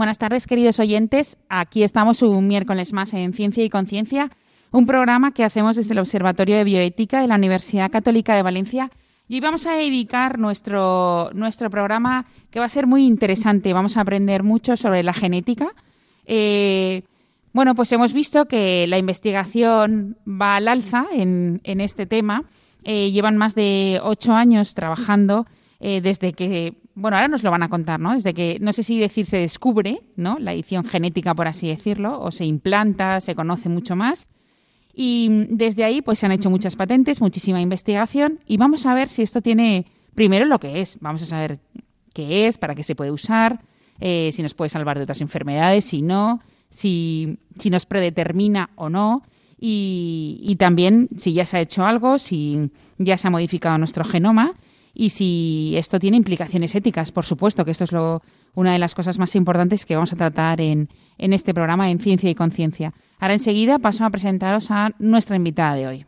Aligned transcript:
Buenas 0.00 0.16
tardes, 0.16 0.46
queridos 0.46 0.80
oyentes. 0.80 1.36
Aquí 1.50 1.82
estamos 1.82 2.22
un 2.22 2.48
miércoles 2.48 2.94
más 2.94 3.12
en 3.12 3.34
Ciencia 3.34 3.62
y 3.62 3.68
Conciencia, 3.68 4.30
un 4.70 4.86
programa 4.86 5.32
que 5.32 5.44
hacemos 5.44 5.76
desde 5.76 5.92
el 5.92 5.98
Observatorio 5.98 6.56
de 6.56 6.64
Bioética 6.64 7.20
de 7.20 7.28
la 7.28 7.34
Universidad 7.34 7.90
Católica 7.90 8.34
de 8.34 8.40
Valencia. 8.40 8.90
Y 9.28 9.34
hoy 9.34 9.40
vamos 9.40 9.66
a 9.66 9.74
dedicar 9.74 10.38
nuestro, 10.38 11.28
nuestro 11.34 11.68
programa 11.68 12.24
que 12.50 12.60
va 12.60 12.64
a 12.64 12.70
ser 12.70 12.86
muy 12.86 13.04
interesante. 13.04 13.74
Vamos 13.74 13.98
a 13.98 14.00
aprender 14.00 14.42
mucho 14.42 14.74
sobre 14.74 15.02
la 15.02 15.12
genética. 15.12 15.68
Eh, 16.24 17.02
bueno, 17.52 17.74
pues 17.74 17.92
hemos 17.92 18.14
visto 18.14 18.46
que 18.46 18.86
la 18.86 18.96
investigación 18.96 20.16
va 20.26 20.56
al 20.56 20.68
alza 20.68 21.04
en, 21.12 21.60
en 21.62 21.82
este 21.82 22.06
tema. 22.06 22.44
Eh, 22.84 23.10
llevan 23.10 23.36
más 23.36 23.54
de 23.54 24.00
ocho 24.02 24.32
años 24.32 24.72
trabajando 24.72 25.44
eh, 25.82 26.02
desde 26.02 26.34
que, 26.34 26.74
bueno, 27.00 27.16
ahora 27.16 27.28
nos 27.28 27.42
lo 27.42 27.50
van 27.50 27.62
a 27.62 27.68
contar, 27.68 27.98
¿no? 27.98 28.12
Desde 28.12 28.34
que, 28.34 28.58
no 28.60 28.72
sé 28.72 28.82
si 28.82 28.98
decir 28.98 29.24
se 29.24 29.38
descubre, 29.38 30.02
¿no? 30.16 30.38
La 30.38 30.52
edición 30.52 30.84
genética, 30.84 31.34
por 31.34 31.48
así 31.48 31.66
decirlo, 31.68 32.20
o 32.20 32.30
se 32.30 32.44
implanta, 32.44 33.20
se 33.20 33.34
conoce 33.34 33.68
mucho 33.68 33.96
más. 33.96 34.28
Y 34.94 35.46
desde 35.48 35.84
ahí, 35.84 36.02
pues 36.02 36.18
se 36.18 36.26
han 36.26 36.32
hecho 36.32 36.50
muchas 36.50 36.76
patentes, 36.76 37.20
muchísima 37.20 37.60
investigación, 37.60 38.40
y 38.46 38.58
vamos 38.58 38.84
a 38.84 38.94
ver 38.94 39.08
si 39.08 39.22
esto 39.22 39.40
tiene, 39.40 39.86
primero, 40.14 40.44
lo 40.44 40.60
que 40.60 40.80
es. 40.80 40.98
Vamos 41.00 41.22
a 41.22 41.26
saber 41.26 41.58
qué 42.12 42.46
es, 42.46 42.58
para 42.58 42.74
qué 42.74 42.82
se 42.82 42.94
puede 42.94 43.10
usar, 43.10 43.60
eh, 43.98 44.30
si 44.32 44.42
nos 44.42 44.54
puede 44.54 44.68
salvar 44.68 44.98
de 44.98 45.04
otras 45.04 45.22
enfermedades, 45.22 45.86
si 45.86 46.02
no, 46.02 46.40
si, 46.68 47.38
si 47.58 47.70
nos 47.70 47.86
predetermina 47.86 48.70
o 48.76 48.90
no. 48.90 49.22
Y, 49.58 50.40
y, 50.42 50.56
también 50.56 51.08
si 51.16 51.34
ya 51.34 51.44
se 51.44 51.58
ha 51.58 51.60
hecho 51.60 51.84
algo, 51.84 52.18
si 52.18 52.70
ya 52.96 53.18
se 53.18 53.28
ha 53.28 53.30
modificado 53.30 53.76
nuestro 53.76 54.04
genoma 54.04 54.54
y 54.94 55.10
si 55.10 55.74
esto 55.76 55.98
tiene 55.98 56.16
implicaciones 56.16 56.74
éticas, 56.74 57.12
por 57.12 57.24
supuesto, 57.24 57.64
que 57.64 57.70
esto 57.70 57.84
es 57.84 57.92
lo, 57.92 58.22
una 58.54 58.72
de 58.72 58.78
las 58.78 58.94
cosas 58.94 59.18
más 59.18 59.34
importantes 59.34 59.86
que 59.86 59.94
vamos 59.94 60.12
a 60.12 60.16
tratar 60.16 60.60
en, 60.60 60.88
en 61.18 61.32
este 61.32 61.54
programa 61.54 61.90
en 61.90 62.00
Ciencia 62.00 62.30
y 62.30 62.34
Conciencia. 62.34 62.92
Ahora 63.18 63.34
enseguida 63.34 63.78
paso 63.78 64.04
a 64.04 64.10
presentaros 64.10 64.70
a 64.70 64.90
nuestra 64.98 65.36
invitada 65.36 65.74
de 65.74 65.86
hoy. 65.86 66.06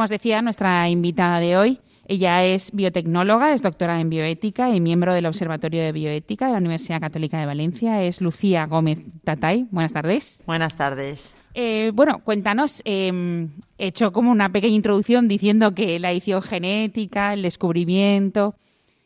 Como 0.00 0.06
os 0.06 0.10
decía, 0.10 0.40
nuestra 0.40 0.88
invitada 0.88 1.40
de 1.40 1.58
hoy, 1.58 1.78
ella 2.08 2.42
es 2.42 2.72
biotecnóloga, 2.72 3.52
es 3.52 3.60
doctora 3.60 4.00
en 4.00 4.08
bioética 4.08 4.70
y 4.70 4.80
miembro 4.80 5.12
del 5.12 5.26
Observatorio 5.26 5.82
de 5.82 5.92
Bioética 5.92 6.46
de 6.46 6.52
la 6.52 6.58
Universidad 6.58 7.02
Católica 7.02 7.38
de 7.38 7.44
Valencia. 7.44 8.02
Es 8.02 8.22
Lucía 8.22 8.64
Gómez 8.64 9.04
Tatay. 9.24 9.66
Buenas 9.70 9.92
tardes. 9.92 10.42
Buenas 10.46 10.74
tardes. 10.74 11.36
Eh, 11.52 11.92
bueno, 11.92 12.20
cuéntanos, 12.24 12.80
eh, 12.86 13.46
he 13.76 13.88
hecho 13.88 14.10
como 14.10 14.30
una 14.30 14.50
pequeña 14.50 14.74
introducción 14.74 15.28
diciendo 15.28 15.74
que 15.74 15.98
la 15.98 16.12
edición 16.12 16.40
genética, 16.40 17.34
el 17.34 17.42
descubrimiento, 17.42 18.54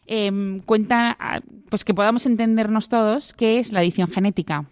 eh, 0.07 0.61
cuenta, 0.65 1.43
pues 1.71 1.85
que 1.85 1.93
podamos 1.93 2.25
entendernos 2.25 2.89
todos 2.89 3.35
qué 3.35 3.59
es 3.59 3.73
la 3.73 3.83
edición 3.83 4.13
genética. 4.13 4.67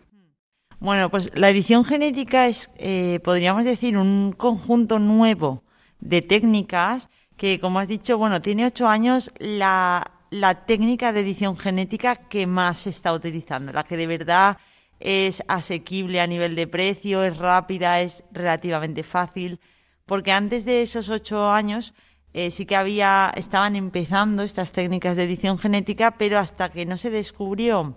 Bueno, 0.79 1.11
pues 1.11 1.33
la 1.35 1.51
edición 1.51 1.85
genética 1.85 2.47
es, 2.47 2.71
eh, 2.77 3.19
podríamos 3.25 3.65
decir, 3.65 3.99
un 3.99 4.33
conjunto 4.37 5.01
nuevo 5.01 5.65
de 6.03 6.21
técnicas 6.21 7.09
que, 7.37 7.59
como 7.59 7.79
has 7.79 7.89
dicho, 7.89 8.19
bueno, 8.19 8.43
tiene 8.43 8.67
ocho 8.67 8.89
años 8.89 9.33
la, 9.39 10.13
la 10.31 10.67
técnica 10.67 11.13
de 11.13 11.21
edición 11.21 11.57
genética 11.57 12.17
que 12.17 12.47
más 12.47 12.79
se 12.79 12.91
está 12.91 13.13
utilizando, 13.13 13.73
la 13.73 13.85
que 13.85 13.97
de 13.97 14.07
verdad 14.07 14.59
es 15.01 15.43
asequible 15.49 16.21
a 16.21 16.27
nivel 16.27 16.55
de 16.55 16.67
precio, 16.67 17.23
es 17.23 17.39
rápida, 17.39 18.01
es 18.01 18.25
relativamente 18.33 19.03
fácil, 19.03 19.61
porque 20.05 20.33
antes 20.33 20.65
de 20.65 20.83
esos 20.83 21.09
ocho 21.09 21.51
años 21.51 21.95
eh, 22.35 22.51
sí 22.51 22.67
que 22.67 22.77
había, 22.77 23.33
estaban 23.37 23.77
empezando 23.77 24.43
estas 24.43 24.73
técnicas 24.73 25.17
de 25.17 25.25
edición 25.25 25.59
genética, 25.59 26.13
pero 26.13 26.39
hasta 26.39 26.71
que 26.71 26.87
no 26.87 26.97
se 26.97 27.11
descubrió 27.11 27.97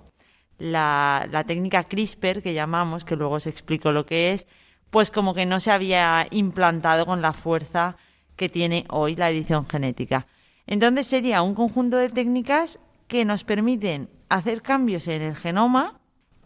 la, 0.58 1.28
la 1.32 1.44
técnica 1.44 1.84
CRISPR, 1.84 2.42
que 2.42 2.54
llamamos, 2.54 3.04
que 3.06 3.16
luego 3.16 3.36
os 3.36 3.48
explico 3.48 3.92
lo 3.92 4.06
que 4.06 4.34
es, 4.34 4.48
pues 4.96 5.12
como 5.12 5.34
que 5.34 5.46
no 5.46 5.60
se 5.60 5.74
había 5.74 6.26
implantado 6.32 7.06
con 7.06 7.22
la 7.22 7.34
fuerza 7.34 7.98
que 8.38 8.47
tiene 8.47 8.86
hoy 8.88 9.18
la 9.18 9.30
edición 9.30 9.68
genética. 9.68 10.26
Entonces 10.68 11.06
sería 11.06 11.42
un 11.42 11.53
conjunto 11.53 11.97
de 11.97 12.08
técnicas 12.08 12.80
que 13.09 13.26
nos 13.26 13.44
permiten 13.44 14.09
hacer 14.30 14.62
cambios 14.62 15.09
en 15.09 15.22
el 15.22 15.36
genoma 15.36 16.00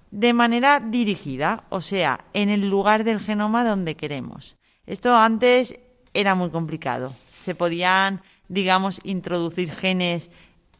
de 0.09 0.33
manera 0.33 0.79
dirigida, 0.79 1.65
o 1.69 1.81
sea, 1.81 2.21
en 2.33 2.49
el 2.49 2.67
lugar 2.67 3.03
del 3.03 3.19
genoma 3.19 3.63
donde 3.63 3.93
queremos. 3.93 4.57
Esto 4.87 5.15
antes 5.15 5.79
era 6.15 6.33
muy 6.33 6.49
complicado. 6.49 7.13
Se 7.41 7.53
podían, 7.53 8.23
digamos, 8.47 8.99
introducir 9.03 9.69
genes 9.69 10.31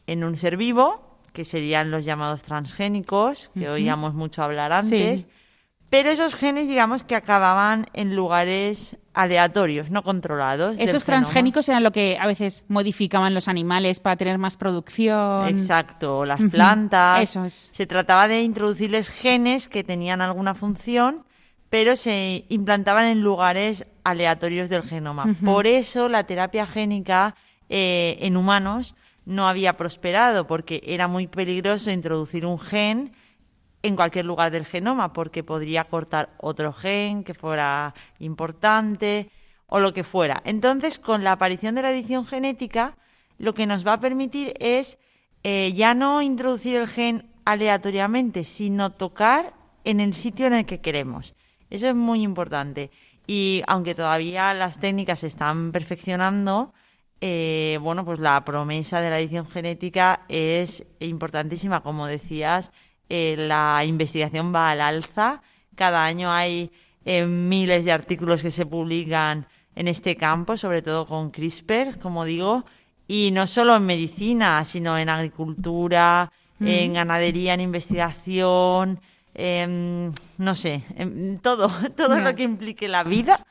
en 0.07 0.24
un 0.24 0.38
ser 0.38 0.57
vivo, 0.57 1.19
que 1.33 1.45
serían 1.45 1.92
los 1.92 2.04
llamados 2.04 2.42
transgénicos, 2.42 3.51
que 3.54 3.60
uh 3.60 3.63
-huh. 3.65 3.74
oíamos 3.74 4.15
mucho 4.15 4.42
hablar 4.42 4.72
antes. 4.74 5.22
Sí. 5.22 5.27
Pero 5.89 6.12
esos 6.12 6.36
genes, 6.36 6.68
digamos, 6.68 7.03
que 7.03 7.15
acababan 7.15 7.88
en 7.94 8.15
lugares 8.15 8.97
aleatorios, 9.13 9.89
no 9.89 10.03
controlados. 10.03 10.80
Esos 10.80 11.03
transgénicos 11.03 11.68
eran 11.68 11.83
lo 11.83 11.91
que 11.91 12.18
a 12.19 12.27
veces 12.27 12.63
modificaban 12.68 13.33
los 13.33 13.47
animales 13.47 14.00
para 14.00 14.15
tener 14.15 14.38
más 14.38 14.56
producción. 14.56 15.47
Exacto, 15.47 16.25
las 16.25 16.39
plantas. 16.51 17.24
Eso 17.24 17.44
es. 17.44 17.69
Se 17.74 17.88
trataba 17.88 18.27
de 18.27 18.44
introducirles 18.44 19.09
genes 19.09 19.68
que 19.68 19.83
tenían 19.83 20.21
alguna 20.21 20.53
función, 20.53 21.25
pero 21.69 21.95
se 21.95 22.45
implantaban 22.50 23.06
en 23.06 23.21
lugares 23.21 23.88
aleatorios 24.03 24.69
del 24.69 24.83
genoma. 24.83 25.25
Uh 25.25 25.30
-huh. 25.30 25.45
Por 25.45 25.68
eso 25.68 26.07
la 26.07 26.24
terapia 26.25 26.68
génica 26.68 27.36
eh, 27.68 28.18
en 28.21 28.38
humanos 28.38 28.95
no 29.25 29.47
había 29.47 29.74
prosperado, 29.77 30.47
porque 30.47 30.81
era 30.86 31.07
muy 31.07 31.27
peligroso 31.27 31.91
introducir 31.91 32.45
un 32.45 32.59
gen 32.59 33.12
en 33.81 33.95
cualquier 33.95 34.25
lugar 34.25 34.51
del 34.51 34.65
genoma, 34.65 35.13
porque 35.13 35.43
podría 35.43 35.85
cortar 35.85 36.29
otro 36.37 36.73
gen 36.73 37.23
que 37.23 37.33
fuera 37.33 37.93
importante 38.19 39.29
o 39.67 39.79
lo 39.79 39.93
que 39.93 40.03
fuera. 40.03 40.41
Entonces, 40.45 40.99
con 40.99 41.23
la 41.23 41.33
aparición 41.33 41.75
de 41.75 41.83
la 41.83 41.91
edición 41.91 42.25
genética, 42.25 42.97
lo 43.37 43.53
que 43.53 43.65
nos 43.65 43.85
va 43.87 43.93
a 43.93 43.99
permitir 43.99 44.53
es 44.59 44.97
eh, 45.43 45.71
ya 45.75 45.93
no 45.93 46.21
introducir 46.21 46.75
el 46.75 46.87
gen 46.87 47.29
aleatoriamente, 47.45 48.43
sino 48.43 48.91
tocar 48.91 49.53
en 49.83 49.99
el 49.99 50.13
sitio 50.13 50.47
en 50.47 50.53
el 50.53 50.65
que 50.65 50.81
queremos. 50.81 51.35
Eso 51.69 51.87
es 51.87 51.95
muy 51.95 52.21
importante. 52.21 52.91
Y 53.25 53.61
aunque 53.67 53.95
todavía 53.95 54.53
las 54.53 54.79
técnicas 54.79 55.19
se 55.19 55.27
están 55.27 55.71
perfeccionando, 55.71 56.73
eh, 57.21 57.77
bueno, 57.81 58.05
pues 58.05 58.19
la 58.19 58.43
promesa 58.43 59.01
de 59.01 59.09
la 59.09 59.19
edición 59.19 59.47
genética 59.47 60.21
es 60.29 60.85
importantísima. 60.99 61.81
Como 61.81 62.07
decías, 62.07 62.71
eh, 63.09 63.35
la 63.38 63.83
investigación 63.85 64.53
va 64.53 64.71
al 64.71 64.81
alza. 64.81 65.41
Cada 65.75 66.06
año 66.06 66.31
hay 66.31 66.71
eh, 67.06 67.25
miles 67.25 67.85
de 67.85 67.91
artículos 67.91 68.41
que 68.41 68.51
se 68.51 68.65
publican 68.65 69.47
en 69.75 69.88
este 69.88 70.15
campo, 70.15 70.57
sobre 70.57 70.81
todo 70.81 71.07
con 71.07 71.31
CRISPR, 71.31 72.00
como 72.00 72.25
digo, 72.25 72.65
y 73.07 73.31
no 73.31 73.47
solo 73.47 73.75
en 73.75 73.85
medicina, 73.85 74.63
sino 74.65 74.97
en 74.97 75.09
agricultura, 75.09 76.31
en 76.59 76.94
ganadería, 76.94 77.53
en 77.53 77.61
investigación, 77.61 79.00
Em, 79.41 80.12
no 80.38 80.53
sé, 80.53 80.83
em, 80.97 81.38
todo, 81.39 81.69
todo 81.95 82.19
lo 82.19 82.35
que 82.35 82.44
implique 82.44 82.89
la 82.89 83.03
vida 83.03 83.45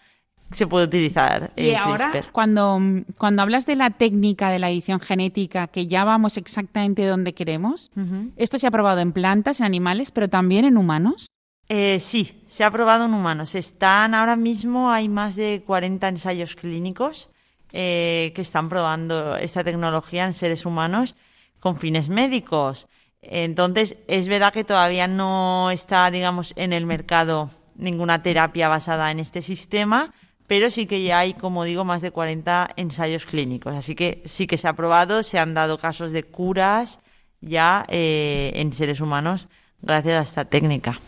se 0.53 0.67
puede 0.67 0.87
utilizar. 0.87 1.53
y 1.57 1.75
ahora, 1.75 2.13
cuando, 2.33 2.81
cuando 3.17 3.43
hablas 3.43 3.67
de 3.67 3.77
la 3.77 3.91
técnica 3.91 4.51
de 4.51 4.59
la 4.59 4.71
edición 4.71 5.01
genética, 5.01 5.67
que 5.69 5.87
ya 5.87 6.05
vamos 6.05 6.37
exactamente 6.37 7.05
donde 7.07 7.35
queremos, 7.35 7.91
¿esto 8.37 8.59
se 8.59 8.67
ha 8.67 8.71
probado 8.71 9.01
en 9.01 9.13
plantas, 9.13 9.61
en 9.61 9.67
animales, 9.67 10.11
pero 10.11 10.29
también 10.29 10.65
en 10.65 10.77
humanos? 10.77 11.27
Eh, 11.69 12.01
sí, 12.01 12.43
se 12.47 12.65
ha 12.65 12.71
probado 12.71 13.05
en 13.05 13.15
humanos. 13.15 13.55
Están 13.55 14.15
ahora 14.15 14.37
mismo, 14.37 14.91
hay 14.91 15.09
más 15.09 15.37
de 15.37 15.63
40 15.67 16.09
ensayos 16.09 16.57
clínicos 16.57 17.31
eh, 17.73 18.33
que 18.35 18.41
están 18.41 18.71
probando 18.71 19.37
esta 19.37 19.63
tecnología 19.63 20.25
en 20.25 20.33
seres 20.33 20.65
humanos 20.65 21.15
con 21.61 21.77
fines 21.77 22.09
médicos. 22.09 22.89
Entonces, 23.21 23.97
es 24.07 24.29
verdad 24.29 24.53
que 24.53 24.65
todavía 24.65 25.07
no 25.09 25.71
está, 25.71 26.11
digamos, 26.11 26.55
en 26.57 26.73
el 26.73 26.87
mercado 26.87 27.51
ninguna 27.77 28.23
terapia 28.23 28.69
basada 28.69 29.11
en 29.11 29.21
este 29.21 29.43
sistema, 29.43 30.09
pero 30.49 30.71
sí 30.71 30.87
que 30.87 31.03
ya 31.03 31.21
hay, 31.21 31.35
como 31.35 31.63
digo, 31.63 31.85
más 31.85 32.03
de 32.03 32.11
40 32.11 32.71
ensayos 32.77 33.27
clínicos. 33.27 33.77
Así 33.77 33.95
que 33.95 34.23
sí 34.25 34.47
que 34.47 34.57
se 34.57 34.67
ha 34.67 34.73
probado, 34.73 35.23
se 35.23 35.39
han 35.39 35.55
dado 35.55 35.79
casos 35.79 36.11
de 36.11 36.25
curas 36.25 36.99
ya 37.41 37.85
eh, 37.89 38.51
en 38.55 38.73
seres 38.73 39.01
humanos 39.01 39.49
gracias 39.81 40.19
a 40.19 40.23
esta 40.23 40.45
técnica. 40.47 41.01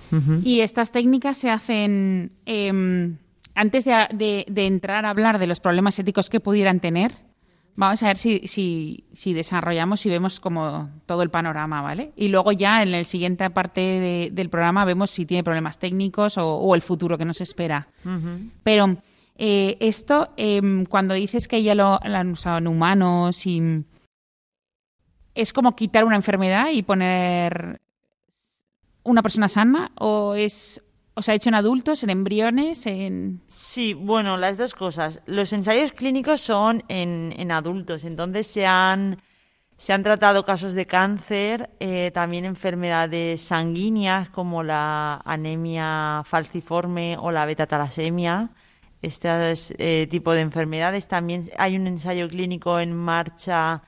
Y 0.44 0.60
estas 0.60 0.92
técnicas 0.92 1.38
se 1.38 1.50
hacen 1.50 2.32
em, 2.44 3.16
antes 3.54 3.86
de, 3.86 4.44
entrar 4.54 5.06
a 5.06 5.10
hablar 5.10 5.38
de 5.38 5.46
los 5.46 5.58
problemas 5.58 5.98
éticos 5.98 6.30
que 6.30 6.38
pudieran 6.38 6.78
tener. 6.78 7.12
Vamos 7.76 8.02
a 8.02 8.08
ver 8.08 8.18
si, 8.18 8.46
si, 8.46 9.06
si, 9.14 9.32
desarrollamos 9.32 10.04
y 10.04 10.10
vemos 10.10 10.38
como 10.38 10.90
todo 11.06 11.22
el 11.22 11.30
panorama, 11.30 11.80
¿vale? 11.80 12.12
Y 12.14 12.28
luego 12.28 12.52
ya 12.52 12.82
en 12.82 12.92
la 12.92 13.02
siguiente 13.04 13.48
parte 13.48 14.30
del 14.30 14.50
programa 14.50 14.84
vemos 14.84 15.10
si 15.10 15.24
tiene 15.24 15.42
problemas 15.42 15.78
técnicos 15.78 16.36
o, 16.36 16.74
el 16.74 16.82
futuro 16.82 17.16
que 17.16 17.24
nos 17.24 17.40
espera. 17.40 17.88
Pero 18.62 18.98
eh, 19.42 19.78
esto, 19.80 20.34
em, 20.36 20.84
cuando 20.84 21.14
dices 21.14 21.48
que 21.48 21.62
ya 21.62 21.74
lo, 21.74 21.98
han 22.02 22.30
usado 22.32 22.58
en 22.58 22.66
humanos 22.66 23.46
y... 23.46 23.84
¿Es 25.34 25.54
como 25.54 25.74
quitar 25.74 26.04
una 26.04 26.16
enfermedad 26.16 26.66
y 26.70 26.82
poner 26.82 27.80
una 29.02 29.22
persona 29.22 29.48
sana 29.48 29.92
o 29.96 30.34
es 30.34 30.82
¿O 31.14 31.22
se 31.22 31.32
ha 31.32 31.34
hecho 31.34 31.48
en 31.48 31.54
adultos, 31.54 32.02
en 32.02 32.10
embriones? 32.10 32.86
En... 32.86 33.40
Sí, 33.46 33.94
bueno, 33.94 34.36
las 34.36 34.58
dos 34.58 34.74
cosas. 34.74 35.22
Los 35.26 35.52
ensayos 35.52 35.92
clínicos 35.92 36.40
son 36.40 36.84
en, 36.88 37.50
adultos, 37.50 38.04
entonces 38.04 38.46
se 38.46 38.64
han, 38.64 39.18
se 39.76 39.92
han 39.92 40.02
tratado 40.02 40.44
casos 40.44 40.74
de 40.74 40.86
cáncer, 40.86 41.70
eh, 41.80 42.10
también 42.14 42.44
enfermedades 42.44 43.40
sanguíneas 43.40 44.28
como 44.30 44.62
la 44.62 45.20
anemia 45.24 46.22
falciforme 46.24 47.16
o 47.18 47.32
la 47.32 47.44
beta-talasemia. 47.44 48.50
Este 49.02 49.28
eh, 49.78 50.06
tipo 50.08 50.32
de 50.32 50.40
enfermedades. 50.40 51.08
También 51.08 51.48
hay 51.58 51.76
un 51.76 51.86
ensayo 51.86 52.28
clínico 52.28 52.80
en 52.80 52.94
marcha 52.94 53.82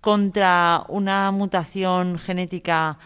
contra 0.00 0.84
una 0.88 1.30
mutación 1.30 2.18
genética 2.18 2.98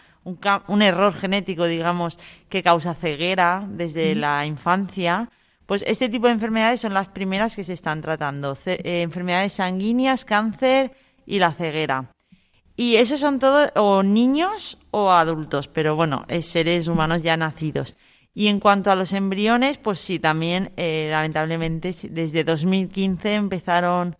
un, 0.67 0.81
error 0.81 1.13
genético, 1.13 1.65
digamos, 1.65 2.19
que 2.49 2.63
causa 2.63 2.93
ceguera 2.93 3.65
desde 3.67 4.15
la 4.15 4.45
infancia, 4.45 5.29
pues 5.65 5.83
este 5.87 6.09
tipo 6.09 6.27
de 6.27 6.33
enfermedades 6.33 6.81
son 6.81 6.93
las 6.93 7.09
primeras 7.09 7.55
que 7.55 7.63
se 7.63 7.73
están 7.73 8.01
tratando. 8.01 8.57
Eh, 8.65 9.01
enfermedades 9.01 9.53
sanguíneas, 9.53 10.25
cáncer 10.25 10.93
y 11.25 11.39
la 11.39 11.51
ceguera. 11.51 12.11
Y 12.75 12.95
esos 12.95 13.19
son 13.19 13.39
todos 13.39 13.71
o 13.75 14.03
niños 14.03 14.79
o 14.91 15.11
adultos, 15.11 15.67
pero 15.67 15.95
bueno, 15.95 16.25
es 16.27 16.47
seres 16.47 16.87
humanos 16.87 17.23
ya 17.23 17.37
nacidos. 17.37 17.95
Y 18.39 18.47
en 18.47 18.61
cuanto 18.61 18.89
a 18.89 18.95
los 18.95 19.11
embriones, 19.11 19.79
pues 19.79 19.99
sí, 19.99 20.17
también 20.17 20.71
eh, 20.77 21.09
lamentablemente 21.11 21.93
desde 22.09 22.45
2015 22.45 23.33
empezaron 23.33 24.15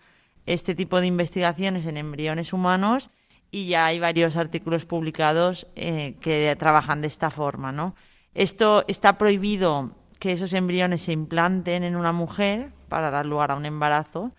este 0.45 0.75
tipo 0.75 0.99
de 0.99 1.07
investigaciones 1.07 1.85
en 1.85 1.95
embriones 1.95 2.51
humanos 2.51 3.11
y 3.49 3.69
ya 3.69 3.85
hay 3.85 3.97
varios 3.97 4.35
artículos 4.35 4.83
publicados 4.83 5.67
eh, 5.77 6.17
que 6.19 6.53
trabajan 6.59 6.99
de 6.99 7.07
esta 7.07 7.31
forma, 7.31 7.71
¿no? 7.71 7.95
Esto 8.33 8.83
está 8.89 9.17
prohibido 9.17 9.91
que 10.19 10.33
esos 10.33 10.51
embriones 10.51 11.03
se 11.03 11.13
implanten 11.13 11.85
en 11.85 11.95
una 11.95 12.11
mujer 12.11 12.73
para 12.89 13.11
dar 13.11 13.25
lugar 13.25 13.51
a 13.51 13.55
un 13.55 13.65
embarazo, 13.65 14.33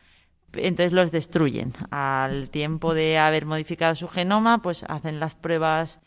entonces 0.53 0.93
los 0.93 1.11
destruyen. 1.11 1.73
Al 1.91 2.51
tiempo 2.51 2.93
de 2.93 3.17
haber 3.17 3.47
modificado 3.47 3.95
su 3.95 4.09
genoma, 4.09 4.61
pues 4.61 4.85
hacen 4.89 5.21
las 5.21 5.37
pruebas 5.37 6.01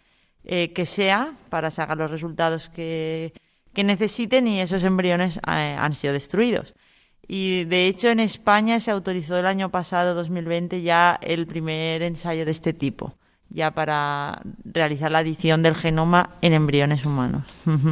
eh, 0.44 0.74
que 0.74 0.86
sea 0.86 1.34
para 1.50 1.72
sacar 1.72 1.98
los 1.98 2.12
resultados 2.12 2.70
que, 2.70 3.34
que 3.74 3.84
necesiten 3.84 4.48
y 4.48 4.62
esos 4.62 4.84
embriones 4.84 5.38
eh, 5.38 5.76
han 5.78 5.94
sido 5.94 6.14
destruidos. 6.14 6.76
Y 7.28 7.64
de 7.66 7.88
hecho 7.88 8.10
en 8.10 8.20
España 8.20 8.80
se 8.80 8.92
autorizó 8.92 9.38
el 9.38 9.46
año 9.46 9.70
pasado, 9.70 10.14
2020, 10.14 10.82
ya 10.82 11.18
el 11.22 11.48
primer 11.48 12.02
ensayo 12.02 12.46
de 12.46 12.52
este 12.52 12.74
tipo, 12.74 13.16
ya 13.50 13.72
para 13.72 14.42
realizar 14.66 15.12
la 15.12 15.22
edición 15.22 15.64
del 15.64 15.76
genoma 15.76 16.32
en 16.42 16.54
embriones 16.54 17.06
humanos. 17.06 17.44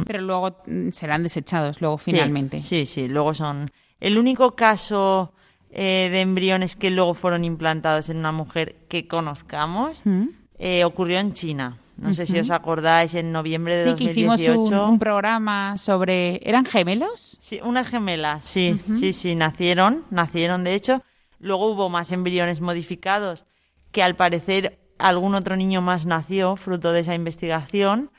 Pero 0.06 0.20
luego 0.20 0.58
mm, 0.66 0.90
serán 0.90 1.22
desechados, 1.22 1.80
luego 1.80 1.96
finalmente. 1.96 2.58
Sí, 2.58 2.84
sí, 2.84 3.08
luego 3.08 3.32
son. 3.32 3.70
El 4.00 4.18
único 4.18 4.54
caso 4.54 5.32
eh, 5.70 6.10
de 6.12 6.20
embriones 6.20 6.76
que 6.76 6.90
luego 6.90 7.14
fueron 7.14 7.44
implantados 7.44 8.10
en 8.10 8.18
una 8.18 8.32
mujer 8.32 8.76
que 8.88 9.08
conozcamos 9.08 10.02
¿Mm? 10.04 10.26
eh, 10.58 10.84
ocurrió 10.84 11.18
en 11.18 11.32
China. 11.32 11.78
No 11.96 12.12
sé 12.12 12.26
si 12.26 12.38
os 12.38 12.50
acordáis, 12.50 13.14
en 13.14 13.32
noviembre 13.32 13.76
de 13.76 13.84
sí, 13.84 13.90
2018. 13.90 14.36
Sí, 14.36 14.44
que 14.44 14.52
hicimos 14.52 14.88
un, 14.88 14.98
programa 14.98 15.76
sobre... 15.76 16.40
¿Eran 16.48 16.64
gemelos? 16.64 17.36
Sí, 17.40 17.60
una 17.62 17.84
gemela, 17.84 18.40
sí, 18.40 18.80
sí, 18.98 19.12
sí, 19.12 19.34
nacieron, 19.34 20.04
nacieron 20.10 20.64
de 20.64 20.74
hecho. 20.74 21.02
Luego 21.38 21.70
hubo 21.70 21.88
más 21.88 22.12
embriones 22.12 22.60
modificados 22.60 23.44
que 23.90 24.02
al 24.02 24.16
parecer 24.16 24.78
algún 24.98 25.34
otro 25.34 25.56
niño 25.56 25.82
más 25.82 26.06
nació 26.06 26.56
fruto 26.56 26.92
de 26.92 27.00
esa 27.00 27.14
investigación. 27.14 28.10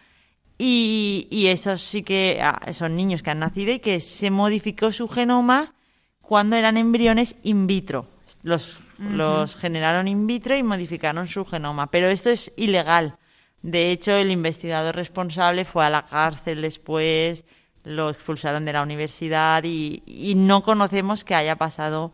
Y, 0.58 1.28
y 1.32 1.48
esos 1.48 1.82
sí 1.82 2.04
que 2.04 2.40
ah, 2.42 2.72
son 2.74 2.96
niños 2.96 3.24
que 3.24 3.32
han 3.32 3.40
nacido 3.40 3.74
y 3.74 3.80
que 3.80 4.00
se 4.00 4.30
modificó 4.30 4.92
su 4.92 5.08
genoma 5.08 5.74
cuando 6.22 6.56
eran 6.56 6.78
embriones 6.78 7.36
in 7.44 7.66
vitro. 7.68 8.06
Los, 8.44 8.80
los 8.98 9.56
generaron 9.56 10.08
in 10.08 10.28
vitro 10.28 10.56
y 10.56 10.64
modificaron 10.64 11.28
su 11.28 11.44
genoma. 11.44 11.88
Pero 11.88 12.08
esto 12.08 12.30
es 12.30 12.54
ilegal. 12.56 13.18
De 13.64 13.92
hecho, 13.92 14.12
el 14.12 14.30
investigador 14.30 14.96
responsable 14.96 15.64
fue 15.64 15.86
a 15.86 15.90
la 15.90 16.06
cárcel 16.06 16.62
después, 16.62 17.46
lo 17.86 18.10
expulsaron 18.10 18.66
de 18.66 18.74
la 18.74 18.84
universidad 18.84 19.64
y, 19.64 20.34
no 20.36 20.64
conocemos 20.64 21.24
que 21.24 21.34
haya 21.34 21.56
pasado 21.56 22.12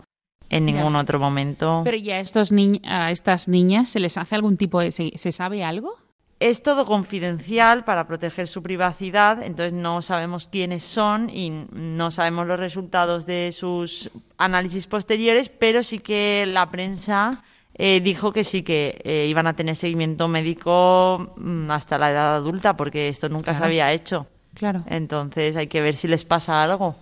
en 0.49 0.65
ningún 0.65 0.95
otro 0.95 1.19
momento. 1.19 1.81
Pero 1.83 1.97
ya 1.97 2.15
a, 2.15 2.19
estos 2.19 2.51
a 2.85 3.11
estas 3.11 3.47
niñas 3.47 3.89
se 3.89 3.99
les 3.99 4.17
hace 4.17 4.35
algún 4.35 4.57
tipo 4.57 4.79
de... 4.79 4.91
¿Se, 4.91 5.31
sabe 5.31 5.63
algo? 5.63 5.95
Es 6.39 6.61
todo 6.61 6.85
confidencial 6.85 7.83
para 7.83 8.07
proteger 8.07 8.47
su 8.47 8.61
privacidad, 8.61 9.41
entonces 9.41 9.73
no 9.73 10.01
sabemos 10.03 10.47
quiénes 10.51 10.83
son 10.83 11.31
y 11.31 11.49
no 11.71 12.11
sabemos 12.11 12.45
los 12.45 12.59
resultados 12.59 13.25
de 13.25 13.51
sus 13.51 14.11
análisis 14.37 14.85
posteriores, 14.85 15.49
pero 15.49 15.81
sí 15.81 15.97
que 15.97 16.45
la 16.47 16.69
prensa 16.69 17.43
eh, 17.81 18.01
dijo 18.01 18.33
que 18.33 18.43
sí 18.43 18.61
que 18.61 18.99
eh, 19.05 19.25
iban 19.29 19.47
a 19.47 19.55
tener 19.55 19.73
seguimiento 19.77 20.27
médico 20.27 21.33
mm, 21.37 21.71
hasta 21.71 21.97
la 21.97 22.11
edad 22.11 22.35
adulta, 22.35 22.75
porque 22.75 23.07
esto 23.07 23.29
nunca 23.29 23.53
se 23.53 23.63
había 23.63 23.93
hecho. 23.93 24.27
Claro. 24.53 24.83
Entonces 24.85 25.55
hay 25.55 25.67
que 25.67 25.79
ver 25.79 25.95
si 25.95 26.09
les 26.09 26.25
pasa 26.25 26.61
algo. 26.61 26.97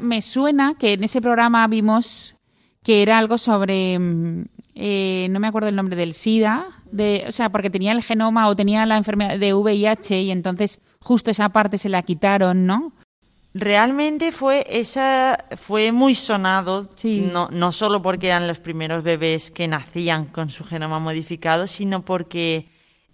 me 0.00 0.20
suena 0.20 0.74
que 0.78 0.92
en 0.92 1.04
ese 1.04 1.22
programa 1.22 1.66
vimos 1.66 2.36
que 2.84 3.00
era 3.00 3.16
algo 3.16 3.38
sobre, 3.38 3.98
mm, 3.98 4.44
eh, 4.74 5.28
no 5.30 5.40
me 5.40 5.48
acuerdo 5.48 5.70
el 5.70 5.76
nombre 5.76 5.96
del 5.96 6.12
SIDA, 6.12 6.66
de, 6.90 7.24
o 7.26 7.32
sea, 7.32 7.48
porque 7.48 7.70
tenía 7.70 7.92
el 7.92 8.02
genoma 8.02 8.48
o 8.48 8.54
tenía 8.54 8.84
la 8.84 8.98
enfermedad 8.98 9.38
de 9.38 9.54
VIH 9.54 10.20
y 10.20 10.30
entonces 10.30 10.78
justo 11.00 11.30
esa 11.30 11.48
parte 11.48 11.78
se 11.78 11.88
la 11.88 12.02
quitaron, 12.02 12.66
¿no? 12.66 12.92
Realmente 13.54 14.32
fue 14.32 14.64
esa 14.68 15.44
fue 15.56 15.92
muy 15.92 16.14
sonado, 16.14 16.88
no, 17.04 17.48
no 17.50 17.72
solo 17.72 18.00
porque 18.00 18.28
eran 18.28 18.48
los 18.48 18.60
primeros 18.60 19.02
bebés 19.02 19.50
que 19.50 19.68
nacían 19.68 20.24
con 20.26 20.48
su 20.48 20.64
genoma 20.64 20.98
modificado, 20.98 21.66
sino 21.66 22.02
porque 22.02 22.70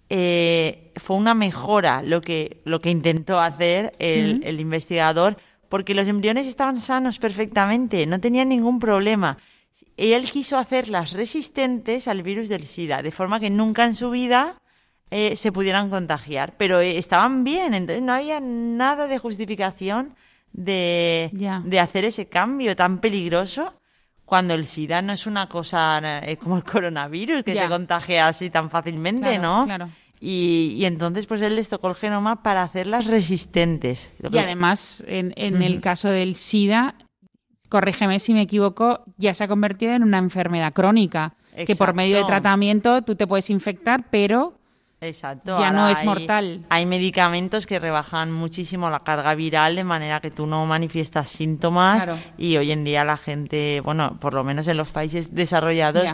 eh, 0.09 0.93
fue 0.95 1.17
una 1.17 1.33
mejora 1.33 2.01
lo 2.03 2.21
que, 2.21 2.61
lo 2.63 2.79
que 2.79 2.89
intentó 2.89 3.39
hacer 3.39 3.93
el, 3.99 4.41
el 4.45 4.61
investigador, 4.61 5.35
porque 5.67 5.93
los 5.93 6.07
embriones 6.07 6.47
estaban 6.47 6.79
sanos 6.79 7.19
perfectamente, 7.19 8.05
no 8.05 8.21
tenían 8.21 8.47
ningún 8.47 8.79
problema. 8.79 9.37
Y 9.97 10.13
él 10.13 10.31
quiso 10.31 10.57
hacerlas 10.57 11.11
resistentes 11.11 12.07
al 12.07 12.23
virus 12.23 12.47
del 12.47 12.65
SIDA, 12.65 13.01
de 13.01 13.11
forma 13.11 13.41
que 13.41 13.49
nunca 13.49 13.83
en 13.83 13.93
su 13.93 14.09
vida 14.09 14.55
eh, 15.11 15.35
se 15.35 15.51
pudieran 15.51 15.89
contagiar, 15.89 16.55
pero 16.57 16.79
eh, 16.79 16.97
estaban 16.97 17.43
bien, 17.43 17.73
entonces 17.73 18.01
no 18.01 18.13
había 18.13 18.39
nada 18.39 19.07
de 19.07 19.17
justificación 19.17 20.15
de, 20.53 21.29
de 21.63 21.79
hacer 21.79 22.05
ese 22.05 22.27
cambio 22.27 22.75
tan 22.75 22.99
peligroso 22.99 23.73
cuando 24.25 24.53
el 24.53 24.67
SIDA 24.67 25.01
no 25.01 25.13
es 25.13 25.25
una 25.25 25.49
cosa 25.49 25.99
eh, 26.23 26.37
como 26.37 26.57
el 26.57 26.63
coronavirus 26.63 27.43
que 27.43 27.55
se 27.55 27.67
contagia 27.67 28.27
así 28.27 28.49
tan 28.49 28.69
fácilmente, 28.69 29.23
Claro, 29.37 29.41
¿no? 29.41 29.65
claro. 29.65 29.89
Y, 30.21 30.75
y 30.77 30.85
entonces 30.85 31.25
pues 31.27 31.41
él 31.41 31.55
les 31.55 31.69
tocó 31.69 31.87
el 31.87 31.95
genoma 31.95 32.43
para 32.43 32.61
hacerlas 32.63 33.07
resistentes. 33.07 34.11
Y 34.31 34.37
además, 34.37 35.03
en, 35.07 35.33
en 35.37 35.61
el 35.61 35.79
caso 35.79 36.09
del 36.09 36.35
SIDA, 36.35 36.95
corrígeme 37.69 38.19
si 38.19 38.33
me 38.33 38.41
equivoco, 38.41 39.03
ya 39.17 39.33
se 39.33 39.45
ha 39.45 39.47
convertido 39.47 39.93
en 39.93 40.03
una 40.03 40.17
enfermedad 40.17 40.73
crónica, 40.73 41.35
que 41.65 41.75
por 41.75 41.93
medio 41.93 42.17
de 42.17 42.25
tratamiento 42.25 43.01
tú 43.01 43.15
te 43.15 43.27
puedes 43.27 43.49
infectar, 43.49 44.09
pero 44.11 44.58
Exacto. 45.01 45.57
Ya 45.59 45.71
no 45.71 45.87
es 45.87 45.99
hay- 45.99 46.05
mortal. 46.05 46.65
Hay 46.69 46.85
medicamentos 46.85 47.65
que 47.65 47.79
rebajan 47.79 48.31
muchísimo 48.31 48.89
la 48.89 48.99
carga 48.99 49.33
viral 49.35 49.75
de 49.75 49.83
manera 49.83 50.19
que 50.19 50.29
tú 50.31 50.45
no 50.45 50.65
manifiestas 50.65 51.29
síntomas 51.29 52.03
Claro. 52.03 52.19
y 52.37 52.57
hoy 52.57 52.71
en 52.71 52.83
día 52.83 53.05
la 53.05 53.15
gente, 53.17 53.81
bueno, 53.83 54.17
por 54.19 54.33
lo 54.33 54.43
menos 54.43 54.67
en 54.67 54.75
los 54.77 54.89
países 54.89 55.33
desarrollados, 55.33 56.05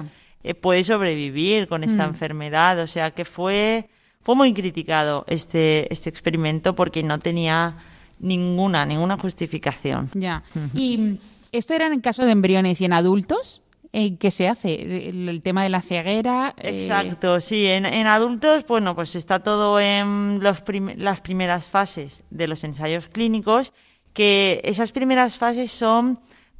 eh, 0.43 0.53
puede 0.53 0.83
sobrevivir 0.83 1.67
con 1.67 1.83
esta 1.83 2.05
Mm. 2.05 2.09
enfermedad. 2.11 2.79
O 2.79 2.85
sea 2.87 3.09
que 3.11 3.25
fue, 3.25 3.89
fue 4.21 4.35
muy 4.35 4.53
criticado 4.53 5.25
este, 5.27 5.91
este 5.91 6.09
experimento 6.11 6.75
porque 6.75 7.01
no 7.01 7.17
tenía 7.17 7.77
ninguna, 8.19 8.85
ninguna 8.85 9.17
justificación. 9.17 10.09
ya. 10.13 10.43
Y 10.75 11.17
esto 11.51 11.73
era 11.73 11.87
en 11.87 11.93
el 11.93 12.01
caso 12.01 12.23
de 12.23 12.31
embriones 12.31 12.79
y 12.81 12.85
en 12.85 12.93
adultos, 12.93 13.61
eh, 13.97 14.17
¿qué 14.17 14.29
se 14.29 14.47
hace? 14.47 14.75
El, 15.09 15.29
el 15.29 15.41
tema 15.41 15.63
de 15.63 15.69
la 15.69 15.81
ceguera. 15.81 16.53
eh, 16.57 16.71
Exacto, 16.75 17.39
sí. 17.39 17.65
En, 17.67 17.85
en 17.85 18.07
adultos, 18.07 18.65
bueno, 18.67 18.93
pues 18.95 19.15
está 19.15 19.39
todo 19.39 19.79
en 19.79 20.39
los 20.41 20.61
prim- 20.61 20.95
las 20.97 21.21
primeras 21.21 21.65
fases 21.67 22.23
de 22.29 22.47
los 22.47 22.63
ensayos 22.63 23.07
clínicos, 23.07 23.73
que 24.13 24.61
esas 24.63 24.91
primeras 24.91 25.37
fases 25.37 25.71
son 25.71 26.19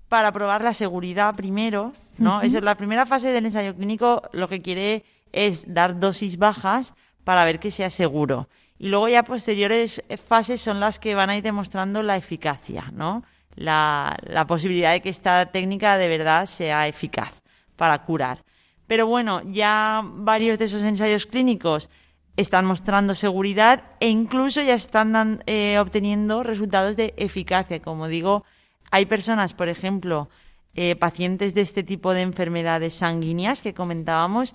para 0.10 0.32
probar 0.32 0.64
la 0.64 0.74
seguridad 0.74 1.36
primero, 1.36 1.94
¿no? 2.18 2.42
Esa 2.42 2.58
es 2.60 2.64
la 2.64 2.76
primera 2.76 3.06
fase 3.06 3.32
del 3.32 3.46
ensayo 3.46 3.76
clínico, 3.76 4.22
lo 4.32 4.48
que 4.48 4.62
quiere 4.62 5.04
es 5.34 5.66
dar 5.74 6.00
dosis 6.00 6.38
bajas 6.38 6.94
para 7.24 7.44
ver 7.44 7.60
que 7.60 7.72
sea 7.72 7.90
seguro. 7.90 8.48
Y 8.78 8.90
luego 8.90 9.08
ya 9.10 9.24
posteriores 9.24 10.04
fases 10.28 10.62
son 10.62 10.80
las 10.80 11.00
que 11.00 11.16
van 11.16 11.30
a 11.30 11.38
ir 11.38 11.44
demostrando 11.44 12.04
la 12.04 12.18
eficacia, 12.18 12.92
¿no? 12.94 13.24
La, 13.56 14.46
posibilidad 14.48 14.92
de 14.92 15.02
que 15.02 15.10
esta 15.10 15.46
técnica 15.48 15.98
de 15.98 16.08
verdad 16.08 16.46
sea 16.46 16.88
eficaz 16.88 17.42
para 17.76 18.04
curar. 18.04 18.44
Pero 18.88 19.08
bueno, 19.08 19.42
ya 19.46 20.02
varios 20.04 20.60
de 20.60 20.66
esos 20.66 20.84
ensayos 20.84 21.26
clínicos 21.26 21.90
están 22.38 22.66
mostrando 22.66 23.16
seguridad 23.16 23.84
e 24.00 24.10
incluso 24.10 24.62
ya 24.62 24.74
están 24.74 25.42
eh, 25.46 25.80
obteniendo 25.80 26.44
resultados 26.44 26.96
de 26.96 27.14
eficacia. 27.18 27.82
Como 27.82 28.08
digo, 28.08 28.44
hay 28.92 29.06
personas, 29.06 29.54
por 29.54 29.70
ejemplo, 29.70 30.30
eh, 30.76 30.96
pacientes 30.98 31.54
de 31.54 31.62
este 31.62 31.84
tipo 31.84 32.14
de 32.14 32.22
enfermedades 32.22 32.94
sanguíneas 32.94 33.62
que 33.62 33.74
comentábamos, 33.74 34.54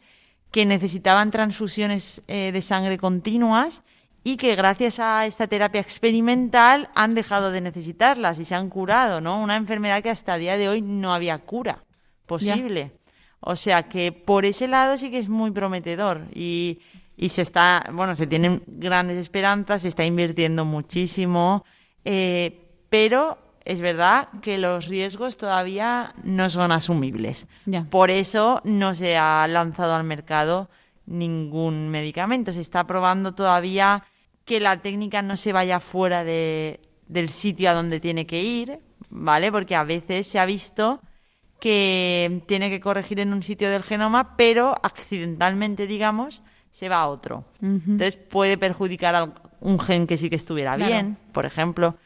que 0.50 0.66
necesitaban 0.66 1.30
transfusiones 1.30 2.22
eh, 2.28 2.50
de 2.52 2.60
sangre 2.60 2.98
continuas 2.98 3.82
y 4.22 4.36
que 4.36 4.54
gracias 4.54 4.98
a 4.98 5.26
esta 5.26 5.46
terapia 5.46 5.80
experimental 5.80 6.90
han 6.94 7.14
dejado 7.14 7.50
de 7.50 7.60
necesitarlas 7.60 8.38
y 8.38 8.44
se 8.44 8.54
han 8.54 8.68
curado, 8.68 9.20
¿no? 9.20 9.40
Una 9.40 9.56
enfermedad 9.56 10.02
que 10.02 10.10
hasta 10.10 10.34
el 10.34 10.42
día 10.42 10.56
de 10.56 10.68
hoy 10.68 10.82
no 10.82 11.14
había 11.14 11.38
cura 11.38 11.84
posible. 12.26 12.92
O 13.40 13.56
sea 13.56 13.84
que 13.84 14.12
por 14.12 14.44
ese 14.44 14.68
lado 14.68 14.96
sí 14.96 15.10
que 15.10 15.18
es 15.18 15.28
muy 15.28 15.50
prometedor 15.50 16.26
y, 16.34 16.80
y 17.16 17.30
se 17.30 17.42
está, 17.42 17.82
bueno, 17.92 18.14
se 18.14 18.26
tienen 18.26 18.62
grandes 18.66 19.16
esperanzas, 19.16 19.82
se 19.82 19.88
está 19.88 20.04
invirtiendo 20.04 20.66
muchísimo, 20.66 21.64
eh, 22.04 22.68
pero 22.90 23.38
es 23.64 23.80
verdad 23.80 24.28
que 24.42 24.58
los 24.58 24.86
riesgos 24.86 25.38
todavía 25.38 26.14
no 26.22 26.50
son 26.50 26.72
asumibles. 26.72 27.46
Ya. 27.64 27.86
Por 27.88 28.10
eso 28.10 28.60
no 28.64 28.94
se 28.94 29.16
ha 29.16 29.46
lanzado 29.48 29.94
al 29.94 30.04
mercado 30.04 30.68
ningún 31.10 31.88
medicamento. 31.90 32.52
Se 32.52 32.60
está 32.60 32.86
probando 32.86 33.34
todavía 33.34 34.04
que 34.44 34.60
la 34.60 34.80
técnica 34.80 35.20
no 35.22 35.36
se 35.36 35.52
vaya 35.52 35.80
fuera 35.80 36.24
de, 36.24 36.80
del 37.06 37.28
sitio 37.28 37.70
a 37.70 37.74
donde 37.74 38.00
tiene 38.00 38.26
que 38.26 38.42
ir, 38.42 38.78
¿vale? 39.10 39.52
Porque 39.52 39.76
a 39.76 39.84
veces 39.84 40.26
se 40.26 40.38
ha 40.38 40.46
visto 40.46 41.02
que 41.60 42.42
tiene 42.46 42.70
que 42.70 42.80
corregir 42.80 43.20
en 43.20 43.32
un 43.32 43.42
sitio 43.42 43.70
del 43.70 43.82
genoma, 43.82 44.36
pero 44.36 44.74
accidentalmente, 44.82 45.86
digamos, 45.86 46.42
se 46.70 46.88
va 46.88 47.00
a 47.02 47.08
otro. 47.08 47.44
Entonces 47.60 48.16
puede 48.16 48.56
perjudicar 48.56 49.14
a 49.14 49.34
un 49.60 49.78
gen 49.78 50.06
que 50.06 50.16
sí 50.16 50.30
que 50.30 50.36
estuviera 50.36 50.76
Claro. 50.76 50.90
bien, 50.90 51.18
por 51.32 51.44
ejemplo. 51.44 51.96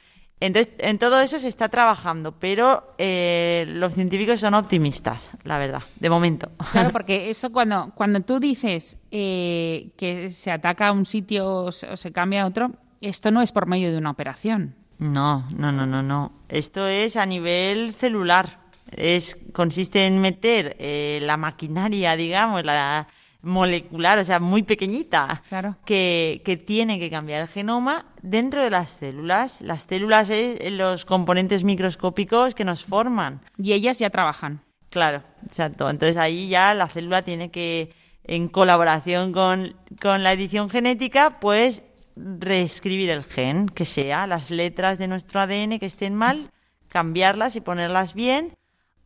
Entonces, 0.44 0.74
en 0.76 0.98
todo 0.98 1.22
eso 1.22 1.38
se 1.38 1.48
está 1.48 1.70
trabajando, 1.70 2.32
pero 2.32 2.94
eh, 2.98 3.64
los 3.66 3.94
científicos 3.94 4.40
son 4.40 4.52
optimistas, 4.52 5.30
la 5.42 5.56
verdad, 5.56 5.82
de 5.98 6.10
momento. 6.10 6.50
Claro, 6.70 6.90
porque 6.92 7.30
eso 7.30 7.50
cuando, 7.50 7.92
cuando 7.94 8.20
tú 8.20 8.40
dices 8.40 8.98
eh, 9.10 9.92
que 9.96 10.28
se 10.28 10.50
ataca 10.50 10.88
a 10.88 10.92
un 10.92 11.06
sitio 11.06 11.48
o 11.48 11.72
se, 11.72 11.88
o 11.88 11.96
se 11.96 12.12
cambia 12.12 12.42
a 12.42 12.46
otro, 12.46 12.72
esto 13.00 13.30
no 13.30 13.40
es 13.40 13.52
por 13.52 13.66
medio 13.66 13.90
de 13.90 13.96
una 13.96 14.10
operación. 14.10 14.74
No, 14.98 15.48
no, 15.56 15.72
no, 15.72 15.86
no, 15.86 16.02
no. 16.02 16.32
Esto 16.50 16.88
es 16.88 17.16
a 17.16 17.24
nivel 17.24 17.94
celular. 17.94 18.58
Es 18.90 19.38
consiste 19.54 20.04
en 20.04 20.20
meter 20.20 20.76
eh, 20.78 21.20
la 21.22 21.38
maquinaria, 21.38 22.16
digamos, 22.16 22.66
la 22.66 23.08
molecular, 23.44 24.18
o 24.18 24.24
sea, 24.24 24.40
muy 24.40 24.62
pequeñita, 24.62 25.42
Claro. 25.48 25.76
que, 25.84 26.42
que 26.44 26.56
tiene 26.56 26.98
que 26.98 27.10
cambiar 27.10 27.42
el 27.42 27.48
genoma 27.48 28.06
dentro 28.22 28.62
de 28.62 28.70
las 28.70 28.90
células. 28.90 29.60
Las 29.60 29.82
células 29.82 30.30
es 30.30 30.70
los 30.72 31.04
componentes 31.04 31.62
microscópicos 31.64 32.54
que 32.54 32.64
nos 32.64 32.84
forman. 32.84 33.40
Y 33.58 33.72
ellas 33.72 33.98
ya 33.98 34.10
trabajan. 34.10 34.62
Claro, 34.90 35.22
exacto. 35.46 35.88
Entonces 35.90 36.16
ahí 36.16 36.48
ya 36.48 36.72
la 36.74 36.88
célula 36.88 37.22
tiene 37.22 37.50
que, 37.50 37.94
en 38.24 38.48
colaboración 38.48 39.32
con, 39.32 39.76
con 40.00 40.22
la 40.22 40.32
edición 40.32 40.70
genética, 40.70 41.38
pues 41.40 41.82
reescribir 42.16 43.10
el 43.10 43.24
gen, 43.24 43.68
que 43.68 43.84
sea 43.84 44.26
las 44.26 44.50
letras 44.50 44.98
de 44.98 45.08
nuestro 45.08 45.40
ADN 45.40 45.78
que 45.80 45.86
estén 45.86 46.14
mal, 46.14 46.50
cambiarlas 46.88 47.56
y 47.56 47.60
ponerlas 47.60 48.14
bien, 48.14 48.54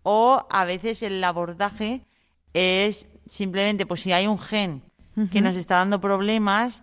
o 0.02 0.46
a 0.50 0.64
veces 0.64 1.02
el 1.02 1.24
abordaje 1.24 2.02
es 2.52 3.08
simplemente, 3.28 3.86
pues 3.86 4.00
si 4.02 4.12
hay 4.12 4.26
un 4.26 4.38
gen 4.38 4.82
que 5.32 5.40
nos 5.40 5.56
está 5.56 5.76
dando 5.76 6.00
problemas, 6.00 6.82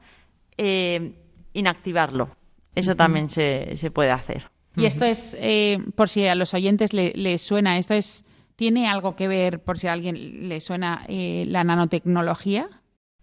eh, 0.58 1.14
inactivarlo. 1.54 2.30
Eso 2.76 2.96
también 2.96 3.30
se, 3.30 3.76
se 3.76 3.92
puede 3.92 4.12
hacer. 4.12 4.50
Y 4.76 4.86
esto 4.86 5.06
es, 5.06 5.38
eh, 5.40 5.80
por 5.96 6.10
si 6.10 6.26
a 6.28 6.36
los 6.36 6.54
oyentes 6.54 6.92
le- 6.92 7.14
les 7.16 7.42
suena, 7.42 7.78
esto 7.78 7.94
es, 7.94 8.26
¿tiene 8.58 8.88
algo 8.90 9.16
que 9.16 9.30
ver, 9.30 9.64
por 9.64 9.80
si 9.80 9.88
a 9.88 9.94
alguien 9.94 10.50
le 10.50 10.60
suena, 10.60 11.06
eh, 11.08 11.46
la 11.48 11.64
nanotecnología? 11.64 12.68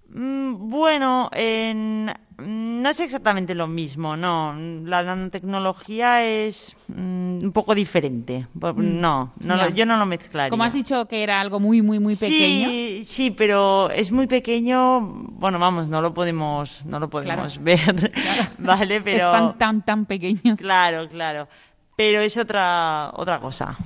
Mm, 0.09 0.69
Bueno, 0.69 1.29
en- 1.35 2.11
no 2.43 2.89
es 2.89 3.01
exactamente 3.01 3.55
lo 3.55 3.67
mismo, 3.69 4.17
no. 4.17 4.55
La 4.85 5.03
nanotecnología 5.03 6.25
es 6.25 6.77
mm, 6.89 7.45
un 7.45 7.53
poco 7.53 7.75
diferente. 7.75 8.47
Po- 8.59 8.73
No, 8.75 9.33
no 9.41 9.57
lo- 9.57 9.69
yo 9.71 9.87
no 9.87 9.97
lo 9.97 10.07
mezclaría. 10.07 10.51
Como 10.51 10.65
has 10.65 10.73
dicho 10.73 11.07
que 11.07 11.23
era 11.23 11.41
algo 11.41 11.61
muy, 11.61 11.83
muy, 11.83 11.99
muy 12.01 12.17
pequeño. 12.17 12.69
Sí, 12.69 13.01
sí, 13.05 13.31
pero 13.31 13.91
es 13.91 14.11
muy 14.13 14.27
pequeño. 14.27 15.01
Bueno, 15.01 15.59
vamos, 15.59 15.89
no 15.89 16.03
lo 16.03 16.13
podemos, 16.15 16.85
no 16.87 16.99
lo 16.99 17.09
podemos 17.09 17.59
Claro. 17.59 17.65
ver, 17.65 18.13
vale, 18.59 19.01
pero 19.01 19.17
Es 19.17 19.23
tan, 19.33 19.59
tan, 19.59 19.85
tan 19.85 20.07
pequeño. 20.07 20.57
claro, 20.57 21.09
claro. 21.09 21.49
Pero 21.97 22.21
es 22.21 22.37
otra 22.37 23.11
otra 23.15 23.39
cosa. 23.41 23.77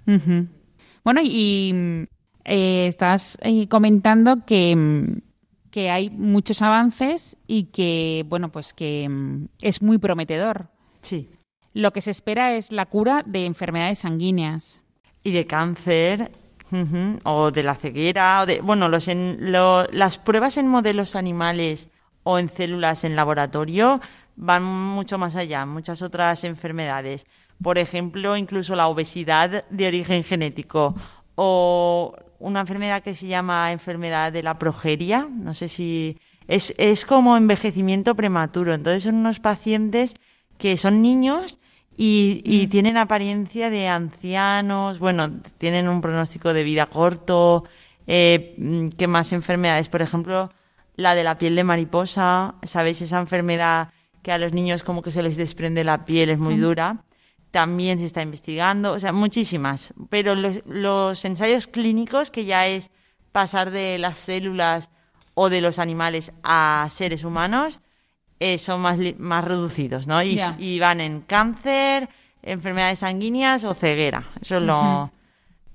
Bueno, 1.05 1.21
y 1.23 1.73
mm, 1.75 2.03
eh, 2.45 2.87
estás 2.87 3.39
eh, 3.43 3.69
comentando 3.69 4.45
que, 4.47 4.75
mm, 4.75 5.21
que 5.77 5.91
hay 5.91 6.09
muchos 6.09 6.63
avances 6.63 7.37
y 7.47 7.65
que, 7.65 8.25
bueno, 8.31 8.51
pues 8.51 8.73
que 8.73 9.07
mm, 9.11 9.49
es 9.61 9.83
muy 9.83 9.99
prometedor. 9.99 10.69
Sí. 11.03 11.29
Lo 11.75 11.93
que 11.93 12.01
se 12.01 12.11
espera 12.13 12.55
es 12.55 12.73
la 12.73 12.87
cura 12.87 13.23
de 13.27 13.45
enfermedades 13.45 13.99
sanguíneas. 13.99 14.81
y 15.23 15.33
de 15.33 15.47
cáncer 15.47 16.31
o 17.25 17.51
de 17.51 17.63
la 17.63 17.75
ceguera 17.75 18.41
o 18.43 18.47
de 18.47 18.61
bueno 18.63 18.89
los 18.89 19.07
en- 19.09 19.53
lo- 19.53 19.85
las 19.93 20.17
pruebas 20.17 20.57
en 20.57 20.67
modelos 20.67 21.15
animales 21.15 21.91
o 22.23 22.39
en 22.39 22.49
células 22.49 23.05
en 23.05 23.17
laboratorio 23.17 24.01
van 24.37 24.63
mucho 24.65 25.19
más 25.19 25.37
allá 25.37 25.67
muchas 25.67 26.01
otras 26.01 26.43
enfermedades 26.45 27.27
por 27.63 27.77
ejemplo 27.79 28.37
incluso 28.37 28.77
la 28.77 28.87
obesidad 28.89 29.65
de 29.69 29.87
origen 29.89 30.25
genético 30.25 30.95
o 31.35 32.15
una 32.47 32.61
enfermedad 32.61 33.03
que 33.03 33.15
se 33.15 33.27
llama 33.27 33.73
enfermedad 33.73 34.33
de 34.33 34.43
la 34.43 34.59
progeria 34.59 35.29
no 35.31 35.53
sé 35.53 35.69
si 35.69 36.19
es, 36.49 36.75
es 36.79 37.05
como 37.05 37.37
envejecimiento 37.37 38.15
prematuro. 38.15 38.75
Entonces 38.75 39.03
son 39.03 39.17
unos 39.17 39.41
pacientes 39.41 40.15
que 40.59 40.77
son 40.77 41.03
niños 41.03 41.59
y, 41.97 42.43
y 42.45 42.69
tienen 42.69 42.97
apariencia 42.97 43.69
de 43.71 43.89
ancianos, 43.89 44.99
bueno, 44.99 45.41
tienen 45.59 45.89
un 45.89 46.01
pronóstico 46.01 46.53
de 46.53 46.63
vida 46.63 46.87
corto, 46.87 47.65
eh, 48.07 48.89
¿qué 48.97 49.07
más 49.07 49.33
enfermedades? 49.33 49.89
Por 49.89 50.03
ejemplo, 50.03 50.51
la 50.95 51.15
de 51.15 51.25
la 51.25 51.39
piel 51.39 51.57
de 51.57 51.65
mariposa, 51.65 52.55
¿sabéis? 52.63 53.03
Esa 53.03 53.19
enfermedad 53.19 53.91
que 54.23 54.33
a 54.33 54.39
los 54.39 54.53
niños 54.53 54.83
como 54.83 55.03
que 55.03 55.11
se 55.11 55.23
les 55.23 55.37
desprende 55.37 55.85
la 55.85 56.05
piel, 56.05 56.31
es 56.31 56.39
muy 56.39 56.57
dura. 56.57 57.05
También 57.51 57.99
se 57.99 58.07
está 58.07 58.23
investigando, 58.23 58.93
o 58.93 58.99
sea, 58.99 59.13
muchísimas. 59.13 59.95
Pero 60.11 60.35
los, 60.35 60.65
los 60.67 61.25
ensayos 61.25 61.67
clínicos, 61.67 62.31
que 62.31 62.45
ya 62.45 62.67
es 62.67 62.91
pasar 63.33 63.71
de 63.71 63.99
las 63.99 64.19
células 64.19 64.91
o 65.35 65.49
de 65.49 65.61
los 65.61 65.79
animales 65.79 66.33
a 66.43 66.89
seres 66.91 67.25
humanos, 67.25 67.81
eh, 68.41 68.59
son 68.59 68.81
más, 68.81 68.99
más 69.19 69.45
reducidos, 69.45 70.07
¿no? 70.07 70.23
Y 70.23 70.79
van 70.79 71.01
en 71.01 71.23
cáncer, 71.23 72.09
enfermedades 72.43 72.99
sanguíneas 72.99 73.65
o 73.65 73.75
ceguera. 73.75 74.31
Eso 74.41 74.57
es 74.57 74.63
lo... 74.63 75.11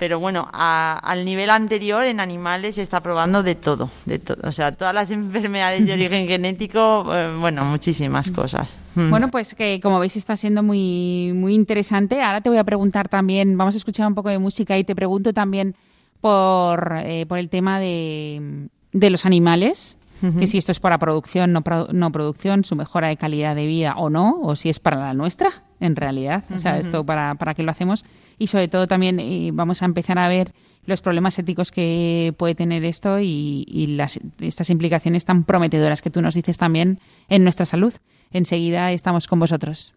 Pero 0.02 0.20
bueno, 0.20 0.48
a- 0.52 0.98
al 1.04 1.26
nivel 1.26 1.52
anterior 1.52 2.04
en 2.06 2.20
animales 2.20 2.74
se 2.74 2.82
está 2.82 3.04
probando 3.04 3.44
de 3.44 3.54
todo, 3.54 3.88
de 4.08 4.18
todo. 4.18 4.38
O 4.50 4.52
sea, 4.52 4.72
todas 4.72 4.96
las 4.96 5.12
enfermedades 5.12 5.86
de 5.86 5.94
origen 5.94 6.26
genético, 6.28 7.06
eh, 7.16 7.38
bueno, 7.40 7.64
muchísimas 7.66 8.32
cosas. 8.32 8.80
Mm. 8.96 9.12
Bueno, 9.12 9.28
pues 9.30 9.54
que 9.54 9.80
como 9.80 10.00
veis 10.00 10.16
está 10.18 10.36
siendo 10.36 10.64
muy, 10.64 11.34
muy 11.36 11.54
interesante. 11.54 12.20
Ahora 12.24 12.42
te 12.42 12.50
voy 12.50 12.58
a 12.58 12.64
preguntar 12.64 13.10
también, 13.10 13.56
vamos 13.56 13.76
a 13.76 13.78
escuchar 13.78 14.08
un 14.08 14.16
poco 14.16 14.30
de 14.30 14.40
música 14.40 14.76
y 14.76 14.84
te 14.84 14.96
pregunto 14.96 15.34
también 15.34 15.76
por, 16.20 16.94
eh, 17.04 17.28
por 17.28 17.38
el 17.38 17.50
tema 17.50 17.80
de, 17.80 18.70
de 18.94 19.10
los 19.12 19.28
animales, 19.28 20.00
que 20.40 20.48
si 20.48 20.58
esto 20.58 20.72
es 20.72 20.80
para 20.80 20.98
producción, 21.00 21.52
no, 21.52 21.62
pro- 21.62 21.88
no 21.92 22.12
producción, 22.12 22.64
su 22.64 22.76
mejora 22.76 23.08
de 23.08 23.18
calidad 23.18 23.56
de 23.56 23.66
vida 23.66 23.96
o 23.98 24.10
no, 24.10 24.40
o 24.42 24.56
si 24.56 24.70
es 24.70 24.80
para 24.80 24.98
la 24.98 25.14
nuestra, 25.14 25.50
en 25.80 25.96
realidad. 25.96 26.44
O 26.54 26.60
sea, 26.60 26.78
esto 26.78 27.04
para, 27.06 27.36
para 27.36 27.54
qué 27.56 27.64
lo 27.64 27.72
hacemos. 27.72 28.06
Y 28.38 28.48
sobre 28.48 28.68
todo 28.68 28.88
también 28.88 29.20
eh, 29.20 29.50
vamos 29.54 29.82
a 29.82 29.86
empezar 29.86 30.20
a 30.20 30.28
ver 30.28 30.54
los 30.86 31.02
problemas 31.02 31.38
éticos 31.40 31.72
que 31.72 32.34
puede 32.38 32.56
tener 32.56 32.86
esto 32.86 33.20
y, 33.20 33.66
y 33.68 33.88
las, 33.88 34.20
estas 34.40 34.70
implicaciones 34.70 35.26
tan 35.26 35.44
prometedoras 35.44 36.02
que 36.02 36.10
tú 36.10 36.22
nos 36.22 36.36
dices 36.36 36.58
también 36.58 37.00
en 37.28 37.44
nuestra 37.44 37.66
salud. 37.66 37.94
Enseguida 38.32 38.92
estamos 38.92 39.28
con 39.28 39.40
vosotros. 39.40 39.94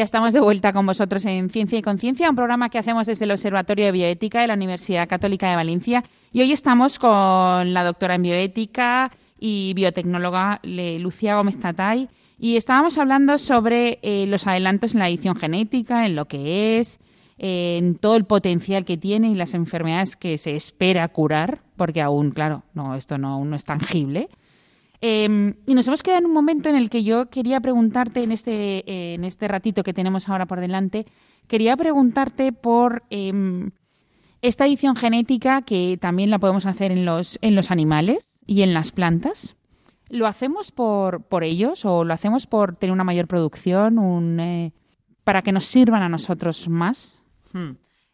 Ya 0.00 0.04
estamos 0.04 0.32
de 0.32 0.40
vuelta 0.40 0.72
con 0.72 0.86
vosotros 0.86 1.26
en 1.26 1.50
Ciencia 1.50 1.78
y 1.78 1.82
Conciencia, 1.82 2.30
un 2.30 2.34
programa 2.34 2.70
que 2.70 2.78
hacemos 2.78 3.06
desde 3.06 3.26
el 3.26 3.32
Observatorio 3.32 3.84
de 3.84 3.92
Bioética 3.92 4.40
de 4.40 4.46
la 4.46 4.54
Universidad 4.54 5.06
Católica 5.06 5.50
de 5.50 5.56
Valencia. 5.56 6.04
Y 6.32 6.40
hoy 6.40 6.52
estamos 6.52 6.98
con 6.98 7.74
la 7.74 7.84
doctora 7.84 8.14
en 8.14 8.22
bioética 8.22 9.10
y 9.38 9.74
biotecnóloga 9.74 10.60
Lucía 10.62 11.36
Gómez 11.36 11.60
Tatay. 11.60 12.08
Y 12.38 12.56
estábamos 12.56 12.96
hablando 12.96 13.36
sobre 13.36 13.98
eh, 14.00 14.24
los 14.26 14.46
adelantos 14.46 14.94
en 14.94 15.00
la 15.00 15.08
edición 15.10 15.36
genética, 15.36 16.06
en 16.06 16.16
lo 16.16 16.24
que 16.24 16.78
es, 16.78 16.98
en 17.36 17.96
todo 17.96 18.16
el 18.16 18.24
potencial 18.24 18.86
que 18.86 18.96
tiene 18.96 19.28
y 19.28 19.34
las 19.34 19.52
enfermedades 19.52 20.16
que 20.16 20.38
se 20.38 20.56
espera 20.56 21.08
curar, 21.08 21.60
porque 21.76 22.00
aún, 22.00 22.30
claro, 22.30 22.62
no, 22.72 22.94
esto 22.94 23.18
no, 23.18 23.34
aún 23.34 23.50
no 23.50 23.56
es 23.56 23.66
tangible. 23.66 24.30
Eh, 25.02 25.54
y 25.66 25.74
nos 25.74 25.88
hemos 25.88 26.02
quedado 26.02 26.20
en 26.20 26.26
un 26.26 26.34
momento 26.34 26.68
en 26.68 26.76
el 26.76 26.90
que 26.90 27.02
yo 27.02 27.30
quería 27.30 27.60
preguntarte, 27.60 28.22
en 28.22 28.32
este, 28.32 28.90
eh, 28.90 29.14
en 29.14 29.24
este 29.24 29.48
ratito 29.48 29.82
que 29.82 29.94
tenemos 29.94 30.28
ahora 30.28 30.46
por 30.46 30.60
delante, 30.60 31.06
quería 31.46 31.76
preguntarte 31.76 32.52
por 32.52 33.02
eh, 33.10 33.32
esta 34.42 34.66
edición 34.66 34.96
genética 34.96 35.62
que 35.62 35.98
también 36.00 36.30
la 36.30 36.38
podemos 36.38 36.66
hacer 36.66 36.92
en 36.92 37.04
los, 37.04 37.38
en 37.42 37.54
los 37.54 37.70
animales 37.70 38.40
y 38.46 38.62
en 38.62 38.72
las 38.72 38.90
plantas. 38.90 39.56
¿Lo 40.08 40.26
hacemos 40.26 40.72
por, 40.72 41.22
por 41.24 41.44
ellos 41.44 41.84
o 41.84 42.04
lo 42.04 42.14
hacemos 42.14 42.46
por 42.46 42.76
tener 42.76 42.92
una 42.92 43.04
mayor 43.04 43.28
producción, 43.28 43.98
un, 43.98 44.40
eh, 44.40 44.72
para 45.24 45.42
que 45.42 45.52
nos 45.52 45.66
sirvan 45.66 46.02
a 46.02 46.08
nosotros 46.08 46.68
más? 46.68 47.22
Hmm. 47.52 47.72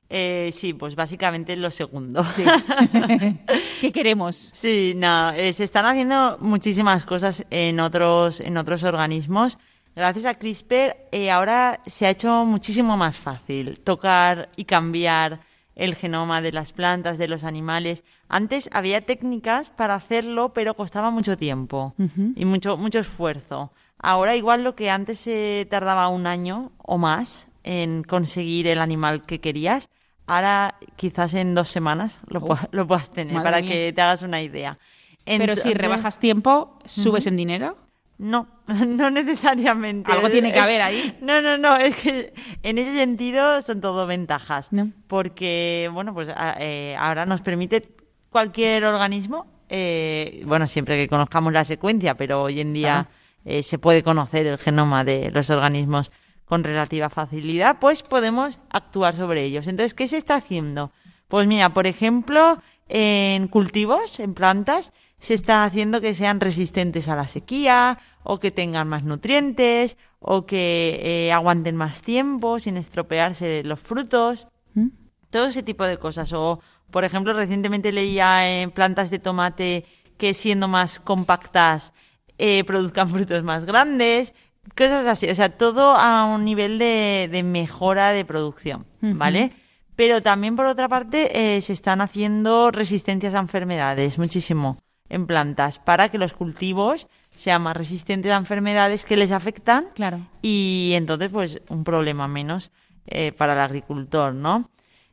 Eh, 0.08 0.50
sí, 0.52 0.72
pues 0.72 0.94
básicamente 0.94 1.56
lo 1.56 1.70
segundo. 1.70 2.24
¿Qué 3.80 3.92
queremos? 3.92 4.50
Sí, 4.54 4.92
no, 4.96 5.32
eh, 5.32 5.52
se 5.52 5.64
están 5.64 5.84
haciendo 5.86 6.38
muchísimas 6.40 7.04
cosas 7.04 7.44
en 7.50 7.80
otros, 7.80 8.40
en 8.40 8.56
otros 8.56 8.84
organismos. 8.84 9.58
Gracias 9.96 10.26
a 10.26 10.34
CRISPR 10.34 11.08
eh, 11.10 11.30
ahora 11.30 11.80
se 11.86 12.06
ha 12.06 12.10
hecho 12.10 12.44
muchísimo 12.44 12.98
más 12.98 13.16
fácil 13.16 13.80
tocar 13.80 14.50
y 14.54 14.66
cambiar 14.66 15.40
el 15.74 15.94
genoma 15.94 16.42
de 16.42 16.52
las 16.52 16.72
plantas, 16.72 17.18
de 17.18 17.28
los 17.28 17.44
animales. 17.44 18.04
Antes 18.28 18.68
había 18.72 19.00
técnicas 19.00 19.70
para 19.70 19.94
hacerlo, 19.94 20.52
pero 20.52 20.74
costaba 20.74 21.10
mucho 21.10 21.36
tiempo 21.36 21.94
y 22.34 22.44
mucho, 22.44 22.76
mucho 22.76 22.98
esfuerzo. 22.98 23.72
Ahora 23.98 24.36
igual 24.36 24.64
lo 24.64 24.74
que 24.74 24.90
antes 24.90 25.20
se 25.20 25.66
tardaba 25.70 26.08
un 26.08 26.26
año 26.26 26.72
o 26.78 26.98
más 26.98 27.48
en 27.62 28.04
conseguir 28.04 28.66
el 28.68 28.78
animal 28.78 29.22
que 29.22 29.40
querías, 29.40 29.88
ahora 30.26 30.74
quizás 30.96 31.34
en 31.34 31.54
dos 31.54 31.68
semanas 31.68 32.20
lo, 32.28 32.40
pu- 32.40 32.68
lo 32.72 32.86
puedas 32.86 33.10
tener, 33.10 33.42
para 33.42 33.60
mía. 33.60 33.70
que 33.70 33.92
te 33.92 34.00
hagas 34.02 34.22
una 34.22 34.42
idea. 34.42 34.78
Pero 35.24 35.56
si 35.56 35.74
rebajas 35.74 36.18
tiempo, 36.20 36.78
¿subes 36.84 37.26
en 37.26 37.36
dinero? 37.36 37.78
no, 38.18 38.48
no 38.66 39.10
necesariamente. 39.10 40.10
Algo 40.10 40.30
tiene 40.30 40.52
que 40.52 40.58
haber 40.58 40.80
ahí. 40.82 41.16
No, 41.22 41.40
no, 41.42 41.58
no, 41.58 41.76
es 41.76 41.94
que 41.96 42.32
en 42.62 42.78
ese 42.78 42.94
sentido 42.96 43.60
son 43.62 43.80
todo 43.80 44.06
ventajas. 44.06 44.72
No. 44.72 44.90
Porque, 45.06 45.90
bueno, 45.92 46.14
pues 46.14 46.28
a- 46.30 46.56
eh, 46.60 46.96
ahora 46.98 47.26
nos 47.26 47.40
permite 47.42 47.82
cualquier 48.30 48.84
organismo, 48.84 49.46
eh, 49.68 50.42
bueno, 50.46 50.66
siempre 50.66 50.96
que 50.96 51.08
conozcamos 51.08 51.52
la 51.52 51.64
secuencia, 51.64 52.16
pero 52.16 52.42
hoy 52.42 52.60
en 52.60 52.72
día 52.72 53.08
eh, 53.44 53.62
se 53.62 53.78
puede 53.78 54.02
conocer 54.02 54.46
el 54.46 54.58
genoma 54.58 55.02
de 55.04 55.30
los 55.30 55.50
organismos 55.50 56.12
con 56.46 56.64
relativa 56.64 57.10
facilidad, 57.10 57.78
pues 57.80 58.02
podemos 58.02 58.58
actuar 58.70 59.14
sobre 59.14 59.44
ellos. 59.44 59.66
Entonces, 59.66 59.94
¿qué 59.94 60.08
se 60.08 60.16
está 60.16 60.36
haciendo? 60.36 60.92
Pues 61.28 61.46
mira, 61.46 61.74
por 61.74 61.86
ejemplo, 61.86 62.62
en 62.88 63.48
cultivos, 63.48 64.20
en 64.20 64.32
plantas, 64.32 64.92
se 65.18 65.34
está 65.34 65.64
haciendo 65.64 66.00
que 66.00 66.14
sean 66.14 66.40
resistentes 66.40 67.08
a 67.08 67.16
la 67.16 67.26
sequía 67.26 67.98
o 68.22 68.38
que 68.38 68.50
tengan 68.50 68.88
más 68.88 69.02
nutrientes 69.02 69.96
o 70.20 70.46
que 70.46 71.00
eh, 71.02 71.32
aguanten 71.32 71.74
más 71.74 72.02
tiempo 72.02 72.58
sin 72.58 72.76
estropearse 72.76 73.62
los 73.64 73.80
frutos. 73.80 74.46
¿Mm? 74.74 74.88
Todo 75.30 75.46
ese 75.46 75.62
tipo 75.62 75.84
de 75.84 75.98
cosas. 75.98 76.32
O, 76.32 76.60
por 76.90 77.04
ejemplo, 77.04 77.32
recientemente 77.32 77.92
leía 77.92 78.60
en 78.60 78.70
plantas 78.70 79.10
de 79.10 79.18
tomate 79.18 79.84
que 80.16 80.32
siendo 80.32 80.68
más 80.68 81.00
compactas 81.00 81.92
eh, 82.38 82.62
produzcan 82.66 83.08
frutos 83.08 83.42
más 83.42 83.64
grandes. 83.64 84.34
Cosas 84.76 85.06
así. 85.06 85.28
O 85.30 85.34
sea, 85.34 85.48
todo 85.50 85.92
a 85.96 86.24
un 86.26 86.44
nivel 86.44 86.78
de, 86.78 87.28
de 87.30 87.42
mejora 87.42 88.12
de 88.12 88.24
producción. 88.24 88.86
¿Vale? 89.00 89.52
Pero 89.94 90.20
también, 90.22 90.56
por 90.56 90.66
otra 90.66 90.88
parte, 90.88 91.56
eh, 91.56 91.60
se 91.62 91.72
están 91.72 92.00
haciendo 92.00 92.70
resistencias 92.70 93.34
a 93.34 93.38
enfermedades, 93.38 94.18
muchísimo, 94.18 94.76
en 95.08 95.26
plantas, 95.26 95.78
para 95.78 96.08
que 96.10 96.18
los 96.18 96.32
cultivos 96.34 97.08
sean 97.34 97.62
más 97.62 97.76
resistentes 97.76 98.30
a 98.32 98.36
enfermedades 98.36 99.04
que 99.04 99.16
les 99.16 99.30
afectan. 99.32 99.86
Claro. 99.94 100.18
Y 100.42 100.92
entonces, 100.94 101.30
pues, 101.30 101.62
un 101.68 101.84
problema 101.84 102.28
menos 102.28 102.72
eh, 103.06 103.32
para 103.32 103.52
el 103.54 103.60
agricultor, 103.60 104.34
¿no? 104.34 104.68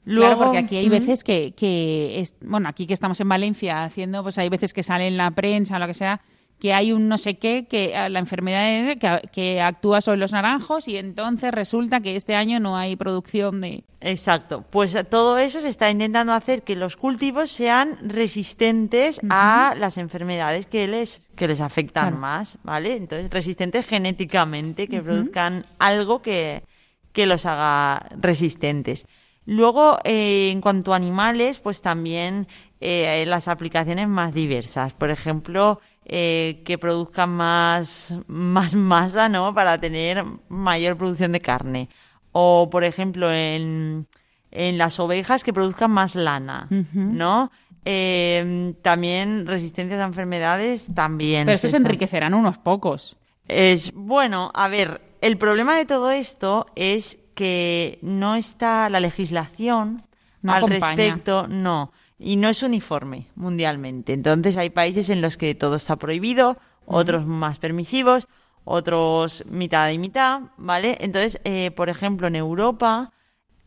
claro, 0.05 0.37
porque 0.37 0.57
aquí 0.57 0.75
hay 0.75 0.89
veces 0.89 1.23
que, 1.23 1.53
que 1.55 2.19
es- 2.19 2.35
bueno, 2.41 2.67
aquí 2.67 2.85
que 2.85 2.93
estamos 2.93 3.17
en 3.21 3.29
Valencia 3.29 3.85
haciendo, 3.85 4.21
pues 4.21 4.37
hay 4.37 4.49
veces 4.49 4.73
que 4.73 4.83
sale 4.83 5.07
en 5.07 5.15
la 5.15 5.31
prensa 5.31 5.77
o 5.77 5.79
lo 5.79 5.87
que 5.87 5.93
sea, 5.93 6.19
que 6.63 6.71
hay 6.73 6.93
un 6.93 7.09
no 7.09 7.17
sé 7.17 7.37
qué, 7.37 7.67
que 7.69 7.93
eh, 7.93 8.09
la 8.09 8.19
enfermedad 8.19 8.95
que, 8.97 9.29
que 9.33 9.59
actúa 9.59 9.99
sobre 9.99 10.17
los 10.17 10.31
naranjos 10.31 10.87
y 10.87 10.95
entonces 10.95 11.51
resulta 11.51 11.99
que 11.99 12.15
este 12.15 12.35
año 12.35 12.61
no 12.61 12.77
hay 12.77 12.95
producción 12.95 13.59
de... 13.59 13.83
Exacto. 13.99 14.63
Pues 14.69 14.97
todo 15.09 15.37
eso 15.39 15.59
se 15.59 15.67
está 15.67 15.91
intentando 15.91 16.31
hacer 16.31 16.63
que 16.63 16.77
los 16.77 16.95
cultivos 16.95 17.51
sean 17.51 17.97
resistentes 18.01 19.19
a 19.29 19.75
las 19.77 19.97
enfermedades 19.97 20.65
que 20.65 20.87
les, 20.87 21.29
que 21.35 21.49
les 21.49 21.59
afectan 21.59 22.03
Claro. 22.05 22.17
más, 22.19 22.57
¿vale? 22.63 22.95
Entonces, 22.95 23.29
resistentes 23.29 23.85
genéticamente, 23.85 24.87
que 24.87 25.01
produzcan 25.01 25.65
algo 25.79 26.21
que, 26.21 26.63
que 27.11 27.25
los 27.25 27.45
haga 27.45 28.07
resistentes. 28.21 29.05
Luego, 29.45 29.99
eh, 30.05 30.49
en 30.49 30.61
cuanto 30.61 30.93
a 30.93 30.95
animales, 30.95 31.59
pues 31.59 31.81
también 31.81 32.47
eh, 32.79 33.25
las 33.27 33.49
aplicaciones 33.49 34.07
más 34.07 34.33
diversas. 34.33 34.93
Por 34.93 35.09
ejemplo, 35.09 35.81
eh, 36.05 36.61
que 36.65 36.77
produzcan 36.77 37.29
más, 37.29 38.17
más 38.27 38.75
masa, 38.75 39.29
¿no? 39.29 39.53
Para 39.53 39.79
tener 39.79 40.23
mayor 40.49 40.97
producción 40.97 41.31
de 41.31 41.39
carne. 41.41 41.89
O, 42.31 42.69
por 42.69 42.83
ejemplo, 42.83 43.31
en, 43.31 44.07
en 44.51 44.77
las 44.77 44.99
ovejas 44.99 45.43
que 45.43 45.53
produzcan 45.53 45.91
más 45.91 46.15
lana, 46.15 46.67
¿no? 46.93 47.51
Eh, 47.85 48.73
también 48.81 49.45
resistencias 49.45 49.99
a 49.99 50.05
enfermedades, 50.05 50.87
también. 50.93 51.45
Pero 51.45 51.55
estos 51.55 51.71
se 51.71 51.77
enriquecerán 51.77 52.33
unos 52.33 52.57
pocos. 52.57 53.17
es 53.47 53.91
bueno, 53.93 54.51
a 54.55 54.67
ver, 54.67 55.01
el 55.21 55.37
problema 55.37 55.75
de 55.77 55.85
todo 55.85 56.11
esto 56.11 56.65
es 56.75 57.19
que 57.35 57.99
no 58.01 58.35
está 58.35 58.89
la 58.89 58.99
legislación 58.99 60.03
No 60.41 60.53
al 60.53 60.59
acompaña. 60.59 60.87
respecto, 60.95 61.47
no, 61.47 61.91
y 62.19 62.35
no 62.35 62.49
es 62.49 62.63
uniforme 62.63 63.27
mundialmente. 63.35 64.13
Entonces 64.13 64.57
hay 64.57 64.69
países 64.69 65.09
en 65.09 65.21
los 65.21 65.37
que 65.37 65.55
todo 65.55 65.75
está 65.75 65.95
prohibido, 65.95 66.57
otros 66.85 67.25
más 67.25 67.59
permisivos, 67.59 68.27
otros 68.65 69.43
mitad 69.49 69.89
y 69.89 69.97
mitad, 69.97 70.41
¿vale? 70.57 70.97
Entonces, 71.01 71.39
eh, 71.43 71.71
por 71.71 71.89
ejemplo, 71.89 72.27
en 72.27 72.35
Europa 72.35 73.11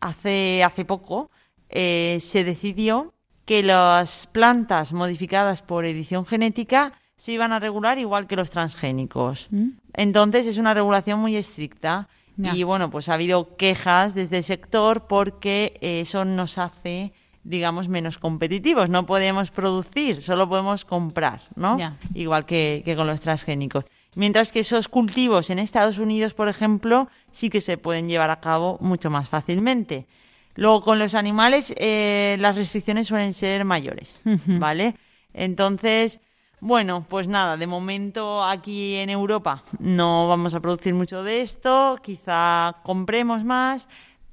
hace 0.01 0.63
hace 0.65 0.85
poco 0.85 1.31
eh, 1.69 2.19
se 2.21 2.45
decidió 2.45 3.13
que 3.45 3.63
las 3.63 4.27
plantas 4.27 4.93
modificadas 4.93 5.63
por 5.63 5.85
edición 5.85 6.27
genética 6.27 6.93
se 7.17 7.33
iban 7.33 7.53
a 7.53 7.59
regular 7.59 7.99
igual 7.99 8.27
que 8.27 8.37
los 8.37 8.51
transgénicos. 8.51 9.49
Entonces 9.95 10.47
es 10.47 10.59
una 10.59 10.75
regulación 10.75 11.19
muy 11.21 11.37
estricta 11.37 12.09
Ya. 12.37 12.55
y 12.55 12.63
bueno, 12.65 12.91
pues 12.91 13.09
ha 13.09 13.15
habido 13.15 13.57
quejas 13.57 14.15
desde 14.15 14.39
el 14.39 14.43
sector 14.43 15.07
porque 15.07 15.75
eh, 15.81 16.01
eso 16.01 16.25
nos 16.27 16.59
hace 16.59 17.13
digamos 17.47 17.89
menos 17.89 18.19
competitivos, 18.19 18.91
no 18.91 19.07
podemos 19.07 19.51
producir, 19.51 20.21
solo 20.21 20.49
podemos 20.49 20.85
comprar, 20.85 21.43
¿no? 21.55 21.79
Ya. 21.79 21.97
Igual 22.15 22.45
que, 22.45 22.83
que 22.85 22.97
con 22.97 23.07
los 23.07 23.21
transgénicos. 23.21 23.85
Mientras 24.15 24.51
que 24.51 24.61
esos 24.61 24.89
cultivos 24.89 25.51
en 25.51 25.59
Estados 25.59 25.99
Unidos, 25.99 26.35
por 26.35 26.49
ejemplo, 26.49 27.09
sí 27.31 27.51
que 27.51 27.61
se 27.61 27.79
pueden 27.79 28.09
llevar 28.09 28.31
a 28.31 28.41
cabo 28.41 28.79
mucho 28.81 29.11
más 29.11 29.29
fácilmente. 29.29 30.07
Luego, 30.55 30.81
con 30.81 30.99
los 30.99 31.15
animales, 31.15 31.75
eh, 31.77 32.37
las 32.41 32.57
restricciones 32.57 33.07
suelen 33.07 33.35
ser 33.35 33.65
mayores, 33.65 34.21
¿vale? 34.47 34.97
Entonces, 35.35 36.19
bueno, 36.61 37.05
pues 37.09 37.29
nada, 37.29 37.59
de 37.59 37.67
momento 37.67 38.43
aquí 38.43 38.95
en 38.95 39.11
Europa 39.11 39.63
no 39.79 40.27
vamos 40.29 40.55
a 40.55 40.61
producir 40.61 40.95
mucho 40.95 41.23
de 41.23 41.43
esto, 41.43 41.99
quizá 42.03 42.77
compremos 42.83 43.45
más, 43.45 43.89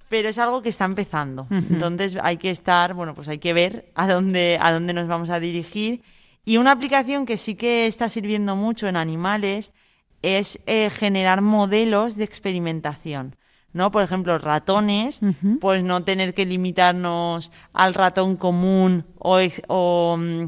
pero 0.10 0.30
es 0.30 0.38
algo 0.38 0.62
que 0.62 0.70
está 0.70 0.86
empezando. 0.86 1.48
Entonces 1.50 2.18
hay 2.22 2.38
que 2.38 2.50
estar, 2.52 2.94
bueno, 2.94 3.14
pues 3.16 3.28
hay 3.28 3.40
que 3.40 3.54
ver 3.54 3.92
a 3.96 4.08
dónde, 4.08 4.58
a 4.62 4.72
dónde 4.72 4.94
nos 4.94 5.08
vamos 5.08 5.30
a 5.30 5.40
dirigir. 5.40 6.02
Y 6.46 6.58
una 6.58 6.72
aplicación 6.72 7.26
que 7.26 7.38
sí 7.38 7.56
que 7.56 7.88
está 7.88 8.10
sirviendo 8.10 8.56
mucho 8.56 8.88
en 8.88 8.96
animales 8.98 9.74
es 10.22 10.60
eh, 10.68 10.90
generar 10.90 11.42
modelos 11.42 12.16
de 12.16 12.24
experimentación. 12.26 13.36
¿no? 13.74 13.90
Por 13.92 14.04
ejemplo, 14.04 14.38
ratones, 14.38 15.20
pues 15.60 15.84
no 15.84 16.04
tener 16.04 16.34
que 16.36 16.46
limitarnos 16.46 17.52
al 17.74 17.94
ratón 17.96 18.36
común 18.38 19.06
o, 19.18 19.40
ex- 19.40 19.64
o, 19.68 20.16
mm, 20.20 20.44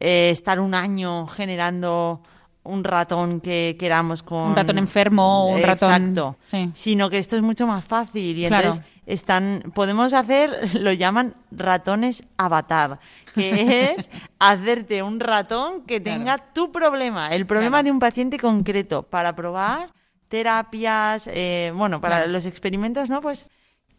eh, 0.00 0.30
estar 0.30 0.58
un 0.58 0.74
año 0.74 1.28
generando 1.28 2.20
un 2.64 2.82
ratón 2.82 3.40
que 3.40 3.76
queramos 3.78 4.22
con... 4.22 4.42
Un 4.50 4.56
ratón 4.56 4.78
enfermo 4.78 5.44
o 5.44 5.54
un 5.54 5.62
ratón- 5.62 5.92
Exacto. 5.92 6.36
sí. 6.46 6.70
Sino 6.74 7.10
que 7.10 7.18
esto 7.18 7.36
es 7.36 7.42
mucho 7.42 7.66
más 7.66 7.84
fácil 7.84 8.38
y 8.38 8.46
Claro. 8.46 8.64
entonces 8.70 8.84
están, 9.06 9.70
podemos 9.74 10.12
hacer, 10.14 10.50
lo 10.80 10.92
llaman 10.92 11.34
ratones 11.50 12.24
avatar, 12.38 12.98
que 13.34 13.90
es 13.94 14.10
hacerte 14.38 15.02
un 15.02 15.20
ratón 15.20 15.82
que 15.82 16.02
Claro. 16.02 16.18
tenga 16.18 16.38
tu 16.54 16.72
problema, 16.72 17.28
el 17.34 17.46
problema 17.46 17.76
Claro. 17.78 17.84
de 17.84 17.90
un 17.92 17.98
paciente 17.98 18.38
concreto, 18.38 19.02
para 19.02 19.34
probar 19.36 19.90
terapias, 20.28 21.28
eh, 21.32 21.72
bueno, 21.76 22.00
para 22.00 22.26
los 22.26 22.44
experimentos, 22.46 23.08
¿no? 23.08 23.20
Pues 23.20 23.48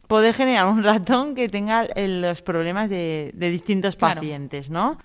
poder 0.07 0.33
generar 0.35 0.67
un 0.67 0.83
ratón 0.83 1.33
que 1.33 1.49
tenga 1.49 1.85
eh, 1.95 2.07
los 2.07 2.41
problemas 2.41 2.89
de, 2.89 3.31
de 3.33 3.49
distintos 3.49 3.95
pacientes, 3.95 4.69
¿no? 4.69 4.97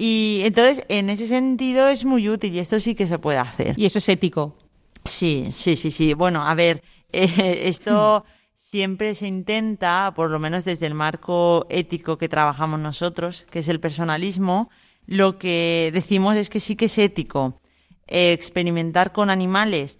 Y 0.00 0.42
entonces, 0.44 0.84
en 0.88 1.10
ese 1.10 1.26
sentido, 1.26 1.88
es 1.88 2.04
muy 2.04 2.28
útil 2.28 2.54
y 2.54 2.60
esto 2.60 2.78
sí 2.78 2.94
que 2.94 3.08
se 3.08 3.18
puede 3.18 3.38
hacer. 3.38 3.74
Y 3.76 3.84
eso 3.84 3.98
es 3.98 4.08
ético. 4.08 4.56
Sí, 5.04 5.48
sí, 5.50 5.74
sí, 5.74 5.90
sí. 5.90 6.14
Bueno, 6.14 6.46
a 6.46 6.54
ver, 6.54 6.84
eh, 7.12 7.62
esto 7.64 8.24
siempre 8.54 9.16
se 9.16 9.26
intenta, 9.26 10.12
por 10.14 10.30
lo 10.30 10.38
menos 10.38 10.64
desde 10.64 10.86
el 10.86 10.94
marco 10.94 11.66
ético 11.68 12.16
que 12.16 12.28
trabajamos 12.28 12.78
nosotros, 12.78 13.44
que 13.50 13.58
es 13.58 13.68
el 13.68 13.80
personalismo, 13.80 14.70
lo 15.04 15.36
que 15.36 15.90
decimos 15.92 16.36
es 16.36 16.48
que 16.48 16.60
sí 16.60 16.76
que 16.76 16.84
es 16.84 16.96
ético 16.96 17.60
eh, 18.06 18.30
experimentar 18.30 19.10
con 19.10 19.30
animales 19.30 19.98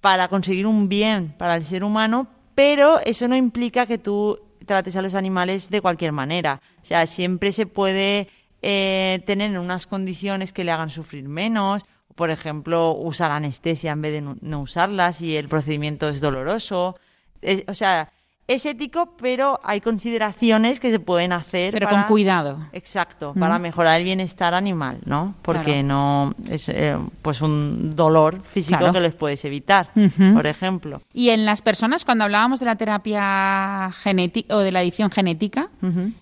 para 0.00 0.28
conseguir 0.28 0.66
un 0.66 0.88
bien 0.88 1.34
para 1.36 1.54
el 1.54 1.66
ser 1.66 1.84
humano, 1.84 2.28
pero 2.54 2.98
eso 3.00 3.28
no 3.28 3.36
implica 3.36 3.84
que 3.84 3.98
tú 3.98 4.38
trates 4.64 4.96
a 4.96 5.02
los 5.02 5.14
animales 5.14 5.68
de 5.68 5.82
cualquier 5.82 6.12
manera. 6.12 6.62
O 6.80 6.84
sea, 6.84 7.04
siempre 7.06 7.52
se 7.52 7.66
puede 7.66 8.28
eh, 8.62 9.22
tener 9.26 9.50
en 9.50 9.58
unas 9.58 9.86
condiciones 9.86 10.52
que 10.52 10.64
le 10.64 10.72
hagan 10.72 10.90
sufrir 10.90 11.28
menos, 11.28 11.82
por 12.14 12.30
ejemplo, 12.30 12.92
usar 12.92 13.30
anestesia 13.30 13.92
en 13.92 14.02
vez 14.02 14.12
de 14.12 14.20
no, 14.40 14.60
usarla 14.60 15.12
si 15.12 15.36
el 15.36 15.48
procedimiento 15.48 16.08
es 16.08 16.20
doloroso. 16.20 16.96
Es- 17.42 17.62
o 17.68 17.74
sea, 17.74 18.10
es 18.48 18.64
ético, 18.64 19.14
pero 19.20 19.60
hay 19.62 19.80
consideraciones 19.82 20.80
que 20.80 20.90
se 20.90 20.98
pueden 20.98 21.32
hacer. 21.32 21.70
Pero 21.74 21.86
para- 21.86 22.00
con 22.00 22.08
cuidado. 22.08 22.66
Exacto, 22.72 23.34
para 23.38 23.58
mejorar 23.58 23.98
el 23.98 24.04
bienestar 24.04 24.54
animal, 24.54 25.00
¿no? 25.04 25.34
Porque 25.42 25.82
Claro. 25.82 25.86
no 25.86 26.34
es 26.48 26.68
eh, 26.70 26.96
pues 27.22 27.42
un 27.42 27.90
dolor 27.90 28.40
físico 28.42 28.78
Claro. 28.78 28.92
que 28.94 29.00
les 29.00 29.12
puedes 29.14 29.44
evitar, 29.44 29.90
por 30.32 30.46
ejemplo. 30.46 31.02
Y 31.12 31.28
en 31.28 31.44
las 31.44 31.60
personas, 31.60 32.04
cuando 32.06 32.24
hablábamos 32.24 32.58
de 32.58 32.66
la 32.66 32.76
terapia 32.76 33.90
genética 34.02 34.56
o 34.56 34.60
de 34.60 34.72
la 34.72 34.82
edición 34.82 35.10
genética, 35.10 35.68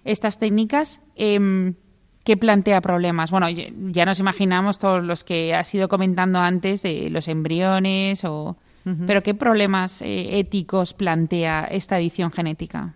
estas 0.04 0.38
técnicas, 0.38 1.00
em, 1.14 1.74
¿qué 2.26 2.36
plantea 2.36 2.80
problemas? 2.80 3.30
Bueno, 3.30 3.48
ya- 3.48 4.04
nos 4.04 4.18
imaginamos 4.20 4.78
todos 4.78 5.02
los 5.02 5.22
que 5.24 5.54
has 5.54 5.72
ido 5.74 5.88
comentando 5.88 6.40
antes 6.40 6.82
de 6.82 7.08
los 7.08 7.28
embriones, 7.28 8.24
o... 8.24 8.56
pero 9.06 9.22
¿qué 9.22 9.32
problemas 9.34 10.02
eh, 10.02 10.38
éticos 10.40 10.92
plantea 10.92 11.64
esta 11.70 11.98
edición 11.98 12.30
genética? 12.32 12.94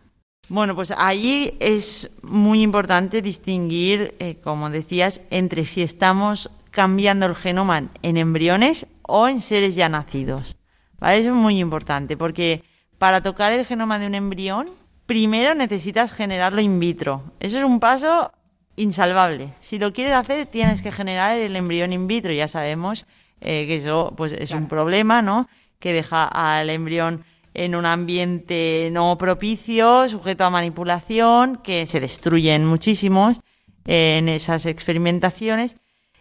Bueno, 0.48 0.74
pues 0.74 0.90
allí 0.90 1.54
es 1.60 2.10
muy 2.22 2.60
importante 2.62 3.22
distinguir, 3.22 4.14
eh, 4.18 4.34
como 4.42 4.68
decías, 4.68 5.20
entre 5.30 5.64
si 5.64 5.82
estamos 5.82 6.50
cambiando 6.72 7.26
el 7.26 7.36
genoma 7.36 7.84
en 8.02 8.16
embriones 8.16 8.88
o 9.02 9.28
en 9.28 9.40
seres 9.40 9.76
ya 9.76 9.88
nacidos. 9.88 10.56
¿Vale? 10.98 11.18
Eso 11.18 11.28
es 11.30 11.34
muy 11.36 11.58
importante 11.60 12.16
porque 12.16 12.62
para 12.98 13.22
tocar 13.22 13.52
el 13.52 13.64
genoma 13.64 13.98
de 14.00 14.06
un 14.08 14.14
embrión, 14.16 14.70
primero 15.06 15.54
necesitas 15.54 16.12
generarlo 16.12 16.60
in 16.60 16.78
vitro. 16.80 17.22
Eso 17.40 17.58
es 17.58 17.64
un 17.64 17.78
paso 17.80 18.32
insalvable. 18.80 19.52
Si 19.60 19.78
lo 19.78 19.92
quieres 19.92 20.14
hacer, 20.14 20.46
tienes 20.46 20.82
que 20.82 20.90
generar 20.90 21.36
el 21.36 21.54
embrión 21.54 21.92
in 21.92 22.06
vitro. 22.06 22.32
Ya 22.32 22.48
sabemos 22.48 23.06
eh, 23.40 23.66
que 23.66 23.76
eso 23.76 24.14
pues, 24.16 24.32
es 24.32 24.52
un 24.52 24.68
problema, 24.68 25.22
¿no? 25.22 25.48
Que 25.78 25.92
deja 25.92 26.24
al 26.24 26.70
embrión 26.70 27.24
en 27.52 27.74
un 27.74 27.84
ambiente 27.84 28.88
no 28.92 29.16
propicio, 29.18 30.08
sujeto 30.08 30.44
a 30.44 30.50
manipulación, 30.50 31.58
que 31.62 31.86
se 31.86 32.00
destruyen 32.00 32.64
muchísimos 32.64 33.38
eh, 33.84 34.18
en 34.18 34.28
esas 34.28 34.66
experimentaciones. 34.66 35.76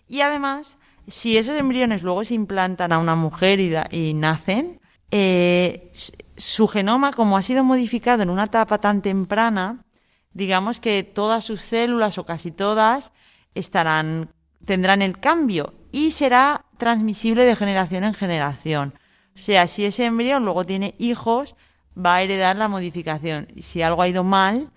Y 0.08 0.22
además, 0.22 0.78
si 1.08 1.38
esos 1.38 1.58
embriones 1.58 2.04
luego 2.04 2.24
se 2.24 2.34
implantan 2.34 2.92
a 2.92 2.98
una 2.98 3.16
mujer 3.16 3.60
y, 3.92 4.14
nacen, 4.14 4.80
eh, 5.12 5.92
su 6.36 6.68
genoma, 6.68 7.14
como 7.14 7.38
ha 7.38 7.42
sido 7.42 7.64
modificado 7.64 8.24
en 8.24 8.30
una 8.30 8.46
etapa 8.46 8.80
tan 8.80 9.02
temprana, 9.02 9.86
digamos 10.34 10.80
que 10.80 11.04
todas 11.04 11.44
sus 11.44 11.62
células 11.62 12.18
o 12.18 12.26
casi 12.26 12.52
todas 12.52 13.12
estarán 13.56 14.30
tendrán 14.66 15.02
el 15.02 15.20
cambio 15.20 15.74
y 15.92 16.12
será 16.12 16.66
transmisible 16.78 17.46
de 17.46 17.56
generación 17.56 18.04
en 18.04 18.14
generación. 18.14 18.94
O 19.36 19.40
sea, 19.40 19.68
si 19.68 19.86
ese 19.86 20.06
embrión 20.06 20.44
luego 20.44 20.66
tiene 20.66 20.96
hijos, 21.00 21.56
va 21.98 22.16
a 22.16 22.22
heredar 22.22 22.56
la 22.56 22.68
modificación. 22.68 23.48
Y 23.56 23.64
si 23.64 23.82
algo 23.82 24.02
ha 24.02 24.08
ido 24.08 24.24
mal, 24.24 24.72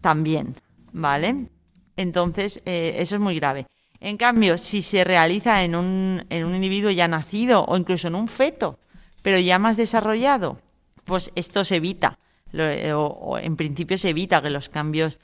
también, 0.00 0.54
¿vale? 0.92 1.48
Entonces, 1.96 2.62
eh, 2.66 2.96
eso 2.98 3.16
es 3.16 3.20
muy 3.20 3.36
grave. 3.36 3.66
En 4.00 4.16
cambio, 4.16 4.58
si 4.58 4.82
se 4.82 5.02
realiza 5.04 5.62
en 5.62 5.74
un, 5.74 6.26
en 6.30 6.44
un 6.44 6.54
individuo 6.54 6.90
ya 6.90 7.08
nacido 7.08 7.64
o 7.64 7.76
incluso 7.76 8.08
en 8.08 8.14
un 8.14 8.28
feto, 8.28 8.78
pero 9.22 9.38
ya 9.38 9.58
más 9.58 9.76
desarrollado, 9.76 10.58
pues 11.04 11.32
esto 11.34 11.64
se 11.64 11.76
evita. 11.76 12.18
Eh, 12.52 12.92
o, 12.94 13.38
en 13.38 13.56
principio 13.56 13.98
se 13.98 14.10
evita 14.10 14.42
que 14.42 14.50
los 14.50 14.68
cambios 14.68 15.18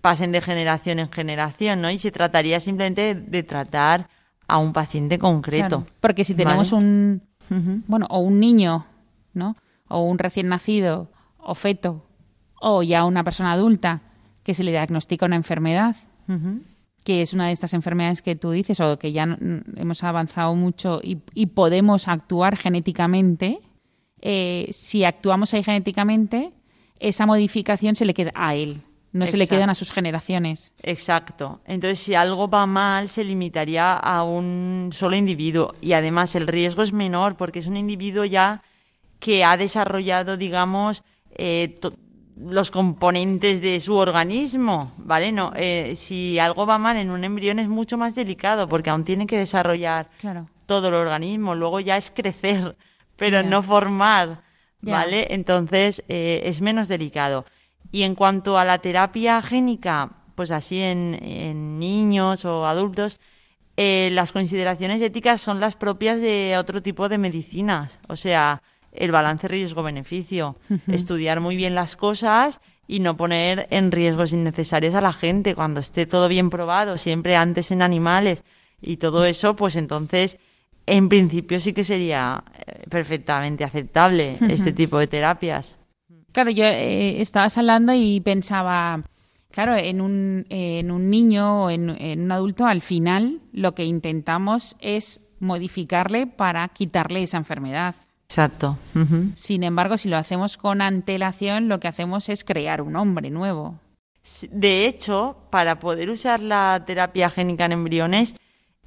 pasen 0.00 0.32
de 0.32 0.40
generación 0.40 0.98
en 0.98 1.10
generación, 1.10 1.80
¿no? 1.80 1.90
Y 1.90 1.98
se 1.98 2.10
trataría 2.10 2.60
simplemente 2.60 3.14
de, 3.14 3.42
tratar 3.42 4.08
a 4.48 4.58
un 4.58 4.72
paciente 4.72 5.18
concreto. 5.18 5.86
porque 6.00 6.24
si 6.24 6.34
tenemos 6.34 6.72
un, 6.72 7.22
bueno, 7.86 8.06
o 8.10 8.18
un 8.18 8.40
niño, 8.40 8.86
¿no? 9.34 9.56
O 9.88 10.02
un 10.02 10.18
recién 10.18 10.48
nacido, 10.48 11.10
o 11.38 11.54
feto, 11.54 12.06
o 12.60 12.82
ya 12.82 13.04
una 13.04 13.24
persona 13.24 13.52
adulta 13.52 14.02
que 14.42 14.54
se 14.54 14.64
le 14.64 14.70
diagnostica 14.70 15.26
una 15.26 15.36
enfermedad, 15.36 15.96
que 17.04 17.22
es 17.22 17.32
una 17.32 17.46
de 17.46 17.52
estas 17.52 17.74
enfermedades 17.74 18.22
que 18.22 18.36
tú 18.36 18.50
dices, 18.50 18.80
o 18.80 18.98
que 18.98 19.12
ya 19.12 19.38
hemos 19.76 20.02
avanzado 20.02 20.54
mucho 20.54 21.00
y, 21.02 21.46
podemos 21.46 22.08
actuar 22.08 22.56
genéticamente, 22.56 23.60
eh, 24.20 24.68
si 24.70 25.04
actuamos 25.04 25.52
ahí 25.54 25.62
genéticamente, 25.62 26.52
esa 27.02 27.26
modificación 27.26 27.96
se 27.96 28.04
le 28.04 28.14
queda 28.14 28.32
a 28.34 28.54
él, 28.54 28.80
no 29.12 29.26
se 29.26 29.36
le 29.36 29.46
quedan 29.46 29.68
a 29.68 29.74
sus 29.74 29.92
generaciones. 29.92 30.72
Exacto. 30.82 31.60
Entonces, 31.66 31.98
si 31.98 32.14
algo 32.14 32.48
va 32.48 32.64
mal, 32.64 33.10
se 33.10 33.24
limitaría 33.24 33.92
a 33.94 34.22
un 34.22 34.90
solo 34.92 35.16
individuo. 35.16 35.74
Y 35.82 35.92
además 35.92 36.34
el 36.34 36.46
riesgo 36.46 36.82
es 36.82 36.94
menor 36.94 37.36
porque 37.36 37.58
es 37.58 37.66
un 37.66 37.76
individuo 37.76 38.24
ya 38.24 38.62
que 39.18 39.44
ha 39.44 39.56
desarrollado, 39.58 40.38
digamos, 40.38 41.04
eh, 41.32 41.78
los 42.36 42.70
componentes 42.70 43.60
de 43.60 43.80
su 43.80 43.96
organismo, 43.96 44.92
¿vale? 44.96 45.30
No, 45.30 45.52
eh, 45.54 45.92
si 45.96 46.38
algo 46.38 46.66
va 46.66 46.78
mal 46.78 46.96
en 46.96 47.10
un 47.10 47.24
embrión 47.24 47.58
es 47.58 47.68
mucho 47.68 47.98
más 47.98 48.14
delicado 48.14 48.68
porque 48.68 48.90
aún 48.90 49.04
tiene 49.04 49.26
que 49.26 49.36
desarrollar 49.36 50.08
todo 50.66 50.88
el 50.88 50.94
organismo. 50.94 51.54
Luego 51.54 51.80
ya 51.80 51.96
es 51.98 52.10
crecer, 52.10 52.76
pero 53.16 53.42
no 53.42 53.62
formar, 53.62 54.40
¿vale? 54.82 55.28
Entonces 55.30 56.04
eh, 56.08 56.42
es 56.44 56.60
menos 56.60 56.88
delicado. 56.88 57.44
Y 57.90 58.02
en 58.02 58.14
cuanto 58.14 58.58
a 58.58 58.64
la 58.64 58.78
terapia 58.78 59.40
génica, 59.42 60.10
pues 60.34 60.50
así 60.50 60.80
en, 60.80 61.78
niños 61.78 62.44
o 62.44 62.66
adultos, 62.66 63.18
eh, 63.76 64.10
las 64.12 64.32
consideraciones 64.32 65.00
éticas 65.00 65.40
son 65.40 65.60
las 65.60 65.76
propias 65.76 66.20
de 66.20 66.56
otro 66.58 66.82
tipo 66.82 67.08
de 67.08 67.18
medicinas. 67.18 67.98
O 68.08 68.16
sea, 68.16 68.62
el 68.92 69.10
balance 69.10 69.48
riesgo-beneficio, 69.48 70.56
estudiar 70.88 71.40
muy 71.40 71.56
bien 71.56 71.74
las 71.74 71.96
cosas 71.96 72.60
y 72.86 73.00
no 73.00 73.16
poner 73.16 73.66
en 73.70 73.90
riesgos 73.90 74.32
innecesarios 74.32 74.94
a 74.94 75.00
la 75.00 75.14
gente 75.14 75.54
cuando 75.54 75.80
esté 75.80 76.04
todo 76.04 76.28
bien 76.28 76.50
probado, 76.50 76.98
siempre 76.98 77.36
antes 77.36 77.70
en 77.70 77.80
animales 77.80 78.44
y 78.82 78.98
todo 78.98 79.24
eso, 79.24 79.56
pues 79.56 79.76
entonces 79.76 80.38
en 80.86 81.08
principio 81.08 81.60
sí 81.60 81.72
que 81.72 81.84
sería 81.84 82.44
eh, 82.66 82.84
perfectamente 82.88 83.64
aceptable 83.64 84.38
este 84.48 84.72
tipo 84.72 84.98
de 84.98 85.06
terapias. 85.06 85.76
Claro, 86.32 86.50
yo 86.50 86.64
eh, 86.64 87.20
estabas 87.20 87.58
hablando 87.58 87.92
y 87.94 88.20
pensaba, 88.20 89.02
claro, 89.50 89.76
en 89.76 90.00
un, 90.00 90.46
en 90.48 90.90
un 90.90 91.10
niño 91.10 91.64
o 91.64 91.70
en, 91.70 91.90
un 91.90 92.32
adulto, 92.32 92.66
al 92.66 92.82
final 92.82 93.40
lo 93.52 93.74
que 93.74 93.84
intentamos 93.84 94.76
es 94.80 95.20
modificarle 95.40 96.26
para 96.26 96.66
quitarle 96.68 97.22
esa 97.22 97.36
enfermedad. 97.36 97.94
Exacto. 98.26 98.78
Sin 99.34 99.62
embargo, 99.62 99.98
si 99.98 100.08
lo 100.08 100.16
hacemos 100.16 100.56
con 100.56 100.80
antelación, 100.80 101.68
lo 101.68 101.80
que 101.80 101.88
hacemos 101.88 102.30
es 102.30 102.44
crear 102.44 102.80
un 102.80 102.96
hombre 102.96 103.28
nuevo. 103.28 103.78
De 104.50 104.86
hecho, 104.86 105.36
para 105.50 105.80
poder 105.80 106.08
usar 106.08 106.40
la 106.40 106.84
terapia 106.86 107.28
génica 107.28 107.66
en 107.66 107.72
embriones, 107.72 108.36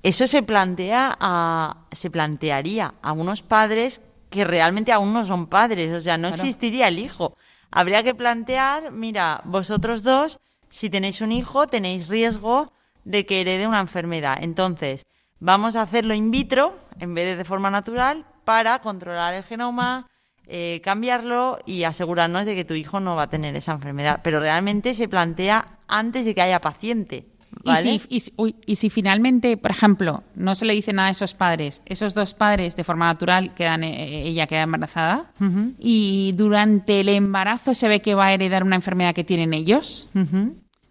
eso 0.05 0.27
se 0.27 0.43
plantea 0.43 1.17
a, 1.19 1.77
se 1.91 2.11
plantearía 2.11 2.93
a 3.01 3.11
unos 3.11 3.41
padres 3.41 4.01
que 4.29 4.43
realmente 4.43 4.91
aún 4.91 5.13
no 5.13 5.25
son 5.25 5.47
padres, 5.47 5.91
o 5.91 5.99
sea, 5.99 6.15
no 6.19 6.27
existiría 6.27 6.89
el 6.89 6.99
hijo. 6.99 7.35
Habría 7.71 8.03
que 8.03 8.13
plantear, 8.13 8.91
mira, 8.91 9.41
vosotros 9.45 10.03
dos, 10.03 10.39
si 10.69 10.91
tenéis 10.91 11.21
un 11.21 11.31
hijo, 11.31 11.65
tenéis 11.65 12.07
riesgo 12.07 12.71
de 13.03 13.25
que 13.25 13.41
herede 13.41 13.65
una 13.65 13.79
enfermedad. 13.79 14.37
Entonces, 14.41 15.07
vamos 15.39 15.75
a 15.75 15.81
hacerlo 15.81 16.13
in 16.13 16.29
vitro 16.29 16.77
en 16.99 17.15
vez 17.15 17.25
de 17.25 17.35
de 17.37 17.43
forma 17.43 17.71
natural 17.71 18.25
para 18.43 18.77
controlar 18.83 19.33
el 19.33 19.43
genoma, 19.43 20.05
eh, 20.45 20.81
cambiarlo 20.83 21.57
y 21.65 21.83
asegurarnos 21.83 22.45
de 22.45 22.53
que 22.53 22.63
tu 22.63 22.75
hijo 22.75 22.99
no 22.99 23.15
va 23.15 23.23
a 23.23 23.29
tener 23.31 23.55
esa 23.55 23.71
enfermedad. 23.71 24.19
Pero 24.23 24.39
realmente 24.39 24.93
se 24.93 25.07
plantea 25.07 25.79
antes 25.87 26.25
de 26.25 26.35
que 26.35 26.43
haya 26.43 26.61
paciente. 26.61 27.25
Y, 27.63 28.75
si, 28.75 28.89
finalmente, 28.89 29.57
por 29.57 29.71
ejemplo, 29.71 30.23
no 30.35 30.53
se 30.55 30.65
le 30.65 30.73
dice 30.73 30.93
nada 30.93 31.07
a 31.07 31.11
esos 31.11 31.33
padres, 31.33 31.81
esos 31.85 32.13
dos 32.13 32.33
padres 32.33 32.75
de 32.75 32.83
forma 32.83 33.05
natural 33.05 33.53
quedan, 33.55 33.83
eh, 33.83 34.27
ella 34.27 34.45
queda 34.45 34.63
embarazada 34.63 35.31
y 35.79 36.33
durante 36.35 36.99
el 36.99 37.09
embarazo 37.09 37.73
se 37.73 37.87
ve 37.87 38.01
que 38.01 38.13
va 38.13 38.27
a 38.27 38.33
heredar 38.33 38.63
una 38.63 38.75
enfermedad 38.75 39.15
que 39.15 39.23
tienen 39.23 39.53
ellos, 39.53 40.09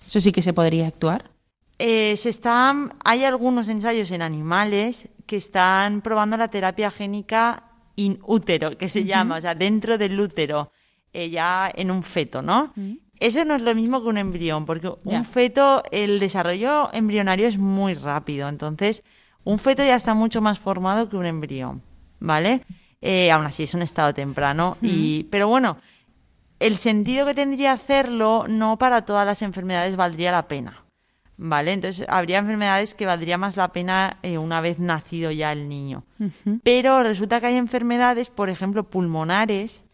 eso 0.06 0.20
sí 0.20 0.32
que 0.32 0.42
se 0.42 0.52
podría 0.52 0.88
actuar. 0.88 1.30
Eh, 1.78 2.16
se 2.16 2.30
están, 2.30 2.90
hay 3.04 3.24
algunos 3.24 3.68
ensayos 3.68 4.10
en 4.10 4.22
animales 4.22 5.08
que 5.26 5.36
están 5.36 6.02
probando 6.02 6.36
la 6.36 6.48
terapia 6.48 6.90
génica 6.90 7.64
in 7.96 8.18
útero, 8.26 8.76
que 8.78 8.88
se 8.88 9.04
llama, 9.04 9.36
o 9.36 9.40
sea, 9.40 9.54
dentro 9.54 9.98
del 9.98 10.18
útero, 10.18 10.70
eh, 11.12 11.30
ya 11.30 11.70
en 11.74 11.90
un 11.90 12.02
feto, 12.02 12.42
¿no? 12.42 12.72
Eso 13.20 13.44
no 13.44 13.54
es 13.54 13.62
lo 13.62 13.74
mismo 13.74 14.02
que 14.02 14.08
un 14.08 14.18
embrión, 14.18 14.66
porque 14.66 14.90
un 15.04 15.24
feto, 15.24 15.82
el 15.90 16.18
desarrollo 16.18 16.92
embrionario 16.92 17.46
es 17.46 17.58
muy 17.58 17.94
rápido. 17.94 18.48
Entonces, 18.48 19.02
un 19.44 19.58
feto 19.58 19.84
ya 19.84 19.94
está 19.94 20.14
mucho 20.14 20.40
más 20.40 20.58
formado 20.58 21.08
que 21.08 21.16
un 21.16 21.26
embrión, 21.26 21.82
¿vale? 22.20 22.62
Eh, 23.00 23.30
aún 23.30 23.46
así 23.46 23.64
es 23.64 23.74
un 23.74 23.82
estado 23.82 24.14
temprano. 24.14 24.76
y, 24.82 25.24
pero 25.24 25.46
bueno, 25.48 25.76
el 26.58 26.76
sentido 26.76 27.26
que 27.26 27.34
tendría 27.34 27.72
hacerlo 27.72 28.46
no 28.48 28.78
para 28.78 29.04
todas 29.04 29.26
las 29.26 29.42
enfermedades 29.42 29.96
valdría 29.96 30.32
la 30.32 30.48
pena. 30.48 30.80
¿Vale? 31.36 31.72
Entonces 31.72 32.06
habría 32.08 32.38
enfermedades 32.38 32.94
que 32.94 33.06
valdría 33.06 33.36
más 33.38 33.56
la 33.56 33.72
pena 33.72 34.18
eh, 34.22 34.38
una 34.38 34.60
vez 34.60 34.78
nacido 34.78 35.32
ya 35.32 35.50
el 35.50 35.68
niño. 35.68 36.04
Pero 36.62 37.02
resulta 37.02 37.40
que 37.40 37.48
hay 37.48 37.56
enfermedades, 37.56 38.30
por 38.30 38.50
ejemplo, 38.50 38.84
pulmonares, 38.84 39.84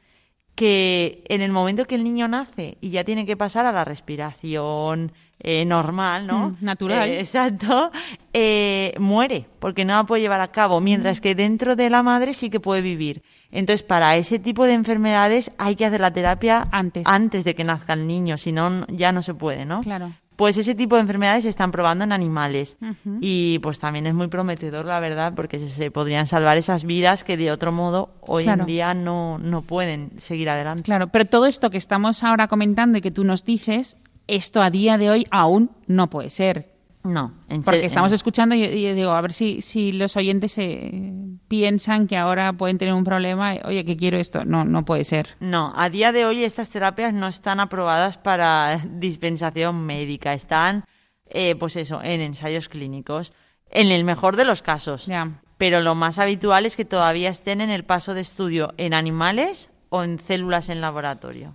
que 0.60 1.24
en 1.30 1.40
el 1.40 1.52
momento 1.52 1.86
que 1.86 1.94
el 1.94 2.04
niño 2.04 2.28
nace 2.28 2.76
y 2.82 2.90
ya 2.90 3.02
tiene 3.02 3.24
que 3.24 3.34
pasar 3.34 3.64
a 3.64 3.72
la 3.72 3.82
respiración 3.82 5.10
eh, 5.38 5.64
normal, 5.64 6.26
¿no? 6.26 6.50
Mm, 6.50 6.56
natural. 6.60 7.08
Eh, 7.08 7.20
exacto, 7.20 7.90
eh, 8.34 8.92
muere 8.98 9.46
porque 9.58 9.86
no 9.86 9.94
la 9.94 10.04
puede 10.04 10.20
llevar 10.20 10.42
a 10.42 10.48
cabo, 10.48 10.82
mientras 10.82 11.20
mm. 11.20 11.22
que 11.22 11.34
dentro 11.34 11.76
de 11.76 11.88
la 11.88 12.02
madre 12.02 12.34
sí 12.34 12.50
que 12.50 12.60
puede 12.60 12.82
vivir. 12.82 13.22
Entonces, 13.50 13.82
para 13.82 14.16
ese 14.16 14.38
tipo 14.38 14.66
de 14.66 14.74
enfermedades 14.74 15.50
hay 15.56 15.76
que 15.76 15.86
hacer 15.86 16.02
la 16.02 16.12
terapia 16.12 16.68
antes, 16.72 17.06
antes 17.06 17.44
de 17.44 17.54
que 17.54 17.64
nazca 17.64 17.94
el 17.94 18.06
niño, 18.06 18.36
si 18.36 18.52
no, 18.52 18.86
ya 18.88 19.12
no 19.12 19.22
se 19.22 19.32
puede, 19.32 19.64
¿no? 19.64 19.80
Claro 19.80 20.12
pues 20.40 20.56
ese 20.56 20.74
tipo 20.74 20.94
de 20.94 21.02
enfermedades 21.02 21.42
se 21.42 21.50
están 21.50 21.70
probando 21.70 22.02
en 22.02 22.12
animales 22.12 22.78
y 23.20 23.58
pues 23.58 23.78
también 23.78 24.06
es 24.06 24.14
muy 24.14 24.28
prometedor 24.28 24.86
la 24.86 24.98
verdad 24.98 25.34
porque 25.36 25.58
se, 25.58 25.90
podrían 25.90 26.26
salvar 26.26 26.56
esas 26.56 26.84
vidas 26.84 27.24
que 27.24 27.36
de 27.36 27.52
otro 27.52 27.72
modo 27.72 28.14
hoy 28.22 28.48
en 28.48 28.64
día 28.64 28.94
no, 28.94 29.36
no 29.36 29.60
pueden 29.60 30.12
seguir 30.16 30.48
adelante. 30.48 30.84
Claro, 30.84 31.08
pero 31.08 31.26
todo 31.26 31.44
esto 31.44 31.68
que 31.68 31.76
estamos 31.76 32.24
ahora 32.24 32.48
comentando 32.48 32.96
y 32.96 33.02
que 33.02 33.10
tú 33.10 33.22
nos 33.22 33.44
dices, 33.44 33.98
esto 34.28 34.62
a 34.62 34.70
día 34.70 34.96
de 34.96 35.10
hoy 35.10 35.26
aún 35.30 35.72
no 35.86 36.08
puede 36.08 36.30
ser. 36.30 36.70
No, 37.02 37.32
en 37.48 37.62
Porque 37.62 37.86
estamos 37.86 38.12
escuchando 38.12 38.54
y, 38.54 38.66
digo, 38.92 39.12
a 39.12 39.20
ver 39.22 39.32
si, 39.32 39.62
si 39.62 39.90
los 39.92 40.16
oyentes 40.16 40.52
se 40.52 41.12
piensan 41.48 42.06
que 42.06 42.18
ahora 42.18 42.52
pueden 42.52 42.76
tener 42.76 42.92
un 42.92 43.04
problema, 43.04 43.54
oye, 43.64 43.86
que 43.86 43.96
quiero 43.96 44.18
esto. 44.18 44.44
No, 44.44 44.64
no 44.64 44.84
puede 44.84 45.04
ser. 45.04 45.28
No, 45.40 45.72
a 45.74 45.88
día 45.88 46.12
de 46.12 46.26
hoy 46.26 46.44
estas 46.44 46.68
terapias 46.68 47.14
no 47.14 47.26
están 47.26 47.58
aprobadas 47.58 48.18
para 48.18 48.84
dispensación 48.90 49.86
médica, 49.86 50.34
están, 50.34 50.84
eh, 51.26 51.54
pues 51.54 51.76
eso, 51.76 52.02
en 52.02 52.20
ensayos 52.20 52.68
clínicos, 52.68 53.32
en 53.70 53.90
el 53.90 54.04
mejor 54.04 54.36
de 54.36 54.44
los 54.44 54.60
casos. 54.60 55.08
Pero 55.56 55.80
lo 55.80 55.94
más 55.94 56.18
habitual 56.18 56.66
es 56.66 56.76
que 56.76 56.84
todavía 56.84 57.30
estén 57.30 57.62
en 57.62 57.70
el 57.70 57.84
paso 57.84 58.12
de 58.14 58.20
estudio 58.20 58.74
en 58.76 58.92
animales 58.92 59.70
o 59.88 60.02
en 60.02 60.18
células 60.18 60.68
en 60.68 60.80
laboratorio. 60.80 61.54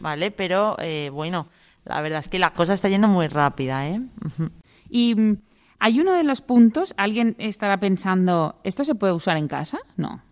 ¿vale? 0.00 0.30
Pero 0.30 0.76
eh, 0.78 1.10
bueno, 1.12 1.48
la 1.84 2.00
verdad 2.00 2.20
es 2.20 2.28
que 2.28 2.38
la 2.38 2.54
cosa 2.54 2.74
está 2.74 2.88
yendo 2.88 3.08
muy 3.08 3.28
rápida, 3.28 3.88
¿eh? 3.88 4.00
Y 4.88 5.14
mm, 5.14 5.36
hay 5.78 6.00
uno 6.00 6.12
de 6.12 6.24
los 6.24 6.42
puntos, 6.42 6.94
alguien 6.96 7.36
estará 7.38 7.80
pensando, 7.80 8.60
¿esto 8.64 8.84
se 8.84 8.94
puede 8.94 9.12
usar 9.12 9.36
en 9.36 9.48
casa? 9.48 9.78
No. 9.96 10.22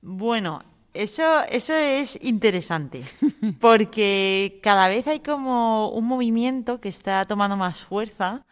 Bueno, 0.00 0.62
eso, 0.94 1.42
eso 1.50 1.74
es 1.74 2.18
interesante, 2.22 3.02
porque 3.60 4.60
cada 4.62 4.88
vez 4.88 5.06
hay 5.06 5.20
como 5.20 5.90
un 5.90 6.06
movimiento 6.06 6.80
que 6.80 6.88
está 6.88 7.24
tomando 7.26 7.56
más 7.56 7.80
fuerza 7.80 8.46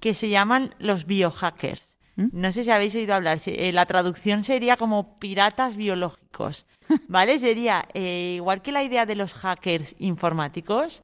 que 0.00 0.14
se 0.14 0.28
llaman 0.28 0.74
los 0.78 1.06
biohackers. 1.06 1.96
¿Mm? 2.16 2.28
No 2.32 2.52
sé 2.52 2.64
si 2.64 2.70
habéis 2.70 2.94
oído 2.94 3.14
hablar, 3.14 3.38
eh, 3.46 3.72
la 3.72 3.86
traducción 3.86 4.42
sería 4.42 4.76
como 4.76 5.18
piratas 5.18 5.76
biológicos, 5.76 6.66
¿vale? 7.08 7.38
Sería 7.38 7.84
eh, 7.94 8.34
igual 8.36 8.62
que 8.62 8.72
la 8.72 8.82
idea 8.82 9.06
de 9.06 9.14
los 9.16 9.34
hackers 9.34 9.94
informáticos, 9.98 11.02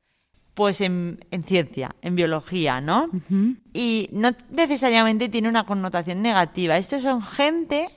pues 0.54 0.80
en, 0.80 1.24
en 1.30 1.42
ciencia, 1.42 1.94
en 2.00 2.14
biología, 2.14 2.80
¿no? 2.80 3.10
Y 3.72 4.08
no 4.12 4.30
necesariamente 4.50 5.28
tiene 5.28 5.48
una 5.48 5.66
connotación 5.66 6.22
negativa. 6.22 6.76
Estos 6.76 7.02
son 7.02 7.22
gente 7.22 7.88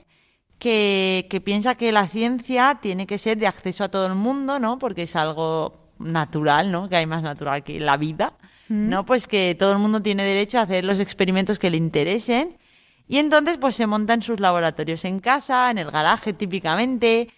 que, 0.58 1.26
que 1.30 1.40
piensa 1.40 1.76
que 1.76 1.92
la 1.92 2.08
ciencia 2.08 2.78
tiene 2.82 3.06
que 3.06 3.16
ser 3.16 3.38
de 3.38 3.46
acceso 3.46 3.84
a 3.84 3.88
todo 3.88 4.06
el 4.06 4.16
mundo, 4.16 4.58
¿no? 4.58 4.78
Porque 4.78 5.02
es 5.02 5.14
algo 5.14 5.92
natural, 6.00 6.72
¿no? 6.72 6.88
Que 6.88 6.96
hay 6.96 7.06
más 7.06 7.22
natural 7.22 7.62
que 7.62 7.78
la 7.78 7.96
vida, 7.96 8.32
¿no? 8.68 9.06
Pues 9.06 9.26
que 9.26 9.54
todo 9.58 9.72
el 9.72 9.78
mundo 9.78 10.02
tiene 10.02 10.24
derecho 10.24 10.58
a 10.58 10.62
hacer 10.62 10.84
los 10.84 11.00
experimentos 11.00 11.58
que 11.58 11.70
le 11.70 11.76
interesen. 11.76 12.58
Y 13.06 13.18
entonces, 13.18 13.56
pues 13.56 13.74
se 13.74 13.86
montan 13.86 14.20
sus 14.20 14.40
laboratorios 14.40 15.04
en 15.04 15.20
casa, 15.20 15.70
en 15.70 15.78
el 15.78 15.90
garaje 15.90 16.34
típicamente, 16.34 17.28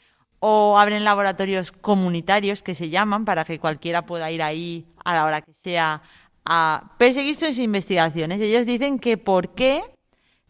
o 0.40 0.78
abren 0.78 1.04
laboratorios 1.04 1.70
comunitarios 1.70 2.62
que 2.62 2.74
se 2.74 2.88
llaman 2.88 3.24
para 3.24 3.44
que 3.44 3.58
cualquiera 3.58 4.06
pueda 4.06 4.30
ir 4.30 4.42
ahí 4.42 4.86
a 5.04 5.14
la 5.14 5.24
hora 5.24 5.42
que 5.42 5.52
sea 5.62 6.02
a 6.44 6.94
perseguir 6.98 7.36
sus 7.36 7.58
investigaciones. 7.58 8.40
Ellos 8.40 8.66
dicen 8.66 8.98
que 8.98 9.18
por 9.18 9.54
qué 9.54 9.82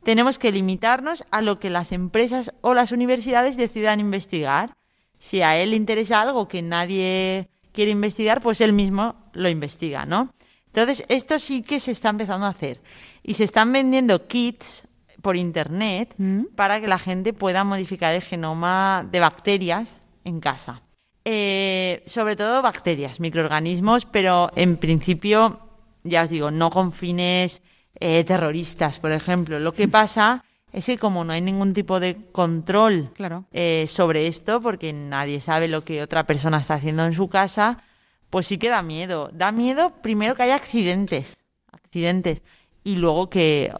tenemos 0.04 0.38
que 0.38 0.52
limitarnos 0.52 1.26
a 1.30 1.42
lo 1.42 1.58
que 1.58 1.70
las 1.70 1.92
empresas 1.92 2.52
o 2.60 2.74
las 2.74 2.92
universidades 2.92 3.56
decidan 3.56 4.00
investigar. 4.00 4.76
Si 5.18 5.42
a 5.42 5.56
él 5.56 5.70
le 5.70 5.76
interesa 5.76 6.20
algo 6.20 6.48
que 6.48 6.62
nadie 6.62 7.48
quiere 7.72 7.90
investigar, 7.90 8.40
pues 8.40 8.60
él 8.60 8.72
mismo 8.72 9.16
lo 9.32 9.48
investiga, 9.48 10.06
¿no? 10.06 10.32
Entonces, 10.66 11.04
esto 11.08 11.38
sí 11.38 11.62
que 11.62 11.80
se 11.80 11.90
está 11.90 12.08
empezando 12.10 12.46
a 12.46 12.50
hacer. 12.50 12.80
Y 13.22 13.34
se 13.34 13.44
están 13.44 13.72
vendiendo 13.72 14.26
kits 14.26 14.86
por 15.22 15.36
internet 15.36 16.14
Mm. 16.18 16.44
para 16.56 16.80
que 16.80 16.88
la 16.88 16.98
gente 16.98 17.32
pueda 17.32 17.64
modificar 17.64 18.14
el 18.14 18.22
genoma 18.22 19.06
de 19.10 19.20
bacterias 19.20 19.94
en 20.24 20.40
casa. 20.40 20.82
Eh, 21.24 22.02
sobre 22.06 22.34
todo 22.36 22.62
bacterias, 22.62 23.20
microorganismos, 23.20 24.06
pero 24.06 24.50
en 24.56 24.76
principio, 24.78 25.60
ya 26.02 26.22
os 26.22 26.30
digo, 26.30 26.50
no 26.50 26.70
con 26.70 26.92
fines 26.92 27.62
eh, 27.98 28.24
terroristas, 28.24 28.98
por 28.98 29.12
ejemplo. 29.12 29.58
Lo 29.58 29.72
que 29.72 29.86
pasa 29.88 30.42
es 30.72 30.86
que 30.86 30.96
como 30.96 31.24
no 31.24 31.32
hay 31.32 31.40
ningún 31.42 31.72
tipo 31.74 32.00
de 32.00 32.16
control 32.32 33.10
Claro. 33.14 33.44
eh, 33.52 33.84
sobre 33.88 34.26
esto, 34.28 34.60
porque 34.60 34.92
nadie 34.92 35.40
sabe 35.40 35.68
lo 35.68 35.84
que 35.84 36.00
otra 36.02 36.24
persona 36.24 36.58
está 36.58 36.74
haciendo 36.74 37.04
en 37.04 37.12
su 37.12 37.28
casa, 37.28 37.82
pues 38.30 38.46
sí 38.46 38.56
que 38.58 38.68
da 38.70 38.80
miedo. 38.82 39.28
Da 39.34 39.52
miedo 39.52 39.92
primero 40.02 40.34
que 40.36 40.44
haya 40.44 40.54
accidentes, 40.54 41.36
accidentes, 41.72 42.42
y 42.84 42.94
luego 42.96 43.28
que 43.28 43.72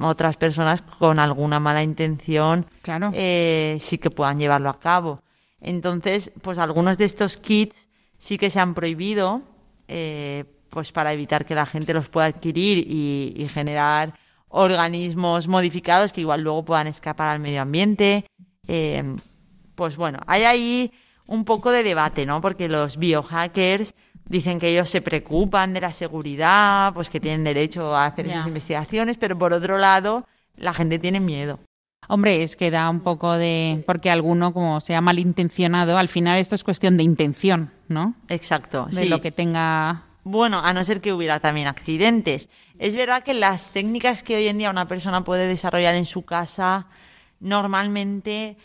otras 0.00 0.36
personas 0.36 0.82
con 0.82 1.18
alguna 1.18 1.58
mala 1.60 1.82
intención 1.82 2.66
Claro. 2.82 3.10
eh, 3.14 3.76
sí 3.80 3.98
que 3.98 4.10
puedan 4.10 4.38
llevarlo 4.38 4.68
a 4.70 4.78
cabo. 4.78 5.22
Entonces, 5.60 6.32
pues 6.42 6.58
algunos 6.58 6.96
de 6.98 7.04
estos 7.04 7.36
kits 7.36 7.88
sí 8.18 8.38
que 8.38 8.50
se 8.50 8.60
han 8.60 8.74
prohibido, 8.74 9.42
eh, 9.88 10.44
pues 10.70 10.92
para 10.92 11.12
evitar 11.12 11.44
que 11.44 11.54
la 11.54 11.66
gente 11.66 11.92
los 11.94 12.08
pueda 12.08 12.26
adquirir 12.26 12.78
y, 12.78 13.34
y 13.36 13.48
generar 13.48 14.14
organismos 14.48 15.48
modificados 15.48 16.12
que 16.12 16.20
igual 16.20 16.42
luego 16.42 16.64
puedan 16.64 16.86
escapar 16.86 17.28
al 17.34 17.40
medio 17.40 17.62
ambiente. 17.62 18.24
Eh, 18.68 19.16
pues 19.74 19.96
bueno, 19.96 20.18
hay 20.26 20.42
ahí 20.44 20.92
un 21.26 21.44
poco 21.44 21.70
de 21.70 21.82
debate, 21.82 22.26
¿no? 22.26 22.40
Porque 22.40 22.68
los 22.68 22.96
biohackers 22.96 23.94
dicen 24.30 24.60
que 24.60 24.68
ellos 24.68 24.88
se 24.88 25.02
preocupan 25.02 25.74
de 25.74 25.80
la 25.80 25.92
seguridad, 25.92 26.94
pues 26.94 27.10
que 27.10 27.20
tienen 27.20 27.44
derecho 27.44 27.94
a 27.94 28.06
hacer 28.06 28.28
esas 28.28 28.46
investigaciones, 28.46 29.18
pero 29.18 29.36
por 29.36 29.52
otro 29.52 29.76
lado, 29.76 30.26
la 30.56 30.72
gente 30.72 30.98
tiene 31.00 31.18
miedo. 31.20 31.58
Hombre, 32.08 32.42
es 32.42 32.56
que 32.56 32.70
da 32.70 32.88
un 32.88 33.00
poco 33.00 33.34
de... 33.34 33.82
Porque 33.86 34.08
alguno, 34.08 34.52
como 34.52 34.80
sea 34.80 35.00
malintencionado, 35.00 35.98
al 35.98 36.08
final 36.08 36.38
esto 36.38 36.54
es 36.54 36.64
cuestión 36.64 36.96
de 36.96 37.02
intención, 37.02 37.72
¿no? 37.88 38.14
Exacto. 38.28 38.86
De 38.86 39.02
sí. 39.02 39.08
lo 39.08 39.20
que 39.20 39.32
tenga... 39.32 40.04
Bueno, 40.22 40.60
a 40.60 40.72
no 40.72 40.84
ser 40.84 41.00
que 41.00 41.12
hubiera 41.12 41.40
también 41.40 41.66
accidentes. 41.66 42.48
Es 42.78 42.94
verdad 42.94 43.24
que 43.24 43.34
las 43.34 43.70
técnicas 43.70 44.22
que 44.22 44.36
hoy 44.36 44.46
en 44.46 44.58
día 44.58 44.70
una 44.70 44.86
persona 44.86 45.24
puede 45.24 45.48
desarrollar 45.48 45.94
en 45.96 46.04
su 46.04 46.24
casa 46.24 46.86
normalmente 47.40 48.58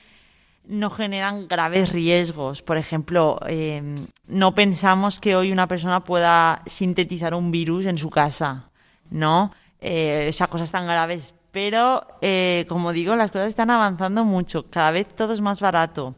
no 0.67 0.89
generan 0.89 1.47
graves 1.47 1.91
riesgos. 1.91 2.61
Por 2.61 2.77
ejemplo, 2.77 3.39
eh, 3.47 3.95
no 4.27 4.53
pensamos 4.53 5.19
que 5.19 5.35
hoy 5.35 5.51
una 5.51 5.67
persona 5.67 6.03
pueda 6.03 6.61
sintetizar 6.65 7.33
un 7.33 7.51
virus 7.51 7.85
en 7.85 7.97
su 7.97 8.09
casa, 8.09 8.69
¿no? 9.09 9.51
Eh, 9.79 10.25
esas 10.27 10.47
cosas 10.47 10.71
tan 10.71 10.85
graves. 10.85 11.33
Pero, 11.51 12.05
eh, 12.21 12.65
como 12.67 12.91
digo, 12.91 13.15
las 13.15 13.31
cosas 13.31 13.47
están 13.47 13.69
avanzando 13.69 14.25
mucho. 14.25 14.69
Cada 14.69 14.91
vez 14.91 15.07
todo 15.07 15.33
es 15.33 15.41
más 15.41 15.61
barato. 15.61 16.15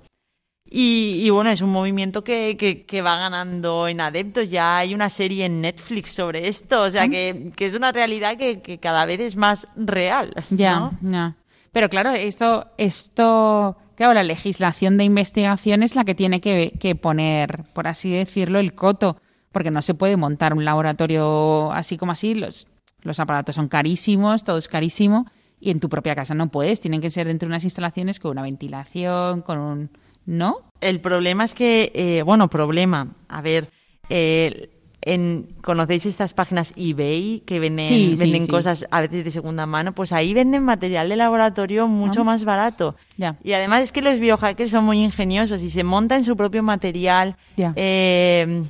Y, 0.69 1.21
y 1.23 1.29
bueno, 1.29 1.49
es 1.49 1.61
un 1.61 1.69
movimiento 1.69 2.23
que, 2.23 2.57
que, 2.57 2.85
que 2.85 3.01
va 3.01 3.17
ganando 3.17 3.87
en 3.87 4.01
adeptos. 4.01 4.49
Ya 4.49 4.77
hay 4.77 4.93
una 4.93 5.09
serie 5.09 5.45
en 5.45 5.61
Netflix 5.61 6.11
sobre 6.11 6.47
esto. 6.47 6.81
O 6.81 6.89
sea, 6.89 7.07
que, 7.07 7.51
que 7.55 7.65
es 7.65 7.75
una 7.75 7.91
realidad 7.91 8.37
que, 8.37 8.61
que 8.61 8.79
cada 8.79 9.05
vez 9.05 9.19
es 9.19 9.35
más 9.35 9.67
real. 9.75 10.33
Ya, 10.49 10.79
¿no? 10.79 10.91
ya. 11.01 11.35
Pero 11.71 11.89
claro, 11.89 12.11
esto, 12.11 12.71
esto, 12.77 13.77
claro, 13.97 14.13
la 14.13 14.23
legislación 14.23 14.95
de 14.95 15.03
investigación 15.03 15.83
es 15.83 15.95
la 15.95 16.05
que 16.05 16.15
tiene 16.15 16.39
que, 16.39 16.73
que 16.79 16.95
poner, 16.95 17.63
por 17.73 17.87
así 17.87 18.11
decirlo, 18.11 18.59
el 18.59 18.73
coto, 18.73 19.17
porque 19.51 19.71
no 19.71 19.81
se 19.81 19.95
puede 19.95 20.15
montar 20.15 20.53
un 20.53 20.63
laboratorio 20.63 21.71
así 21.71 21.97
como 21.97 22.11
así. 22.11 22.35
Los, 22.35 22.67
los 23.01 23.19
aparatos 23.19 23.55
son 23.55 23.67
carísimos, 23.67 24.43
todo 24.43 24.59
es 24.59 24.67
carísimo, 24.67 25.25
y 25.59 25.71
en 25.71 25.79
tu 25.79 25.89
propia 25.89 26.15
casa 26.15 26.35
no 26.35 26.49
puedes. 26.49 26.79
Tienen 26.79 27.01
que 27.01 27.09
ser 27.09 27.25
dentro 27.27 27.47
de 27.47 27.53
unas 27.53 27.63
instalaciones 27.63 28.19
con 28.19 28.31
una 28.31 28.43
ventilación, 28.43 29.41
con 29.41 29.57
un, 29.57 29.89
¿no? 30.27 30.57
El 30.79 31.01
problema 31.01 31.43
es 31.43 31.55
que, 31.55 31.91
eh, 31.95 32.21
bueno, 32.21 32.49
problema. 32.49 33.15
A 33.29 33.41
ver, 33.41 33.71
eh, 34.09 34.69
en, 35.13 35.47
¿conocéis 35.61 36.05
estas 36.05 36.33
páginas 36.33 36.73
eBay 36.75 37.41
que 37.45 37.59
venden, 37.59 37.87
Sí, 37.87 38.15
venden 38.17 38.43
sí. 38.43 38.47
cosas 38.49 38.85
a 38.91 39.01
veces 39.01 39.23
de 39.25 39.31
segunda 39.31 39.65
mano? 39.65 39.93
Pues 39.93 40.11
ahí 40.11 40.33
venden 40.33 40.63
material 40.63 41.09
de 41.09 41.15
laboratorio 41.15 41.87
mucho 41.87 42.21
Ah. 42.21 42.25
más 42.25 42.43
barato. 42.45 42.95
Ya. 43.17 43.37
Y 43.43 43.53
además 43.53 43.83
es 43.83 43.91
que 43.91 44.01
los 44.01 44.19
biohackers 44.19 44.71
son 44.71 44.83
muy 44.85 45.03
ingeniosos 45.03 45.61
y 45.61 45.69
se 45.69 45.83
montan 45.83 46.23
su 46.23 46.35
propio 46.37 46.63
material 46.63 47.35
eh, 47.57 48.63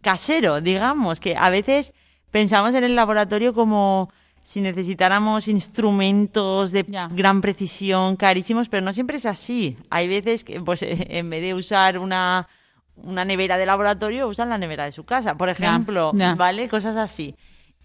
casero, 0.00 0.60
digamos, 0.60 1.20
que 1.20 1.36
a 1.36 1.50
veces 1.50 1.92
pensamos 2.30 2.74
en 2.74 2.84
el 2.84 2.96
laboratorio 2.96 3.52
como 3.54 4.10
si 4.44 4.60
necesitáramos 4.60 5.46
instrumentos 5.46 6.72
de 6.72 6.84
gran 7.14 7.40
precisión, 7.40 8.16
carísimos, 8.16 8.68
pero 8.68 8.82
no 8.84 8.92
siempre 8.92 9.16
es 9.18 9.26
así. 9.26 9.76
Hay 9.90 10.08
veces 10.08 10.42
que, 10.42 10.60
pues, 10.60 10.82
en 10.88 11.30
vez 11.30 11.42
de 11.42 11.54
usar 11.54 11.98
una, 11.98 12.48
una 12.96 13.24
nevera 13.24 13.56
de 13.56 13.66
laboratorio, 13.66 14.28
usan 14.28 14.48
la 14.48 14.58
nevera 14.58 14.84
de 14.84 14.92
su 14.92 15.04
casa, 15.04 15.36
por 15.36 15.48
ejemplo. 15.48 16.12
¿vale? 16.36 16.68
Cosas 16.68 16.96
así. 16.96 17.34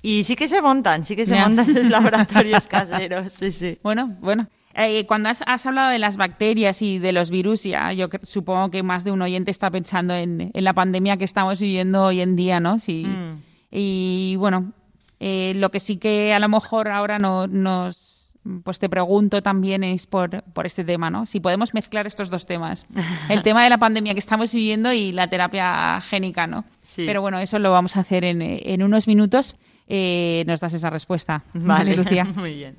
Y 0.01 0.23
sí 0.23 0.35
que 0.35 0.47
se 0.47 0.61
montan, 0.61 1.05
sí 1.05 1.15
que 1.15 1.25
se 1.25 1.35
montan 1.35 1.65
sus 1.65 1.85
laboratorios 1.89 2.67
caseros, 2.67 3.33
sí, 3.33 3.51
sí. 3.51 3.79
Bueno, 3.83 4.15
bueno. 4.21 4.47
Eh, 4.79 5.07
cuando 5.07 5.29
has, 5.29 5.43
has 5.47 5.65
hablado 5.65 5.89
de 5.89 5.97
las 5.97 6.17
bacterias 6.17 6.83
y 6.83 6.99
de 6.99 7.11
los 7.11 7.31
virus, 7.31 7.63
ya 7.63 7.91
yo 7.93 8.09
supongo 8.21 8.69
que 8.69 8.83
más 8.83 9.03
de 9.03 9.11
un 9.11 9.23
oyente 9.23 9.49
está 9.49 9.71
pensando 9.71 10.13
en, 10.13 10.51
en 10.53 10.63
la 10.63 10.73
pandemia 10.73 11.17
que 11.17 11.23
estamos 11.23 11.59
viviendo 11.59 12.03
hoy 12.03 12.21
en 12.21 12.35
día, 12.35 12.59
¿no? 12.59 12.77
Sí. 12.77 13.05
Mm. 13.07 13.41
Y 13.71 14.35
bueno, 14.37 14.73
eh, 15.19 15.53
lo 15.55 15.71
que 15.71 15.79
sí 15.79 15.97
que 15.97 16.33
a 16.33 16.39
lo 16.39 16.47
mejor 16.47 16.89
ahora 16.89 17.17
no, 17.17 17.47
nos, 17.47 18.16
pues 18.63 18.79
te 18.79 18.89
pregunto 18.89 19.41
también 19.41 19.83
es 19.83 20.07
por, 20.07 20.43
por 20.53 20.65
este 20.65 20.83
tema, 20.83 21.09
¿no? 21.09 21.25
Si 21.25 21.39
podemos 21.39 21.73
mezclar 21.73 22.07
estos 22.07 22.29
dos 22.29 22.45
temas, 22.45 22.87
el 23.29 23.43
tema 23.43 23.63
de 23.63 23.69
la 23.69 23.77
pandemia 23.77 24.13
que 24.13 24.19
estamos 24.19 24.53
viviendo 24.53 24.93
y 24.93 25.11
la 25.11 25.29
terapia 25.29 25.99
génica, 26.01 26.47
¿no? 26.47 26.65
Sí. 26.81 27.05
Pero 27.05 27.21
bueno, 27.21 27.39
eso 27.39 27.59
lo 27.59 27.71
vamos 27.71 27.97
a 27.97 28.01
hacer 28.01 28.23
en, 28.23 28.41
en 28.41 28.83
unos 28.83 29.07
minutos. 29.07 29.57
Eh, 29.87 30.43
nos 30.47 30.59
das 30.59 30.73
esa 30.73 30.89
respuesta, 30.89 31.43
Vale, 31.53 31.95
Lucía. 31.95 32.25
muy 32.35 32.55
bien. 32.55 32.75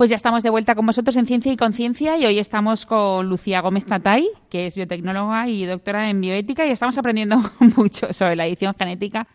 Pues 0.00 0.08
ya 0.08 0.16
estamos 0.16 0.42
de 0.42 0.48
vuelta 0.48 0.74
con 0.74 0.86
vosotros 0.86 1.14
en 1.18 1.26
Ciencia 1.26 1.52
y 1.52 1.58
Conciencia 1.58 2.16
y 2.16 2.24
hoy 2.24 2.38
estamos 2.38 2.86
con 2.86 3.28
Lucía 3.28 3.60
Gómez 3.60 3.84
Tatay, 3.84 4.26
que 4.48 4.64
es 4.64 4.74
biotecnóloga 4.74 5.46
y 5.46 5.66
doctora 5.66 6.08
en 6.08 6.22
bioética 6.22 6.64
y 6.64 6.70
estamos 6.70 6.96
aprendiendo 6.96 7.36
mucho 7.76 8.10
sobre 8.14 8.34
la 8.34 8.46
edición 8.46 8.74
genética. 8.78 9.28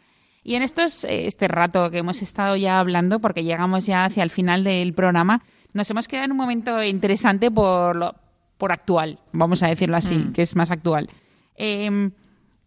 Y 0.44 0.56
en 0.56 0.64
estos, 0.64 1.04
eh, 1.04 1.28
este 1.28 1.48
rato 1.48 1.92
que 1.92 2.00
hemos 2.00 2.24
estado 2.24 2.56
ya 2.56 2.80
hablando, 2.80 3.20
porque 3.20 3.44
llegamos 3.44 3.86
ya 3.86 4.06
hacia 4.06 4.24
el 4.24 4.32
final 4.32 4.64
del 4.64 4.96
programa, 4.96 5.44
nos 5.74 5.88
hemos 5.92 6.08
quedado 6.08 6.26
en 6.26 6.32
un 6.32 6.38
momento 6.38 6.84
interesante 6.84 7.52
por, 7.52 7.96
lo, 7.96 8.16
por 8.58 8.72
actual, 8.72 9.20
vamos 9.34 9.62
a 9.62 9.68
decirlo 9.68 9.98
así, 9.98 10.16
Mm. 10.16 10.34
que 10.34 10.42
es 10.42 10.56
más 10.56 10.72
actual. 10.72 11.12
Eh, 11.58 12.10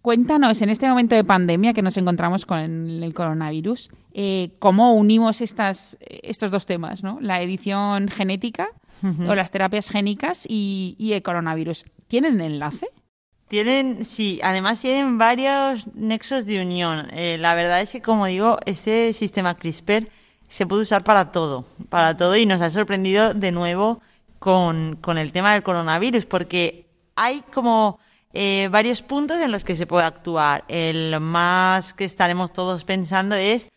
cuéntanos, 0.08 0.62
en 0.62 0.70
este 0.70 0.88
momento 0.88 1.14
de 1.14 1.22
pandemia 1.22 1.74
que 1.74 1.82
nos 1.82 1.98
encontramos 1.98 2.46
con 2.46 2.58
el 2.58 3.12
coronavirus, 3.12 3.90
eh, 4.14 4.52
¿cómo 4.58 4.94
unimos 4.94 5.42
estas, 5.42 5.98
estos 6.00 6.50
dos 6.50 6.64
temas, 6.64 7.02
¿no? 7.02 7.18
la 7.20 7.42
edición 7.42 8.08
genética 8.08 8.70
o 9.02 9.34
las 9.34 9.50
terapias 9.50 9.90
génicas 9.90 10.46
y, 10.48 10.96
y 10.98 11.12
el 11.12 11.22
coronavirus? 11.22 11.84
¿Tienen 12.06 12.40
enlace? 12.40 12.88
Tienen, 13.48 14.06
sí, 14.06 14.40
además 14.42 14.80
tienen 14.80 15.18
varios 15.18 15.86
nexos 15.94 16.46
de 16.46 16.62
unión. 16.62 17.08
Eh, 17.12 17.36
la 17.38 17.54
verdad 17.54 17.82
es 17.82 17.92
que, 17.92 18.00
como 18.00 18.24
digo, 18.24 18.56
este 18.64 19.12
sistema 19.12 19.58
CRISPR 19.58 20.08
se 20.48 20.66
puede 20.66 20.80
usar 20.80 21.04
para 21.04 21.32
todo, 21.32 21.66
para 21.90 22.16
todo, 22.16 22.34
y 22.34 22.46
nos 22.46 22.62
ha 22.62 22.70
sorprendido 22.70 23.34
de 23.34 23.52
nuevo 23.52 24.00
con, 24.38 24.96
con 25.02 25.18
el 25.18 25.32
tema 25.32 25.52
del 25.52 25.62
coronavirus, 25.62 26.24
porque 26.24 26.86
hay 27.14 27.42
como 27.52 27.98
eh, 28.32 28.68
varios 28.70 29.02
puntos 29.02 29.38
en 29.40 29.50
los 29.50 29.64
que 29.64 29.74
se 29.74 29.86
puede 29.86 30.04
actuar. 30.04 30.64
El 30.68 31.18
más 31.20 31.94
que 31.94 32.04
estaremos 32.04 32.52
todos 32.52 32.84
pensando 32.84 33.34
es, 33.34 33.68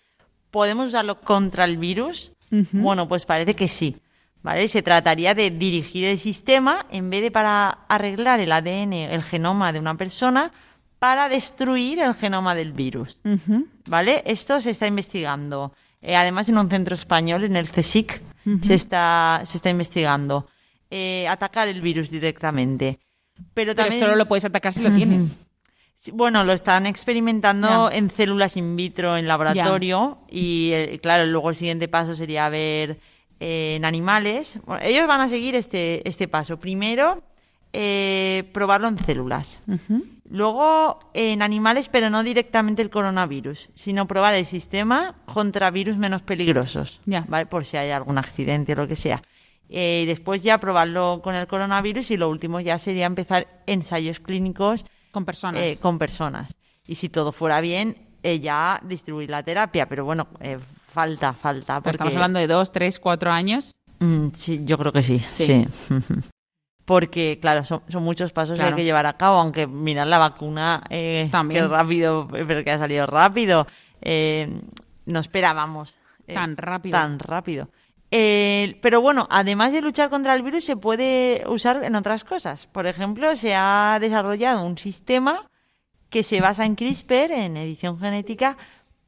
¿podemos 0.52 0.88
usarlo 0.88 1.22
contra 1.22 1.66
el 1.66 1.78
virus? 1.78 2.34
Bueno, 2.72 3.08
pues 3.08 3.26
parece 3.26 3.56
que 3.56 3.68
sí. 3.68 3.97
¿Vale? 4.43 4.68
Se 4.68 4.82
trataría 4.82 5.36
de 5.36 5.52
dirigir 5.52 6.06
el 6.06 6.18
sistema 6.18 6.88
en 6.89 7.10
vez 7.12 7.22
de 7.22 7.32
para 7.32 7.70
arreglar 7.88 8.39
el 8.39 8.52
ADN, 8.52 8.93
el 8.93 9.22
genoma 9.22 9.72
de 9.72 9.80
una 9.80 9.95
persona, 9.95 10.52
para 10.97 11.30
destruir 11.30 11.99
el 11.99 12.16
genoma 12.16 12.56
del 12.56 12.74
virus. 12.74 13.20
¿Vale? 13.88 14.24
Esto 14.26 14.60
se 14.60 14.72
está 14.72 14.88
investigando. 14.88 15.74
Eh, 16.02 16.16
además, 16.16 16.49
en 16.49 16.58
un 16.58 16.70
centro 16.70 16.95
español, 16.95 17.43
en 17.43 17.56
el 17.56 17.70
CSIC, 17.70 18.22
se, 18.64 18.74
está, 18.74 19.41
se 19.45 19.58
está 19.58 19.70
investigando. 19.70 20.47
Eh, 20.89 21.28
atacar 21.30 21.68
el 21.68 21.80
virus 21.80 22.10
directamente. 22.10 22.99
Pero 23.54 23.74
solo 24.00 24.16
lo 24.16 24.28
puedes 24.28 24.46
atacar 24.46 24.74
si 24.74 24.82
lo 24.82 24.94
tienes. 24.94 25.38
Bueno, 26.14 26.44
lo 26.44 26.54
están 26.54 26.88
experimentando 26.88 27.92
en 27.92 28.10
células 28.10 28.58
in 28.58 28.76
vitro 28.76 29.18
en 29.18 29.28
laboratorio 29.28 30.18
y, 30.30 30.72
eh, 30.74 31.00
claro, 31.02 31.26
luego 31.28 31.52
el 31.52 31.56
siguiente 31.56 31.88
paso 31.88 32.16
sería 32.16 32.50
ver 32.50 33.00
eh, 33.39 33.76
en 33.76 33.86
animales. 33.86 34.58
Bueno, 34.66 34.84
ellos 34.84 35.06
van 35.06 35.22
a 35.22 35.30
seguir 35.30 35.54
este, 35.56 36.08
este 36.10 36.28
paso. 36.28 36.58
Primero, 36.58 37.22
eh, 37.74 38.50
probarlo 38.52 38.88
en 38.88 38.98
células. 38.98 39.62
Luego 40.28 41.00
en 41.14 41.42
animales, 41.42 41.88
pero 41.89 42.10
no 42.10 42.24
directamente 42.24 42.82
el 42.82 42.89
coronavirus, 42.89 43.70
sino 43.76 44.08
probar 44.08 44.34
el 44.34 44.46
sistema 44.46 45.16
contra 45.26 45.70
virus 45.72 45.98
menos 45.98 46.22
peligrosos, 46.22 47.02
Ya. 47.06 47.26
¿vale? 47.28 47.46
Por 47.46 47.64
si 47.66 47.78
hay 47.78 47.92
algún 47.92 48.18
accidente 48.18 48.74
o 48.74 48.76
lo 48.78 48.88
que 48.88 48.96
sea. 48.96 49.22
Eh, 49.72 50.01
y 50.03 50.05
después 50.05 50.43
ya 50.43 50.57
probarlo 50.59 51.22
con 51.24 51.34
el 51.34 51.47
coronavirus 51.47 52.11
y 52.11 52.17
lo 52.17 52.30
último 52.30 52.59
ya 52.59 52.78
sería 52.78 53.05
empezar 53.05 53.47
ensayos 53.67 54.19
clínicos 54.19 54.86
Con 55.11 55.24
personas. 55.26 55.61
eh, 55.63 55.78
con 55.82 55.97
personas. 55.97 56.57
Y 56.86 56.95
si 56.95 57.07
todo 57.09 57.32
fuera 57.32 57.61
bien, 57.61 57.95
eh, 58.22 58.39
ya 58.41 58.82
distribuir 58.84 59.30
la 59.30 59.43
terapia. 59.43 59.88
Pero 59.88 60.03
bueno, 60.03 60.28
eh, 60.41 60.59
falta, 60.88 61.34
falta. 61.34 61.76
Porque, 61.80 61.91
Estamos 61.95 62.13
hablando 62.15 62.39
de 62.39 62.47
dos, 62.47 62.72
tres, 62.74 62.99
cuatro 62.99 63.32
años. 63.32 63.72
Mm, 63.99 64.28
sí, 64.34 64.61
yo 64.65 64.78
creo 64.78 64.91
que 64.91 65.01
sí, 65.01 65.19
Sí. 65.36 65.45
sí. 65.45 65.67
Porque, 66.86 67.38
claro, 67.39 67.63
son, 67.63 67.82
son 67.88 68.03
muchos 68.03 68.34
pasos 68.34 68.57
que 68.59 68.65
hay 68.65 68.74
que 68.74 68.84
llevar 68.84 69.05
a 69.05 69.13
cabo, 69.15 69.38
aunque 69.38 69.67
mirad 69.67 70.07
la 70.07 70.17
vacuna, 70.17 70.84
eh, 70.89 71.30
También. 71.32 71.61
que 71.61 71.67
rápido, 71.69 72.28
pero 72.30 72.63
que 72.63 72.72
ha 72.72 72.78
salido 72.80 73.05
rápido. 73.05 73.67
Eh, 74.01 74.59
no 75.05 75.19
esperábamos. 75.19 75.95
eh, 76.28 76.34
Tan 76.34 76.57
rápido. 76.57 76.97
Tan 76.97 77.19
rápido. 77.19 77.69
Eh, 78.14 78.78
pero 78.82 78.99
bueno, 78.99 79.26
además 79.32 79.72
de 79.72 79.82
luchar 79.82 80.09
contra 80.09 80.34
el 80.34 80.43
virus, 80.43 80.66
se 80.66 80.76
puede 80.76 81.43
usar 81.47 81.84
en 81.84 81.95
otras 81.95 82.26
cosas. 82.26 82.68
Por 82.68 82.86
ejemplo, 82.86 83.36
se 83.38 83.55
ha 83.55 83.97
desarrollado 84.01 84.66
un 84.66 84.78
sistema 84.78 85.49
que 86.09 86.22
se 86.22 86.41
basa 86.41 86.66
en 86.66 86.76
CRISPR, 86.76 87.32
en 87.32 87.55
edición 87.55 87.97
genética, 87.97 88.57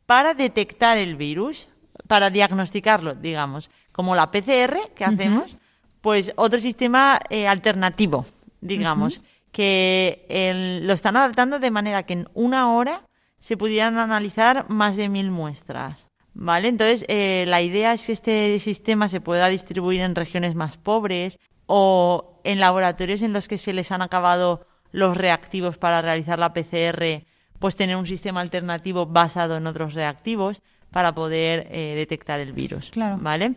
para 0.06 0.34
detectar 0.34 0.98
el 0.98 1.18
virus, 1.18 1.68
para 2.08 2.30
diagnosticarlo, 2.30 3.14
digamos, 3.14 3.70
como 3.92 4.16
la 4.16 4.32
PCR 4.32 4.94
que 4.96 5.04
hacemos, 5.04 5.58
pues 6.00 6.32
otro 6.38 6.60
sistema 6.60 7.20
eh, 7.30 7.48
alternativo, 7.48 8.26
digamos, 8.62 9.22
que 9.52 10.80
lo 10.82 10.94
están 10.94 11.18
adaptando 11.18 11.60
de 11.60 11.72
manera 11.72 12.04
que 12.04 12.14
en 12.14 12.30
una 12.34 12.72
hora 12.74 13.04
se 13.40 13.58
pudieran 13.58 13.98
analizar 13.98 14.70
más 14.70 14.96
de 14.96 15.10
mil 15.10 15.30
muestras. 15.30 16.10
¿Vale? 16.34 16.68
Entonces, 16.68 17.06
eh, 17.10 17.46
la 17.48 17.62
idea 17.62 17.94
es 17.94 18.08
que 18.08 18.12
este 18.12 18.60
sistema 18.60 19.08
se 19.08 19.22
pueda 19.22 19.50
distribuir 19.50 20.02
en 20.02 20.16
regiones 20.16 20.56
más 20.56 20.78
pobres 20.78 21.40
o 21.68 22.42
en 22.44 22.60
laboratorios 22.60 23.22
en 23.22 23.34
los 23.34 23.48
que 23.48 23.58
se 23.58 23.74
les 23.74 23.92
han 23.92 24.02
acabado 24.02 24.66
los 24.92 25.16
reactivos 25.16 25.78
para 25.78 26.02
realizar 26.02 26.40
la 26.40 26.54
PCR, 26.54 27.24
pues 27.60 27.76
tener 27.76 27.96
un 27.96 28.08
sistema 28.08 28.42
alternativo 28.42 29.06
basado 29.06 29.58
en 29.58 29.68
otros 29.68 29.94
reactivos 29.94 30.62
para 30.92 31.14
poder 31.14 31.68
eh, 31.72 31.94
detectar 31.96 32.40
el 32.40 32.54
virus. 32.54 32.90
Claro. 32.90 33.18
¿Vale? 33.20 33.56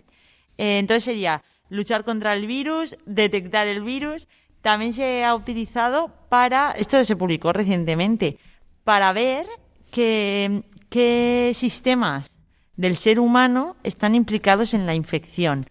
Eh, 0.59 0.79
entonces 0.79 1.05
sería 1.05 1.43
luchar 1.69 2.05
contra 2.05 2.35
el 2.35 2.47
virus, 2.47 2.97
detectar 3.07 3.67
el 3.67 3.83
virus. 3.83 4.29
También 4.61 4.93
se 4.93 5.25
ha 5.25 5.35
utilizado 5.35 6.13
para, 6.29 6.73
esto 6.73 7.03
se 7.05 7.17
publicó 7.17 7.53
recientemente, 7.53 8.39
para 8.85 9.13
ver 9.13 9.47
qué 9.91 11.53
sistemas 11.55 12.36
del 12.77 12.97
ser 12.97 13.19
humano 13.21 13.77
están 13.83 14.15
implicados 14.15 14.75
en 14.75 14.87
la 14.87 14.95
infección 14.95 15.67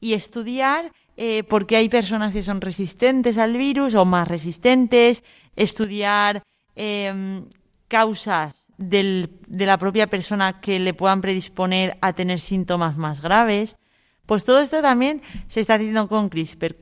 y 0.00 0.12
estudiar 0.14 0.92
eh, 1.16 1.44
por 1.44 1.66
qué 1.66 1.76
hay 1.76 1.88
personas 1.88 2.32
que 2.32 2.42
son 2.42 2.60
resistentes 2.60 3.38
al 3.38 3.56
virus 3.56 3.94
o 3.94 4.04
más 4.04 4.26
resistentes, 4.26 5.22
estudiar 5.54 6.42
em, 6.76 7.46
causas 7.88 8.66
del- 8.78 9.30
de 9.46 9.66
la 9.66 9.78
propia 9.78 10.08
persona 10.08 10.60
que 10.60 10.80
le 10.80 10.92
puedan 10.94 11.20
predisponer 11.20 11.96
a 12.00 12.12
tener 12.14 12.40
síntomas 12.40 12.96
más 12.96 13.20
graves. 13.20 13.76
Pues 14.26 14.44
todo 14.44 14.58
esto 14.60 14.82
también 14.82 15.22
se 15.46 15.60
está 15.60 15.74
haciendo 15.74 16.08
con 16.08 16.28
CRISPR. 16.30 16.76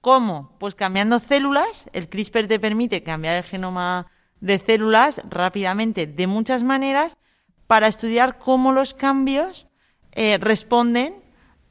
¿Cómo? 0.00 0.56
Pues 0.58 0.74
cambiando 0.74 1.18
células. 1.20 1.86
El 1.92 2.08
CRISPR 2.08 2.48
te 2.48 2.58
permite 2.58 3.02
cambiar 3.02 3.36
el 3.36 3.44
genoma 3.44 4.06
de 4.40 4.58
células 4.58 5.20
rápidamente 5.30 6.06
de 6.06 6.26
muchas 6.26 6.62
maneras 6.64 7.18
para 7.66 7.86
estudiar 7.88 8.38
cómo 8.38 8.72
los 8.72 8.94
cambios 8.94 9.66
eh, 10.12 10.38
responden 10.40 11.14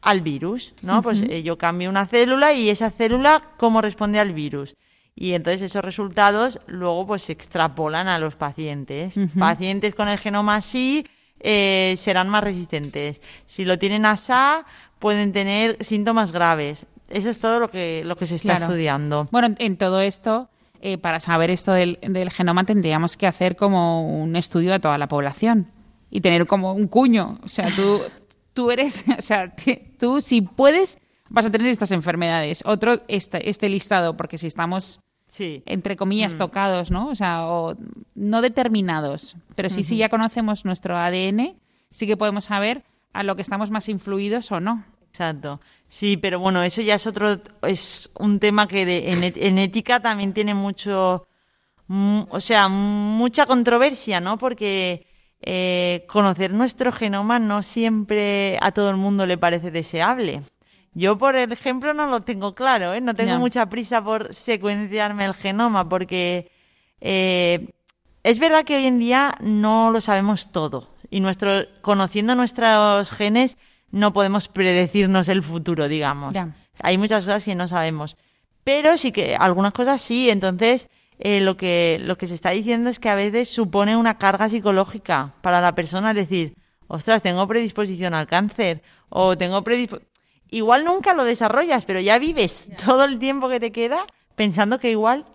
al 0.02 0.22
virus, 0.22 0.74
¿no? 0.82 1.02
Pues 1.02 1.24
eh, 1.24 1.42
yo 1.42 1.58
cambio 1.58 1.90
una 1.90 2.06
célula 2.06 2.54
y 2.54 2.70
esa 2.70 2.92
célula 2.92 3.42
cómo 3.58 3.82
responde 3.82 4.20
al 4.20 4.34
virus. 4.34 4.76
Y 5.16 5.34
entonces 5.34 5.62
esos 5.64 5.84
resultados 5.84 6.60
luego 6.68 7.08
pues 7.08 7.24
se 7.24 7.32
extrapolan 7.32 8.08
a 8.08 8.20
los 8.20 8.36
pacientes. 8.36 9.16
Pacientes 9.40 9.96
con 9.96 10.10
el 10.10 10.20
genoma 10.20 10.56
así 10.58 11.08
eh, 11.40 11.96
serán 11.98 12.30
más 12.30 12.44
resistentes. 12.44 13.22
Si 13.46 13.66
lo 13.66 13.80
tienen 13.80 14.06
asá, 14.06 14.66
pueden 15.00 15.32
tener 15.32 15.78
síntomas 15.84 16.32
graves. 16.32 16.86
Eso 17.10 17.30
es 17.30 17.40
todo 17.40 17.60
lo 17.60 17.72
que, 17.72 18.04
lo 18.06 18.18
que 18.18 18.28
se 18.28 18.36
está 18.36 18.58
Claro. 18.58 18.66
estudiando. 18.66 19.28
Bueno, 19.32 19.56
en- 19.58 19.78
todo 19.78 20.02
esto, 20.02 20.50
eh, 20.82 20.98
para 20.98 21.20
saber 21.20 21.50
esto 21.50 21.72
del, 21.72 21.98
del 22.02 22.30
genoma, 22.30 22.64
tendríamos 22.66 23.16
que 23.16 23.26
hacer 23.26 23.56
como 23.56 24.22
un 24.22 24.36
estudio 24.36 24.72
de 24.74 24.80
toda 24.80 24.98
la 24.98 25.08
población 25.08 25.72
y 26.16 26.22
tener 26.22 26.46
como 26.48 26.74
un 26.74 26.88
cuño. 26.88 27.40
O 27.44 27.48
sea, 27.50 27.70
tú, 27.76 28.02
tú 28.54 28.72
eres, 28.72 29.04
o 29.18 29.22
sea, 29.22 29.54
tú 30.00 30.22
si 30.22 30.42
puedes, 30.42 30.98
vas 31.30 31.46
a 31.46 31.52
tener 31.52 31.68
estas 31.68 31.92
enfermedades. 31.92 32.62
Otro, 32.66 33.02
este, 33.08 33.50
este 33.50 33.68
listado, 33.70 34.16
porque 34.16 34.38
si 34.38 34.48
estamos 34.48 35.00
Sí. 35.28 35.64
entre 35.66 35.96
comillas, 35.98 36.38
tocados, 36.38 36.92
¿no? 36.92 37.08
O 37.10 37.16
sea, 37.16 37.48
o 37.48 37.76
no 38.14 38.42
determinados, 38.42 39.36
pero 39.56 39.70
sí, 39.70 39.84
sí 39.84 39.98
ya 39.98 40.08
conocemos 40.08 40.64
nuestro 40.66 40.96
ADN, 40.98 41.56
sí 41.90 42.06
que 42.08 42.16
podemos 42.16 42.46
saber 42.46 42.84
a 43.12 43.24
lo 43.24 43.36
que 43.36 43.42
estamos 43.42 43.72
más 43.72 43.90
influidos 43.90 44.52
o 44.52 44.60
no. 44.62 44.86
Exacto. 45.10 45.60
Sí, 45.88 46.16
pero 46.16 46.40
bueno, 46.40 46.62
eso 46.64 46.82
ya 46.82 46.96
es 46.96 47.08
otro, 47.08 47.42
es 47.64 48.12
un 48.20 48.40
tema 48.40 48.68
que 48.68 48.86
de- 48.86 49.12
en, 49.48 49.58
ética 49.58 50.00
también 50.00 50.34
tiene 50.34 50.54
mucho, 50.54 51.26
mm, 51.88 52.22
o 52.30 52.40
sea, 52.40 52.68
mucha 52.70 53.46
controversia, 53.46 54.22
¿no? 54.22 54.38
Porque 54.38 55.08
eh, 55.42 56.06
conocer 56.08 56.54
nuestro 56.54 56.92
genoma 56.92 57.40
no 57.40 57.62
siempre 57.64 58.58
a 58.62 58.72
todo 58.72 58.90
el 58.90 58.98
mundo 58.98 59.26
le 59.26 59.38
parece 59.38 59.72
deseable. 59.72 60.42
Yo, 60.94 61.18
por 61.18 61.36
ejemplo, 61.36 61.94
no 61.94 62.08
lo 62.08 62.22
tengo 62.22 62.56
claro, 62.56 62.94
¿eh? 62.94 63.02
No 63.02 63.14
tengo 63.16 63.38
mucha 63.38 63.66
prisa 63.68 64.02
por 64.02 64.34
secuenciarme 64.34 65.26
el 65.26 65.34
genoma 65.34 65.90
porque 65.90 66.50
eh, 67.02 67.68
es 68.24 68.40
verdad 68.40 68.64
que 68.64 68.78
hoy 68.78 68.86
en 68.86 69.00
día 69.00 69.36
no 69.42 69.92
lo 69.92 70.00
sabemos 70.00 70.52
todo 70.54 70.90
y 71.10 71.20
nuestro 71.20 71.66
conociendo 71.82 72.34
nuestros 72.36 73.12
genes 73.12 73.58
no 73.92 74.14
podemos 74.14 74.48
predecirnos 74.48 75.28
el 75.28 75.44
futuro, 75.44 75.88
digamos. 75.88 76.34
Hay 76.82 76.98
muchas 76.98 77.24
cosas 77.24 77.44
que 77.44 77.56
no 77.56 77.68
sabemos. 77.68 78.18
Pero 78.64 78.98
sí 78.98 79.12
que 79.12 79.36
algunas 79.36 79.74
cosas 79.74 80.02
sí, 80.02 80.30
entonces 80.30 80.90
eh, 81.20 81.42
lo, 81.42 81.58
que, 81.58 81.98
lo 82.02 82.18
que 82.18 82.28
se 82.28 82.34
está 82.34 82.52
diciendo 82.52 82.90
es 82.90 83.00
que 83.00 83.10
a 83.10 83.16
veces 83.16 83.50
supone 83.50 83.96
una 83.96 84.18
carga 84.18 84.50
psicológica 84.50 85.34
para 85.42 85.62
la 85.62 85.76
persona 85.76 86.14
decir, 86.14 86.56
ostras, 86.88 87.22
tengo 87.22 87.48
predisposición 87.48 88.14
al 88.14 88.28
cáncer 88.28 88.82
o 89.10 89.38
tengo 89.38 89.64
predisposición... 89.64 90.10
Igual 90.52 90.86
nunca 90.86 91.14
lo 91.14 91.24
desarrollas, 91.24 91.86
pero 91.86 92.00
ya 92.00 92.20
vives 92.20 92.66
todo 92.86 93.04
el 93.04 93.18
tiempo 93.20 93.50
que 93.50 93.60
te 93.60 93.72
queda 93.72 94.06
pensando 94.36 94.80
que 94.80 94.92
igual 94.92 95.26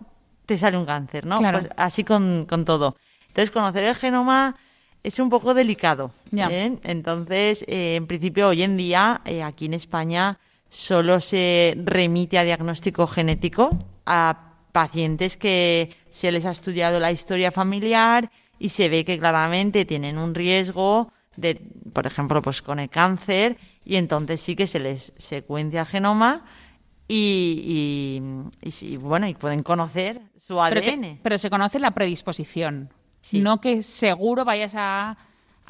te 0.45 0.57
sale 0.57 0.77
un 0.77 0.85
cáncer, 0.85 1.25
¿no? 1.25 1.37
Pues 1.37 1.69
así 1.75 2.03
con, 2.03 2.45
con 2.47 2.65
todo. 2.65 2.95
Entonces, 3.27 3.51
conocer 3.51 3.83
el 3.83 3.95
genoma 3.95 4.55
es 5.03 5.19
un 5.19 5.29
poco 5.29 5.53
delicado. 5.53 6.11
¿eh? 6.35 6.77
Entonces, 6.83 7.63
eh, 7.67 7.95
en 7.95 8.07
principio, 8.07 8.49
hoy 8.49 8.63
en 8.63 8.77
día, 8.77 9.21
eh, 9.25 9.43
aquí 9.43 9.65
en 9.65 9.73
España, 9.73 10.39
solo 10.69 11.19
se 11.19 11.75
remite 11.83 12.37
a 12.37 12.43
diagnóstico 12.43 13.07
genético 13.07 13.77
a 14.05 14.50
pacientes 14.71 15.37
que 15.37 15.95
se 16.09 16.31
les 16.31 16.45
ha 16.45 16.51
estudiado 16.51 16.99
la 16.99 17.11
historia 17.11 17.51
familiar 17.51 18.31
y 18.59 18.69
se 18.69 18.89
ve 18.89 19.05
que 19.05 19.17
claramente 19.17 19.85
tienen 19.85 20.17
un 20.17 20.35
riesgo 20.35 21.11
de, 21.35 21.61
por 21.93 22.05
ejemplo, 22.05 22.41
pues 22.41 22.61
con 22.61 22.79
el 22.79 22.89
cáncer 22.89 23.57
y 23.83 23.95
entonces 23.95 24.41
sí 24.41 24.55
que 24.55 24.67
se 24.67 24.79
les 24.79 25.13
secuencia 25.17 25.81
el 25.81 25.85
genoma 25.85 26.45
y, 27.07 28.21
y, 28.61 28.97
bueno, 28.97 29.27
y 29.27 29.33
pueden 29.33 29.63
conocer 29.63 30.21
su 30.37 30.61
ADN. 30.61 31.19
Pero, 31.21 31.37
se 31.37 31.49
conoce 31.49 31.79
la 31.79 31.91
predisposición, 31.91 32.89
no 33.33 33.59
que 33.59 33.83
seguro 33.83 34.45
vayas 34.45 34.73
a, 34.77 35.17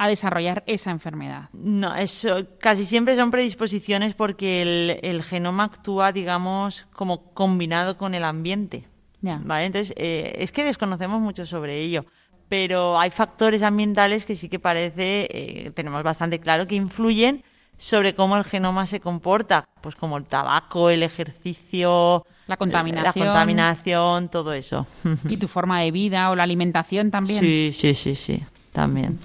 a, 0.04 0.08
desarrollar 0.08 0.64
esa 0.68 0.92
enfermedad. 0.92 1.50
No, 1.54 1.96
eso 1.96 2.48
casi 2.60 2.86
siempre 2.86 3.16
son 3.16 3.32
predisposiciones 3.32 4.16
porque 4.16 4.62
el, 4.62 5.00
el 5.02 5.24
genoma 5.24 5.66
actúa, 5.66 6.12
digamos, 6.12 6.88
como 6.94 7.34
combinado 7.34 7.98
con 7.98 8.14
el 8.16 8.24
ambiente. 8.24 8.88
¿Vale? 9.22 9.66
Entonces, 9.66 9.94
eh, 9.98 10.36
es 10.40 10.52
que 10.52 10.64
desconocemos 10.64 11.22
mucho 11.22 11.46
sobre 11.46 11.80
ello, 11.80 12.06
pero 12.50 13.00
hay 13.00 13.12
factores 13.12 13.62
ambientales 13.62 14.26
que 14.26 14.36
sí 14.36 14.50
que 14.50 14.60
parece, 14.60 15.28
eh, 15.32 15.72
tenemos 15.76 16.04
bastante 16.04 16.40
claro, 16.40 16.68
que 16.68 16.76
influyen 16.76 17.44
sobre 17.78 18.14
cómo 18.14 18.38
el 18.38 18.44
genoma 18.44 18.86
se 18.88 19.00
comporta, 19.00 19.66
pues 19.82 19.96
como 19.96 20.18
el 20.18 20.26
tabaco, 20.26 20.90
el 20.90 21.04
ejercicio, 21.04 22.26
la 22.48 22.58
contaminación, 22.58 23.26
la 23.26 23.32
contaminación 23.32 24.30
todo 24.30 24.54
eso. 24.54 24.86
Y 25.28 25.38
tu 25.38 25.48
forma 25.48 25.82
de 25.82 25.92
vida 25.92 26.30
o 26.30 26.36
la 26.36 26.44
alimentación 26.44 27.10
también. 27.10 27.40
Sí, 27.40 27.72
sí, 27.74 27.94
sí, 27.94 28.16
sí, 28.16 28.44
también. 28.72 29.20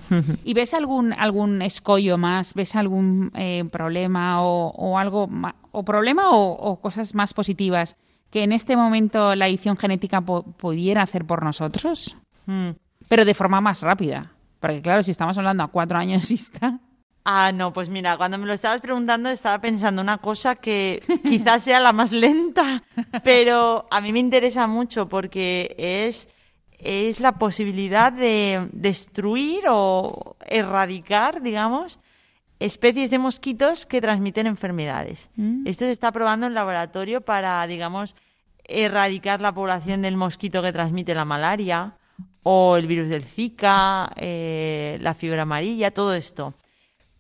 ¿Y 0.45 0.55
ves 0.55 0.75
algún 0.75 1.13
algún 1.13 1.63
escollo 1.63 2.19
más? 2.19 2.55
¿Ves 2.55 2.77
algún 2.77 3.31
eh, 3.35 3.65
problema 3.71 4.43
o, 4.43 4.99
algo 4.99 5.29
o 5.73 5.85
problema 5.85 6.31
o, 6.31 6.81
cosas 6.81 7.15
más 7.15 7.35
positivas 7.35 7.97
que 8.31 8.43
en 8.43 8.53
este 8.53 8.77
momento 8.77 9.35
la 9.35 9.49
edición 9.49 9.77
genética 9.77 10.21
pudiera 10.21 11.03
hacer 11.03 11.25
por 11.25 11.43
nosotros? 11.43 12.17
Mm. 12.47 12.71
Pero 13.09 13.25
de 13.25 13.35
forma 13.35 13.61
más 13.61 13.83
rápida. 13.83 14.33
Porque 14.61 14.83
claro, 14.83 15.03
si 15.03 15.11
estamos 15.13 15.39
hablando 15.39 15.63
a 15.63 15.69
cuatro 15.69 15.99
años 15.99 16.29
vista, 16.29 16.81
Ah, 17.29 17.51
no, 17.53 17.73
pues 17.73 17.89
mira, 17.89 18.17
cuando 18.17 18.39
me 18.39 18.47
lo 18.47 18.53
estabas 18.53 18.81
preguntando 18.81 19.29
estaba 19.29 19.61
pensando 19.61 20.01
una 20.01 20.19
cosa 20.19 20.55
que 20.55 21.03
quizás 21.25 21.65
sea 21.65 21.81
la 21.81 21.93
más 21.93 22.13
lenta, 22.13 22.85
pero 23.25 23.89
a 23.91 24.01
mí 24.01 24.13
me 24.13 24.21
interesa 24.21 24.69
mucho 24.69 25.09
porque 25.09 25.75
es, 25.77 26.29
es 26.79 27.21
la 27.21 27.33
posibilidad 27.39 28.13
de 28.13 28.69
destruir 28.73 29.65
o 29.69 30.37
erradicar, 30.45 31.43
digamos, 31.43 31.99
especies 32.59 33.11
de 33.11 33.19
mosquitos 33.19 33.87
que 33.87 34.01
transmiten 34.01 34.47
enfermedades. 34.47 35.31
Mm. 35.37 35.67
Esto 35.67 35.85
se 35.85 35.93
está 35.93 36.13
probando 36.13 36.47
en 36.47 36.55
laboratorio 36.55 37.21
para, 37.21 37.67
digamos, 37.67 38.15
erradicar 38.65 39.41
la 39.41 39.53
población 39.53 40.03
del 40.03 40.17
mosquito 40.17 40.63
que 40.63 40.73
transmite 40.73 41.15
la 41.15 41.25
malaria 41.25 41.97
o 42.43 42.77
el 42.77 42.87
virus 42.87 43.09
del 43.09 43.25
Zika, 43.25 44.13
eh, 44.17 44.99
la 45.01 45.15
fiebre 45.15 45.41
amarilla, 45.41 45.91
todo 45.91 46.15
esto. 46.15 46.55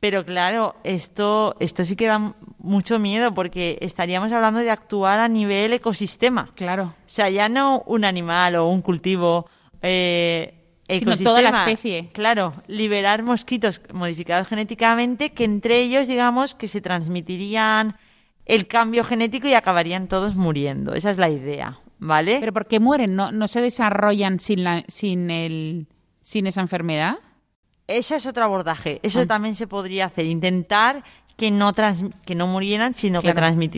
Pero 0.01 0.25
claro, 0.25 0.77
esto, 0.85 1.57
esto 1.59 1.85
sí 1.85 1.97
que 1.97 2.07
da 2.07 2.35
mucho 2.59 2.99
miedo 2.99 3.33
porque 3.33 3.79
estaríamos 3.81 4.31
hablando 4.33 4.61
de 4.61 4.71
actuar 4.71 5.19
a 5.21 5.29
nivel 5.29 5.73
ecosistema. 5.73 6.51
Claro. 6.55 6.85
O 6.85 6.95
sea, 7.07 7.31
ya 7.31 7.49
no 7.49 7.83
un 7.87 8.05
animal 8.05 8.57
o 8.57 8.69
un 8.69 8.83
cultivo. 8.83 9.49
Eh, 9.81 10.53
Sino 10.89 11.17
toda 11.17 11.43
la 11.43 11.51
especie. 11.51 12.11
Claro, 12.13 12.53
liberar 12.69 13.23
mosquitos 13.23 13.81
modificados 13.93 14.47
genéticamente 14.47 15.31
que 15.33 15.45
entre 15.45 15.81
ellos, 15.81 16.07
digamos, 16.07 16.55
que 16.55 16.69
se 16.69 16.81
transmitirían 16.81 17.97
el 18.45 18.69
cambio 18.69 19.03
genético 19.03 19.49
y 19.49 19.55
acabarían 19.55 20.07
todos 20.07 20.37
muriendo. 20.37 20.95
Esa 20.95 21.11
es 21.11 21.19
la 21.19 21.29
idea, 21.29 21.81
¿vale? 21.99 22.39
Pero 22.39 22.53
¿por 22.53 22.67
qué 22.67 22.79
mueren? 22.79 23.17
¿No, 23.17 23.33
no 23.33 23.49
se 23.49 23.61
desarrollan 23.61 24.39
sin, 24.39 24.63
la, 24.63 24.85
sin, 24.87 25.31
el, 25.31 25.89
sin 26.23 26.47
esa 26.47 26.61
enfermedad? 26.61 27.17
Ese 27.89 28.17
es 28.17 28.27
otro 28.27 28.45
abordaje. 28.45 29.01
Eso 29.03 29.21
ah. 29.21 29.27
también 29.27 29.55
se 29.55 29.67
podría 29.67 30.07
hacer. 30.07 30.27
Intentar 30.27 31.05
que 31.37 31.51
no, 31.51 31.73
que 32.25 32.35
no 32.35 32.47
murieran, 32.47 32.95
sino 32.95 33.21
que 33.21 33.35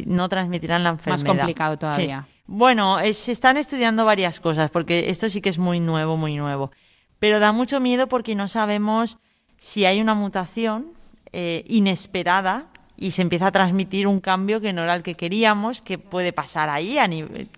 no 0.07 0.29
transmitirán 0.29 0.85
la 0.85 0.91
enfermedad. 0.91 1.25
Más 1.27 1.37
complicado 1.37 1.79
todavía. 1.79 2.27
Bueno, 2.47 2.99
se 3.13 3.33
están 3.33 3.57
estudiando 3.57 4.05
varias 4.05 4.41
cosas, 4.41 4.71
porque 4.71 5.11
esto 5.11 5.29
sí 5.29 5.41
que 5.41 5.51
es 5.51 5.59
muy 5.59 5.81
nuevo, 5.81 6.17
muy 6.17 6.37
nuevo. 6.37 6.71
Pero 7.19 7.41
da 7.41 7.53
mucho 7.53 7.81
miedo 7.81 8.09
porque 8.09 8.35
no 8.35 8.49
sabemos 8.49 9.19
si 9.59 9.85
hay 9.85 10.01
una 10.01 10.15
mutación 10.15 10.93
eh, 11.33 11.65
inesperada 11.67 12.67
y 12.97 13.11
se 13.11 13.23
empieza 13.23 13.49
a 13.49 13.53
transmitir 13.53 14.07
un 14.07 14.21
cambio 14.21 14.61
que 14.61 14.73
no 14.73 14.83
era 14.83 14.95
el 14.95 15.03
que 15.03 15.15
queríamos, 15.15 15.83
que 15.83 15.99
puede 15.99 16.33
pasar 16.33 16.69
ahí 16.69 16.99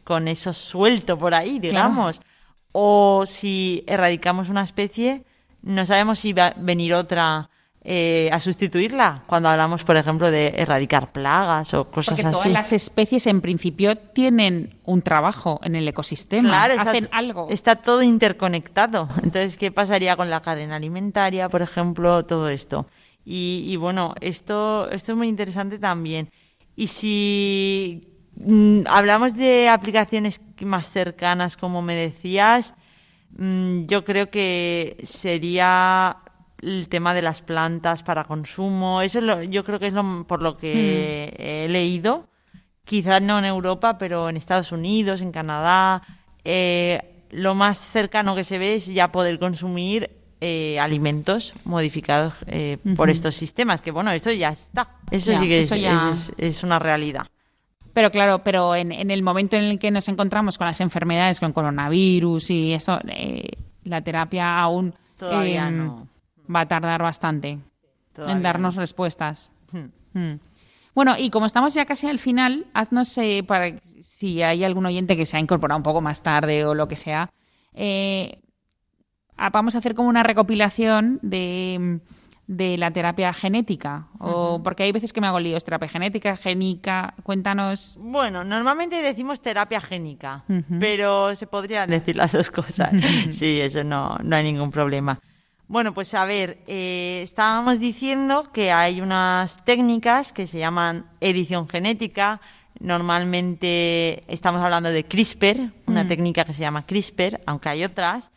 con 0.03 0.29
eso 0.29 0.53
suelto 0.53 1.19
por 1.19 1.35
ahí, 1.35 1.59
digamos. 1.59 2.21
O 2.73 3.25
si 3.27 3.85
erradicamos 3.87 4.49
una 4.49 4.63
especie 4.63 5.25
no 5.63 5.87
sabemos 5.87 6.19
si 6.19 6.33
va 6.33 6.49
a 6.49 6.55
venir 6.57 6.95
otra 6.95 7.51
eh, 7.83 8.29
a 8.31 8.41
sustituirla 8.41 9.23
cuando 9.27 9.49
hablamos, 9.49 9.85
por 9.85 9.97
ejemplo, 9.97 10.31
de 10.31 10.49
erradicar 10.59 11.13
plagas 11.13 11.73
o 11.73 11.91
cosas 11.91 12.15
Porque 12.15 12.31
todas 12.31 12.51
las 12.51 12.75
especies, 12.75 13.27
en 13.27 13.41
principio, 13.41 13.97
tienen 13.97 14.77
un 14.85 15.01
trabajo 15.01 15.61
en 15.63 15.75
el 15.75 15.89
ecosistema, 15.89 16.65
hacen 16.65 17.09
algo. 17.11 17.47
Está 17.49 17.77
todo 17.77 18.03
interconectado. 18.03 19.09
Entonces, 19.23 19.57
¿qué 19.57 19.73
pasaría 19.73 20.15
con 20.17 20.29
la 20.29 20.43
cadena 20.43 20.77
alimentaria, 20.77 21.49
por 21.49 21.63
ejemplo, 21.63 22.27
todo 22.27 22.51
esto? 22.51 22.87
Y, 23.25 23.77
bueno, 23.77 24.15
esto, 24.21 24.91
esto 24.91 25.13
es 25.13 25.19
muy 25.19 25.29
interesante 25.29 25.79
también. 25.79 26.31
Y 26.77 26.89
si 26.89 28.09
mm, 28.37 28.81
hablamos 28.89 29.35
de 29.37 29.69
aplicaciones 29.69 30.41
más 30.61 30.91
cercanas, 30.91 31.57
como 31.57 31.81
me 31.81 31.95
decías, 31.95 32.75
yo 33.39 34.05
creo 34.05 34.31
que 34.31 34.97
sería 35.03 36.19
el 36.63 36.89
tema 36.89 37.15
de 37.15 37.23
las 37.23 37.43
plantas 37.43 38.03
para 38.03 38.25
consumo. 38.25 39.03
Eso 39.03 39.19
es 39.19 39.25
lo, 39.25 39.43
yo 39.43 39.65
creo 39.65 39.79
que 39.79 39.89
es 39.89 39.93
lo, 39.93 40.25
por 40.27 40.43
lo 40.43 40.57
que 40.57 41.35
hmm. 41.39 41.43
he 41.43 41.69
leído. 41.69 42.25
Quizás 42.85 43.23
no 43.23 43.39
en 43.39 43.45
Europa, 43.45 43.99
pero 43.99 44.29
en 44.29 44.37
Estados 44.37 44.73
Unidos, 44.73 45.21
en 45.21 45.33
Canadá. 45.33 46.03
Eh, 46.45 47.27
lo 47.31 47.55
más 47.55 47.79
cercano 47.79 48.35
que 48.35 48.45
se 48.45 48.59
ve 48.59 48.75
es 48.75 48.87
ya 48.87 49.13
poder 49.13 49.39
consumir 49.39 50.11
eh, 50.41 50.81
alimentos 50.81 51.53
modificados 51.65 52.35
eh, 52.47 52.79
por 52.97 53.11
estos 53.11 53.37
sistemas. 53.37 53.81
Que 53.81 53.91
bueno, 53.91 54.11
esto 54.11 54.33
ya 54.33 54.49
está. 54.51 54.97
Eso 55.11 55.39
sí 55.39 55.47
que 55.47 55.61
es 56.39 56.63
una 56.63 56.79
realidad. 56.79 57.27
Pero 58.01 58.11
claro, 58.11 58.43
pero 58.43 58.75
en, 58.75 59.11
el 59.11 59.23
momento 59.23 59.57
en 59.57 59.65
el 59.65 59.79
que 59.79 59.91
nos 59.91 60.09
encontramos 60.09 60.57
con 60.57 60.67
las 60.67 60.81
enfermedades, 60.81 61.39
con 61.39 61.53
coronavirus 61.53 62.49
y 62.49 62.73
eso, 62.73 62.99
eh, 63.07 63.47
la 63.85 64.01
terapia 64.01 64.59
aún 64.59 64.95
em, 65.21 66.07
va 66.51 66.61
a 66.61 66.67
tardar 66.67 67.03
bastante 67.03 67.59
en 68.27 68.43
darnos 68.43 68.77
respuestas. 68.77 69.53
Hmm. 69.71 70.19
Hmm. 70.19 70.39
Bueno, 70.95 71.15
y 71.19 71.29
como 71.29 71.45
estamos 71.45 71.75
ya 71.75 71.85
casi 71.85 72.07
al 72.07 72.19
final, 72.19 72.69
haznos, 72.73 73.19
eh, 73.19 73.45
para 73.47 73.79
si 74.01 74.41
hay 74.41 74.65
algún 74.65 74.87
oyente 74.87 75.15
que 75.15 75.27
se 75.27 75.37
ha 75.37 75.41
incorporado 75.41 75.77
un 75.77 75.83
poco 75.83 76.01
más 76.01 76.23
tarde 76.23 76.65
o 76.65 76.75
lo 76.75 76.89
que 76.89 76.97
sea, 76.97 77.35
eh, 77.75 78.41
vamos 79.53 79.75
a 79.75 79.79
hacer 79.79 79.95
como 79.95 80.09
una 80.09 80.23
recopilación 80.23 81.19
de 81.21 82.01
de 82.51 82.77
la 82.77 82.91
terapia 82.91 83.33
genética? 83.33 84.09
O 84.19 84.61
porque 84.65 84.83
hay 84.83 84.91
veces 84.91 85.13
que 85.13 85.21
me 85.21 85.29
hago 85.29 85.39
líos, 85.39 85.63
terapia 85.63 85.89
genética, 85.89 86.37
génica, 86.37 87.15
cuéntanos. 87.23 87.97
Bueno, 88.01 88.43
normalmente 88.43 89.01
decimos 89.03 89.41
terapia 89.41 89.81
génica, 89.81 90.43
pero 90.81 91.33
se 91.37 91.47
podrían 91.47 91.89
decir 91.89 92.17
las 92.17 92.33
dos 92.33 92.51
cosas. 92.51 92.91
sí, 93.31 93.61
eso 93.61 93.85
no, 93.85 94.19
no 94.25 94.35
hay 94.35 94.43
ningún 94.43 94.73
problema. 94.73 95.17
Bueno, 95.69 95.95
pues 95.95 96.13
a 96.15 96.25
ver, 96.25 96.59
eh, 96.67 97.21
estábamos 97.23 97.79
diciendo 97.79 98.51
que 98.53 98.73
hay 98.73 99.01
unas 99.01 99.65
técnicas 99.65 100.33
que 100.33 100.49
se 100.49 100.59
llaman 100.59 101.07
edición 101.21 101.69
genética. 101.69 102.41
Normalmente 102.81 104.25
estamos 104.27 104.61
hablando 104.61 104.91
de 104.91 105.05
CRISPR, 105.05 105.71
una 105.87 106.03
mm. 106.03 106.09
técnica 106.09 106.45
que 106.45 106.53
se 106.53 106.63
llama 106.63 106.85
CRISPR, 106.85 107.41
aunque 107.47 107.69
hay 107.69 107.85
otras 107.85 108.33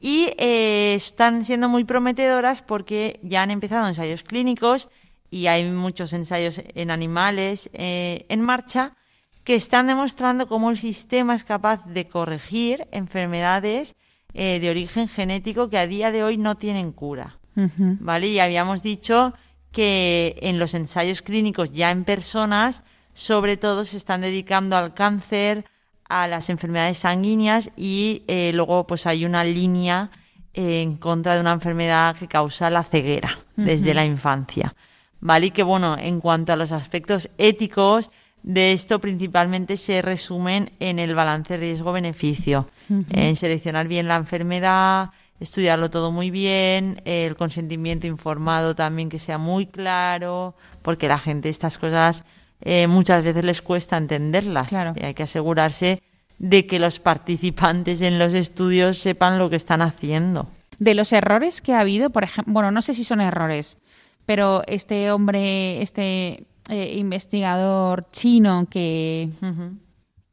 y 0.00 0.32
eh, 0.38 0.94
están 0.96 1.44
siendo 1.44 1.68
muy 1.68 1.84
prometedoras 1.84 2.62
porque 2.62 3.20
ya 3.22 3.42
han 3.42 3.50
empezado 3.50 3.86
ensayos 3.86 4.22
clínicos 4.22 4.88
y 5.30 5.46
hay 5.46 5.70
muchos 5.70 6.14
ensayos 6.14 6.62
en 6.74 6.90
animales 6.90 7.70
eh, 7.74 8.24
en 8.30 8.40
marcha 8.40 8.96
que 9.44 9.54
están 9.54 9.86
demostrando 9.86 10.48
cómo 10.48 10.70
el 10.70 10.78
sistema 10.78 11.34
es 11.34 11.44
capaz 11.44 11.84
de 11.84 12.08
corregir 12.08 12.88
enfermedades 12.92 13.94
eh, 14.32 14.58
de 14.60 14.70
origen 14.70 15.06
genético 15.06 15.68
que 15.68 15.78
a 15.78 15.86
día 15.86 16.10
de 16.10 16.24
hoy 16.24 16.38
no 16.38 16.56
tienen 16.56 16.92
cura. 16.92 17.36
¿Vale? 17.54 18.28
Y 18.28 18.38
habíamos 18.38 18.82
dicho 18.82 19.34
que 19.70 20.36
en 20.40 20.58
los 20.58 20.72
ensayos 20.72 21.20
clínicos 21.20 21.72
ya 21.72 21.90
en 21.90 22.04
personas, 22.04 22.82
sobre 23.12 23.58
todo 23.58 23.84
se 23.84 23.98
están 23.98 24.22
dedicando 24.22 24.76
al 24.76 24.94
cáncer, 24.94 25.66
a 26.10 26.26
las 26.26 26.50
enfermedades 26.50 26.98
sanguíneas 26.98 27.70
y 27.76 28.24
eh, 28.26 28.50
luego 28.52 28.86
pues 28.86 29.06
hay 29.06 29.24
una 29.24 29.44
línea 29.44 30.10
en 30.52 30.96
contra 30.96 31.34
de 31.34 31.40
una 31.40 31.52
enfermedad 31.52 32.16
que 32.16 32.26
causa 32.26 32.68
la 32.68 32.82
ceguera 32.82 33.38
desde 33.56 33.94
la 33.94 34.04
infancia. 34.04 34.74
¿Vale? 35.20 35.46
Y 35.46 35.50
que 35.50 35.62
bueno, 35.62 35.96
en 35.98 36.20
cuanto 36.20 36.52
a 36.52 36.56
los 36.56 36.72
aspectos 36.72 37.30
éticos, 37.38 38.10
de 38.42 38.72
esto 38.72 39.00
principalmente 39.00 39.76
se 39.76 40.02
resumen 40.02 40.72
en 40.80 40.98
el 40.98 41.14
balance 41.14 41.56
riesgo-beneficio, 41.56 42.68
en 43.10 43.36
seleccionar 43.36 43.86
bien 43.86 44.08
la 44.08 44.16
enfermedad, 44.16 45.10
estudiarlo 45.40 45.90
todo 45.90 46.10
muy 46.10 46.30
bien, 46.30 47.02
el 47.04 47.36
consentimiento 47.36 48.06
informado 48.06 48.74
también 48.74 49.10
que 49.10 49.18
sea 49.18 49.38
muy 49.38 49.66
claro, 49.66 50.54
porque 50.82 51.06
la 51.06 51.18
gente 51.18 51.50
estas 51.50 51.78
cosas 51.78 52.24
eh, 52.62 52.86
muchas 52.86 53.24
veces 53.24 53.44
les 53.44 53.62
cuesta 53.62 53.96
entenderlas. 53.96 54.70
Y 54.72 55.04
hay 55.04 55.14
que 55.14 55.22
asegurarse 55.22 56.02
de 56.38 56.66
que 56.66 56.78
los 56.78 56.98
participantes 56.98 58.00
en 58.00 58.18
los 58.18 58.34
estudios 58.34 58.98
sepan 58.98 59.38
lo 59.38 59.50
que 59.50 59.56
están 59.56 59.82
haciendo. 59.82 60.48
De 60.78 60.94
los 60.94 61.12
errores 61.12 61.60
que 61.60 61.74
ha 61.74 61.80
habido, 61.80 62.10
por 62.10 62.24
ejemplo, 62.24 62.52
bueno, 62.52 62.70
no 62.70 62.80
sé 62.80 62.94
si 62.94 63.04
son 63.04 63.20
errores, 63.20 63.76
pero 64.24 64.62
este 64.66 65.10
hombre, 65.10 65.82
este 65.82 66.46
eh, 66.68 66.94
investigador 66.96 68.06
chino 68.10 68.66
que, 68.70 69.28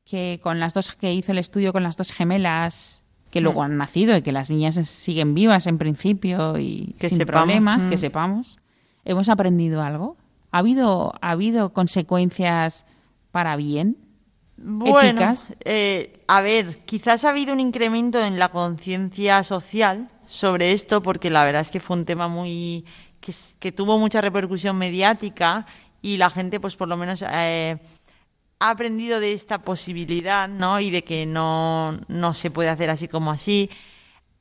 que 0.05 0.39
con 0.41 0.59
las 0.59 0.73
dos 0.73 0.93
que 0.93 1.13
hizo 1.13 1.33
el 1.33 1.39
estudio 1.39 1.73
con 1.73 1.83
las 1.83 1.97
dos 1.97 2.11
gemelas 2.11 3.01
que 3.31 3.41
luego 3.41 3.61
mm. 3.61 3.63
han 3.63 3.77
nacido 3.77 4.15
y 4.15 4.21
que 4.21 4.31
las 4.31 4.49
niñas 4.49 4.75
siguen 4.87 5.33
vivas 5.33 5.67
en 5.67 5.77
principio 5.77 6.57
y 6.57 6.95
sin 6.99 7.19
problemas, 7.19 7.85
que 7.85 7.95
mm. 7.95 7.99
sepamos, 7.99 8.59
hemos 9.03 9.29
aprendido 9.29 9.81
algo. 9.81 10.15
¿Ha 10.51 10.59
habido, 10.59 11.13
ha 11.21 11.31
habido 11.31 11.73
consecuencias 11.73 12.85
para 13.31 13.55
bien? 13.55 13.97
Bueno, 14.57 15.33
eh, 15.65 16.23
a 16.27 16.41
ver, 16.41 16.79
quizás 16.85 17.23
ha 17.23 17.29
habido 17.29 17.53
un 17.53 17.59
incremento 17.59 18.23
en 18.23 18.39
la 18.39 18.49
conciencia 18.49 19.43
social 19.43 20.09
sobre 20.25 20.71
esto, 20.71 21.03
porque 21.03 21.29
la 21.29 21.43
verdad 21.43 21.61
es 21.61 21.69
que 21.69 21.79
fue 21.79 21.95
un 21.97 22.05
tema 22.05 22.27
muy 22.27 22.85
que, 23.59 23.71
tuvo 23.71 23.99
mucha 23.99 24.21
repercusión 24.21 24.77
mediática 24.77 25.65
y 26.01 26.17
la 26.17 26.29
gente, 26.29 26.59
pues 26.59 26.75
por 26.75 26.87
lo 26.87 26.97
menos, 26.97 27.23
eh, 27.31 27.77
ha 28.59 28.69
aprendido 28.69 29.19
de 29.19 29.33
esta 29.33 29.61
posibilidad, 29.61 30.49
¿no? 30.49 30.79
Y 30.79 30.89
de 30.89 31.03
que 31.03 31.25
no, 31.25 31.99
no 32.07 32.33
se 32.33 32.49
puede 32.49 32.69
hacer 32.69 32.89
así 32.89 33.07
como 33.07 33.31
así. 33.31 33.69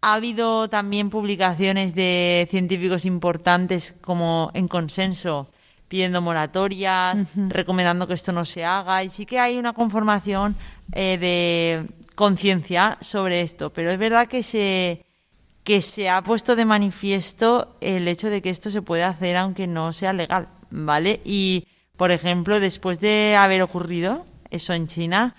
Ha 0.01 0.15
habido 0.15 0.69
también 0.71 1.11
publicaciones 1.11 1.95
de 1.95 2.47
científicos 2.51 3.05
importantes 3.05 3.95
como 4.01 4.51
en 4.55 4.69
consenso 4.69 5.51
pidiendo 5.89 6.20
moratorias, 6.20 7.18
recomendando 7.49 8.07
que 8.07 8.14
esto 8.14 8.32
no 8.32 8.45
se 8.45 8.64
haga 8.64 9.05
y 9.05 9.09
sí 9.09 9.26
que 9.26 9.39
hay 9.39 9.57
una 9.57 9.72
conformación 9.72 10.57
eh, 10.93 11.18
de 11.18 11.87
conciencia 12.14 12.99
sobre 13.01 13.43
esto, 13.43 13.72
pero 13.72 13.91
es 13.91 13.99
verdad 13.99 14.26
que 14.26 14.43
se 14.43 15.07
que 15.66 15.82
se 15.82 16.09
ha 16.09 16.22
puesto 16.22 16.55
de 16.55 16.64
manifiesto 16.64 17.76
el 17.80 18.07
hecho 18.07 18.30
de 18.30 18.41
que 18.41 18.51
esto 18.51 18.70
se 18.70 18.82
puede 18.82 19.03
hacer 19.03 19.37
aunque 19.37 19.66
no 19.66 19.93
sea 19.93 20.12
legal, 20.12 20.49
¿vale? 20.70 21.20
Y, 21.24 21.66
por 21.97 22.12
ejemplo, 22.12 22.61
después 22.61 23.01
de 23.01 23.34
haber 23.37 23.62
ocurrido 23.62 24.26
eso 24.51 24.74
en 24.74 24.87
China, 24.87 25.34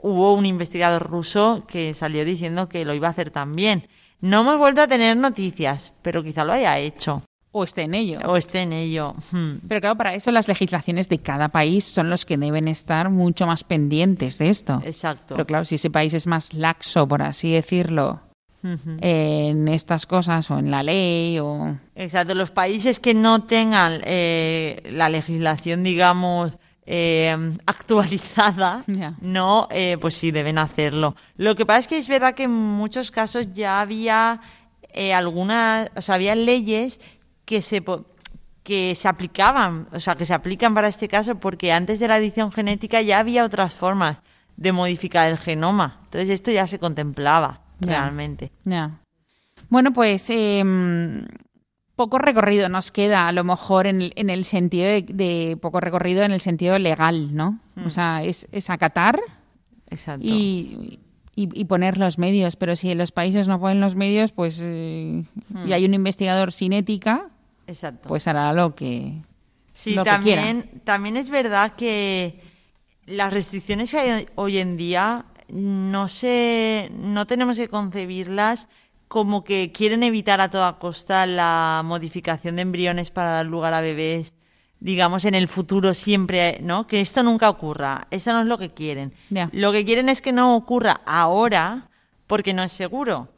hubo 0.00 0.32
un 0.32 0.46
investigador 0.46 1.10
ruso 1.10 1.66
que 1.68 1.92
salió 1.92 2.24
diciendo 2.24 2.70
que 2.70 2.86
lo 2.86 2.94
iba 2.94 3.08
a 3.08 3.10
hacer 3.10 3.30
también. 3.30 3.88
No 4.22 4.40
hemos 4.40 4.56
vuelto 4.56 4.80
a 4.80 4.88
tener 4.88 5.18
noticias, 5.18 5.92
pero 6.00 6.24
quizá 6.24 6.44
lo 6.44 6.54
haya 6.54 6.78
hecho. 6.78 7.22
O 7.50 7.64
esté 7.64 7.82
en 7.82 7.94
ello. 7.94 8.20
O 8.26 8.36
esté 8.36 8.62
en 8.62 8.72
ello. 8.72 9.14
Hmm. 9.30 9.56
Pero 9.66 9.80
claro, 9.80 9.96
para 9.96 10.14
eso 10.14 10.30
las 10.30 10.48
legislaciones 10.48 11.08
de 11.08 11.18
cada 11.18 11.48
país 11.48 11.84
son 11.84 12.10
los 12.10 12.26
que 12.26 12.36
deben 12.36 12.68
estar 12.68 13.10
mucho 13.10 13.46
más 13.46 13.64
pendientes 13.64 14.38
de 14.38 14.50
esto. 14.50 14.82
Exacto. 14.84 15.34
Pero 15.34 15.46
claro, 15.46 15.64
si 15.64 15.76
ese 15.76 15.90
país 15.90 16.12
es 16.14 16.26
más 16.26 16.52
laxo, 16.52 17.08
por 17.08 17.22
así 17.22 17.50
decirlo, 17.52 18.20
en 18.62 19.68
estas 19.68 20.06
cosas 20.06 20.50
o 20.50 20.58
en 20.58 20.70
la 20.70 20.82
ley 20.82 21.38
o... 21.38 21.78
Exacto, 21.94 22.34
los 22.34 22.50
países 22.50 22.98
que 23.00 23.14
no 23.14 23.44
tengan 23.44 24.00
eh, 24.04 24.82
la 24.90 25.08
legislación, 25.08 25.82
digamos, 25.84 26.58
eh, 26.84 27.36
actualizada, 27.66 28.84
no, 29.20 29.68
eh, 29.70 29.96
pues 30.00 30.14
sí 30.14 30.30
deben 30.30 30.58
hacerlo. 30.58 31.14
Lo 31.36 31.54
que 31.54 31.66
pasa 31.66 31.80
es 31.80 31.88
que 31.88 31.98
es 31.98 32.08
verdad 32.08 32.34
que 32.34 32.44
en 32.44 32.52
muchos 32.52 33.10
casos 33.10 33.52
ya 33.52 33.80
había 33.80 34.40
algunas, 35.14 35.90
o 35.94 36.02
sea, 36.02 36.16
había 36.16 36.34
leyes 36.34 36.98
que 37.48 37.62
se 37.62 37.82
que 38.62 38.94
se 38.94 39.08
aplicaban, 39.08 39.88
o 39.92 40.00
sea, 40.00 40.14
que 40.14 40.26
se 40.26 40.34
aplican 40.34 40.74
para 40.74 40.88
este 40.88 41.08
caso 41.08 41.36
porque 41.36 41.72
antes 41.72 41.98
de 41.98 42.06
la 42.06 42.18
edición 42.18 42.52
genética 42.52 43.00
ya 43.00 43.18
había 43.18 43.42
otras 43.42 43.72
formas 43.72 44.18
de 44.58 44.72
modificar 44.72 45.30
el 45.30 45.38
genoma. 45.38 46.00
Entonces 46.04 46.28
esto 46.28 46.50
ya 46.50 46.66
se 46.66 46.78
contemplaba 46.78 47.62
realmente. 47.80 48.52
Ya. 48.64 49.00
Bueno, 49.70 49.94
pues 49.94 50.28
em, 50.28 51.26
poco 51.96 52.18
recorrido 52.18 52.68
nos 52.68 52.90
queda, 52.90 53.26
a 53.26 53.32
lo 53.32 53.42
mejor 53.42 53.86
en, 53.86 54.12
el 54.14 54.44
sentido 54.44 54.86
de, 54.86 55.56
poco 55.62 55.80
recorrido 55.80 56.22
en 56.24 56.32
el 56.32 56.40
sentido 56.40 56.78
legal, 56.78 57.34
¿no? 57.34 57.60
O 57.78 57.86
mm. 57.86 57.90
sea, 57.90 58.22
es, 58.22 58.46
es 58.52 58.68
acatar 58.68 59.18
Y, 60.20 61.00
y, 61.34 61.64
poner 61.64 61.96
los 61.96 62.18
medios, 62.18 62.56
pero 62.56 62.76
si 62.76 62.90
en 62.90 62.98
los 62.98 63.12
países 63.12 63.48
no 63.48 63.58
ponen 63.58 63.80
los 63.80 63.94
medios, 63.94 64.32
pues 64.32 64.60
eh, 64.62 65.24
y 65.24 65.54
mm. 65.54 65.72
hay 65.72 65.84
un 65.86 65.94
investigador 65.94 66.52
sin 66.52 66.74
ética, 66.74 67.30
pues 68.08 68.26
hará 68.28 68.52
lo 68.52 68.74
que 68.74 69.22
Sí, 69.72 69.96
también, 70.04 70.82
también 70.82 71.16
es 71.16 71.30
verdad 71.30 71.74
que 71.76 72.40
las 73.06 73.32
restricciones 73.32 73.92
que 73.92 73.98
hay 73.98 74.26
hoy 74.34 74.58
en 74.58 74.76
día 74.76 75.24
no 75.48 76.08
sé, 76.08 76.90
no 76.92 77.26
tenemos 77.26 77.56
que 77.56 77.68
concebirlas 77.68 78.68
como 79.08 79.44
que 79.44 79.72
quieren 79.72 80.02
evitar 80.02 80.40
a 80.40 80.50
toda 80.50 80.78
costa 80.78 81.26
la 81.26 81.82
modificación 81.84 82.56
de 82.56 82.62
embriones 82.62 83.10
para 83.10 83.30
dar 83.30 83.46
lugar 83.46 83.72
a 83.72 83.80
bebés, 83.80 84.34
digamos, 84.80 85.24
en 85.24 85.34
el 85.34 85.48
futuro 85.48 85.94
siempre, 85.94 86.58
¿no? 86.60 86.86
Que 86.86 87.00
esto 87.00 87.22
nunca 87.22 87.48
ocurra. 87.48 88.06
Eso 88.10 88.32
no 88.32 88.42
es 88.42 88.46
lo 88.46 88.58
que 88.58 88.74
quieren. 88.74 89.14
Lo 89.52 89.72
que 89.72 89.84
quieren 89.84 90.08
es 90.08 90.20
que 90.20 90.32
no 90.32 90.54
ocurra 90.56 91.00
ahora 91.06 91.88
porque 92.26 92.52
no 92.52 92.62
es 92.62 92.72
seguro. 92.72 93.28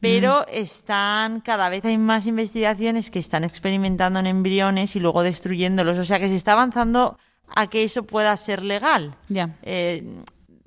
Pero 0.00 0.40
mm. 0.40 0.44
están, 0.52 1.40
cada 1.40 1.68
vez 1.68 1.84
hay 1.84 1.98
más 1.98 2.26
investigaciones 2.26 3.10
que 3.10 3.18
están 3.18 3.44
experimentando 3.44 4.20
en 4.20 4.26
embriones 4.26 4.94
y 4.96 5.00
luego 5.00 5.22
destruyéndolos. 5.22 5.98
O 5.98 6.04
sea 6.04 6.20
que 6.20 6.28
se 6.28 6.36
está 6.36 6.52
avanzando 6.52 7.18
a 7.54 7.68
que 7.68 7.84
eso 7.84 8.04
pueda 8.04 8.36
ser 8.36 8.62
legal. 8.62 9.16
Ya. 9.28 9.56
Eh, 9.62 10.04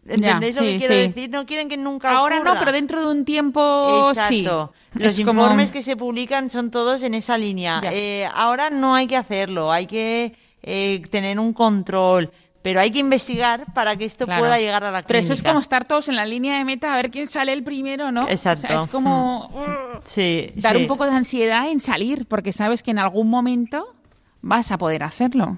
¿Entendéis 0.08 0.56
lo 0.56 0.62
que 0.64 0.78
quiero 0.80 0.96
decir? 0.96 1.30
No 1.30 1.46
quieren 1.46 1.70
que 1.70 1.78
nunca 1.78 2.12
Ahora 2.12 2.44
no, 2.44 2.58
pero 2.58 2.72
dentro 2.72 3.00
de 3.00 3.12
un 3.12 3.26
tiempo 3.26 4.10
Exacto. 4.10 4.74
Los 4.94 5.20
informes 5.20 5.72
que 5.72 5.84
se 5.84 5.96
publican 5.96 6.50
son 6.50 6.72
todos 6.72 7.04
en 7.04 7.14
esa 7.14 7.38
línea. 7.38 7.82
Eh, 7.92 8.28
ahora 8.34 8.70
no 8.70 8.96
hay 8.96 9.08
que 9.08 9.18
hacerlo, 9.18 9.72
hay 9.72 9.86
que 9.86 10.36
eh, 10.64 11.02
tener 11.12 11.40
un 11.40 11.54
control. 11.54 12.32
Pero 12.62 12.82
hay 12.82 12.92
que 12.92 13.00
investigar 13.00 13.74
para 13.74 13.96
que 13.96 14.06
esto 14.06 14.26
pueda 14.26 14.58
llegar 14.58 14.84
a 14.84 14.92
la 14.92 15.04
clínica. 15.04 15.08
Pero 15.08 15.20
eso 15.20 15.34
es 15.34 15.42
como 15.42 15.60
estar 15.60 15.86
todos 15.86 16.10
en 16.10 16.16
la 16.16 16.26
línea 16.26 16.58
de 16.58 16.66
meta 16.66 16.94
a 16.94 16.98
ver 16.98 17.10
quién 17.10 17.28
sale 17.28 17.54
el 17.54 17.64
primero, 17.64 18.12
¿no? 18.12 18.28
Exacto. 18.28 18.74
es 18.74 18.88
como 18.88 19.50
mm. 19.50 20.00
sí, 20.04 20.52
dar 20.56 20.76
un 20.76 20.88
poco 20.88 21.06
de 21.06 21.12
ansiedad 21.12 21.70
en 21.70 21.80
salir, 21.80 22.26
porque 22.26 22.52
sabes 22.52 22.84
que 22.84 22.92
en 22.92 23.00
algún 23.00 23.30
momento 23.30 23.96
vas 24.42 24.72
a 24.72 24.78
poder 24.78 25.04
hacerlo. 25.04 25.58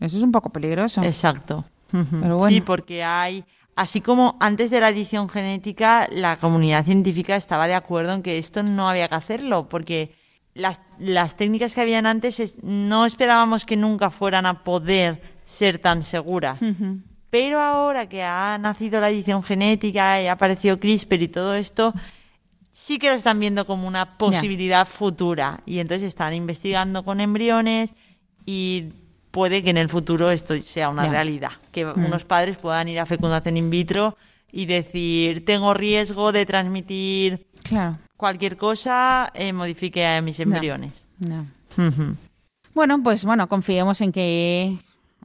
Eso 0.00 0.16
es 0.18 0.22
un 0.22 0.32
poco 0.32 0.50
peligroso. 0.50 1.02
Exacto. 1.02 1.64
Sí, 2.48 2.60
porque 2.60 3.02
hay 3.02 3.44
Así 3.78 4.00
como 4.00 4.36
antes 4.40 4.70
de 4.70 4.80
la 4.80 4.88
edición 4.88 5.28
genética, 5.28 6.08
la 6.10 6.40
comunidad 6.40 6.84
científica 6.84 7.36
estaba 7.36 7.68
de 7.68 7.76
acuerdo 7.76 8.12
en 8.12 8.24
que 8.24 8.36
esto 8.36 8.64
no 8.64 8.90
había 8.90 9.06
que 9.06 9.14
hacerlo, 9.14 9.68
porque 9.68 10.16
las, 10.52 10.80
las 10.98 11.36
técnicas 11.36 11.76
que 11.76 11.82
habían 11.82 12.04
antes 12.04 12.58
no 12.60 13.06
esperábamos 13.06 13.64
que 13.64 13.76
nunca 13.76 14.10
fueran 14.10 14.46
a 14.46 14.64
poder 14.64 15.37
ser 15.48 15.78
tan 15.78 16.04
seguras. 16.04 16.60
Pero 17.30 17.60
ahora 17.60 18.08
que 18.08 18.22
ha 18.22 18.58
nacido 18.58 19.00
la 19.00 19.10
edición 19.10 19.42
genética 19.42 20.20
y 20.22 20.26
ha 20.26 20.32
aparecido 20.32 20.78
CRISPR 20.78 21.22
y 21.22 21.28
todo 21.28 21.54
esto, 21.54 21.94
sí 22.70 22.98
que 22.98 23.08
lo 23.08 23.14
están 23.14 23.40
viendo 23.40 23.66
como 23.66 23.88
una 23.88 24.18
posibilidad 24.18 24.86
futura. 24.86 25.60
Y 25.64 25.78
entonces 25.78 26.06
están 26.06 26.34
investigando 26.34 27.02
con 27.02 27.20
embriones 27.20 27.94
y 28.44 28.90
puede 29.30 29.62
que 29.62 29.70
en 29.70 29.78
el 29.78 29.88
futuro 29.88 30.30
esto 30.30 30.58
sea 30.60 30.90
una 30.90 31.08
realidad, 31.08 31.52
que 31.72 31.84
mm. 31.84 32.04
unos 32.04 32.24
padres 32.24 32.56
puedan 32.56 32.88
ir 32.88 33.00
a 33.00 33.06
fecundación 33.06 33.56
in 33.56 33.70
vitro 33.70 34.16
y 34.52 34.66
decir, 34.66 35.44
tengo 35.44 35.74
riesgo 35.74 36.32
de 36.32 36.46
transmitir 36.46 37.46
cualquier 38.16 38.56
cosa, 38.56 39.30
eh, 39.34 39.52
modifique 39.52 40.06
a 40.06 40.20
mis 40.20 40.40
embriones. 40.40 41.06
Bueno, 42.74 43.02
pues 43.02 43.24
bueno, 43.24 43.48
confiemos 43.48 44.00
en 44.00 44.12
que 44.12 44.78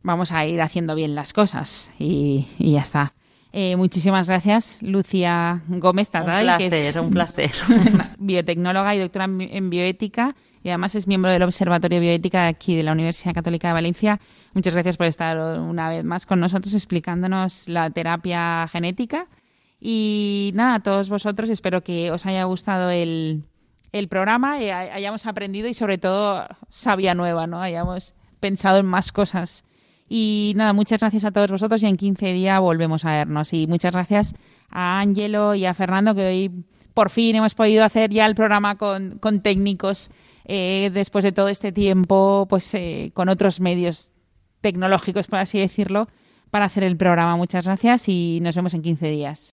vamos 0.03 0.31
a 0.31 0.45
ir 0.45 0.61
haciendo 0.61 0.95
bien 0.95 1.15
las 1.15 1.33
cosas 1.33 1.91
y, 1.97 2.47
y 2.59 2.73
ya 2.73 2.81
está. 2.81 3.13
Eh, 3.55 3.75
muchísimas 3.75 4.27
gracias, 4.27 4.81
Lucia 4.81 5.61
Gómez 5.67 6.09
Tatal, 6.09 6.49
un 6.49 6.57
que 6.57 6.69
placer, 6.69 6.87
es 6.87 6.95
un 6.95 7.11
placer. 7.11 7.51
biotecnóloga 8.17 8.95
y 8.95 8.99
doctora 8.99 9.25
en, 9.25 9.69
bioética 9.69 10.35
y 10.63 10.69
además 10.69 10.95
es 10.95 11.07
miembro 11.07 11.29
del 11.29 11.43
Observatorio 11.43 11.99
de 11.99 12.01
Bioética 12.01 12.47
aquí 12.47 12.75
de 12.75 12.81
la 12.81 12.93
Universidad 12.93 13.35
Católica 13.35 13.67
de 13.67 13.75
Valencia. 13.75 14.19
Muchas 14.53 14.73
gracias 14.73 14.97
por 14.97 15.05
estar 15.05 15.37
una 15.59 15.87
vez 15.87 16.03
más 16.03 16.25
con 16.25 16.39
nosotros 16.39 16.73
explicándonos 16.73 17.67
la 17.67 17.91
terapia 17.91 18.67
genética. 18.71 19.27
Y 19.79 20.49
nada, 20.55 20.75
a 20.75 20.79
todos 20.79 21.11
vosotros 21.11 21.51
espero 21.51 21.83
que 21.83 22.09
os 22.09 22.25
haya 22.25 22.45
gustado 22.45 22.89
el, 22.89 23.43
el 23.91 24.07
programa 24.07 24.59
y 24.63 24.71
hayamos 24.71 25.27
aprendido 25.27 25.67
y 25.67 25.75
sobre 25.75 25.99
todo 25.99 26.47
sabía 26.69 27.13
nueva, 27.13 27.45
¿no? 27.45 27.61
Hayamos 27.61 28.15
pensado 28.39 28.79
en 28.79 28.87
más 28.87 29.11
cosas. 29.11 29.63
Y 30.15 30.53
nada, 30.55 30.73
muchas 30.73 30.99
gracias 30.99 31.25
a 31.25 31.31
todos 31.31 31.49
vosotros 31.49 31.81
y 31.81 31.87
en 31.87 31.95
15 31.95 32.33
días 32.33 32.59
volvemos 32.59 33.03
a 33.03 33.13
vernos. 33.13 33.51
Y 33.51 33.65
muchas 33.65 33.93
gracias 33.93 34.35
a 34.69 34.99
Ángelo 34.99 35.55
y 35.55 35.65
a 35.65 35.73
Fernando 35.73 36.13
que 36.13 36.27
hoy 36.27 36.65
por 36.93 37.09
fin 37.09 37.35
hemos 37.35 37.55
podido 37.55 37.83
hacer 37.83 38.11
ya 38.11 38.27
el 38.27 38.35
programa 38.35 38.77
con, 38.77 39.17
con 39.17 39.41
técnicos 39.41 40.11
eh, 40.45 40.91
después 40.93 41.23
de 41.23 41.31
todo 41.31 41.47
este 41.49 41.71
tiempo, 41.71 42.45
pues 42.47 42.75
eh, 42.75 43.09
con 43.15 43.27
otros 43.27 43.59
medios 43.59 44.11
tecnológicos, 44.61 45.25
por 45.25 45.39
así 45.39 45.57
decirlo, 45.57 46.07
para 46.51 46.65
hacer 46.65 46.83
el 46.83 46.95
programa. 46.95 47.35
Muchas 47.35 47.65
gracias 47.65 48.07
y 48.07 48.37
nos 48.43 48.55
vemos 48.55 48.75
en 48.75 48.83
15 48.83 49.07
días. 49.09 49.52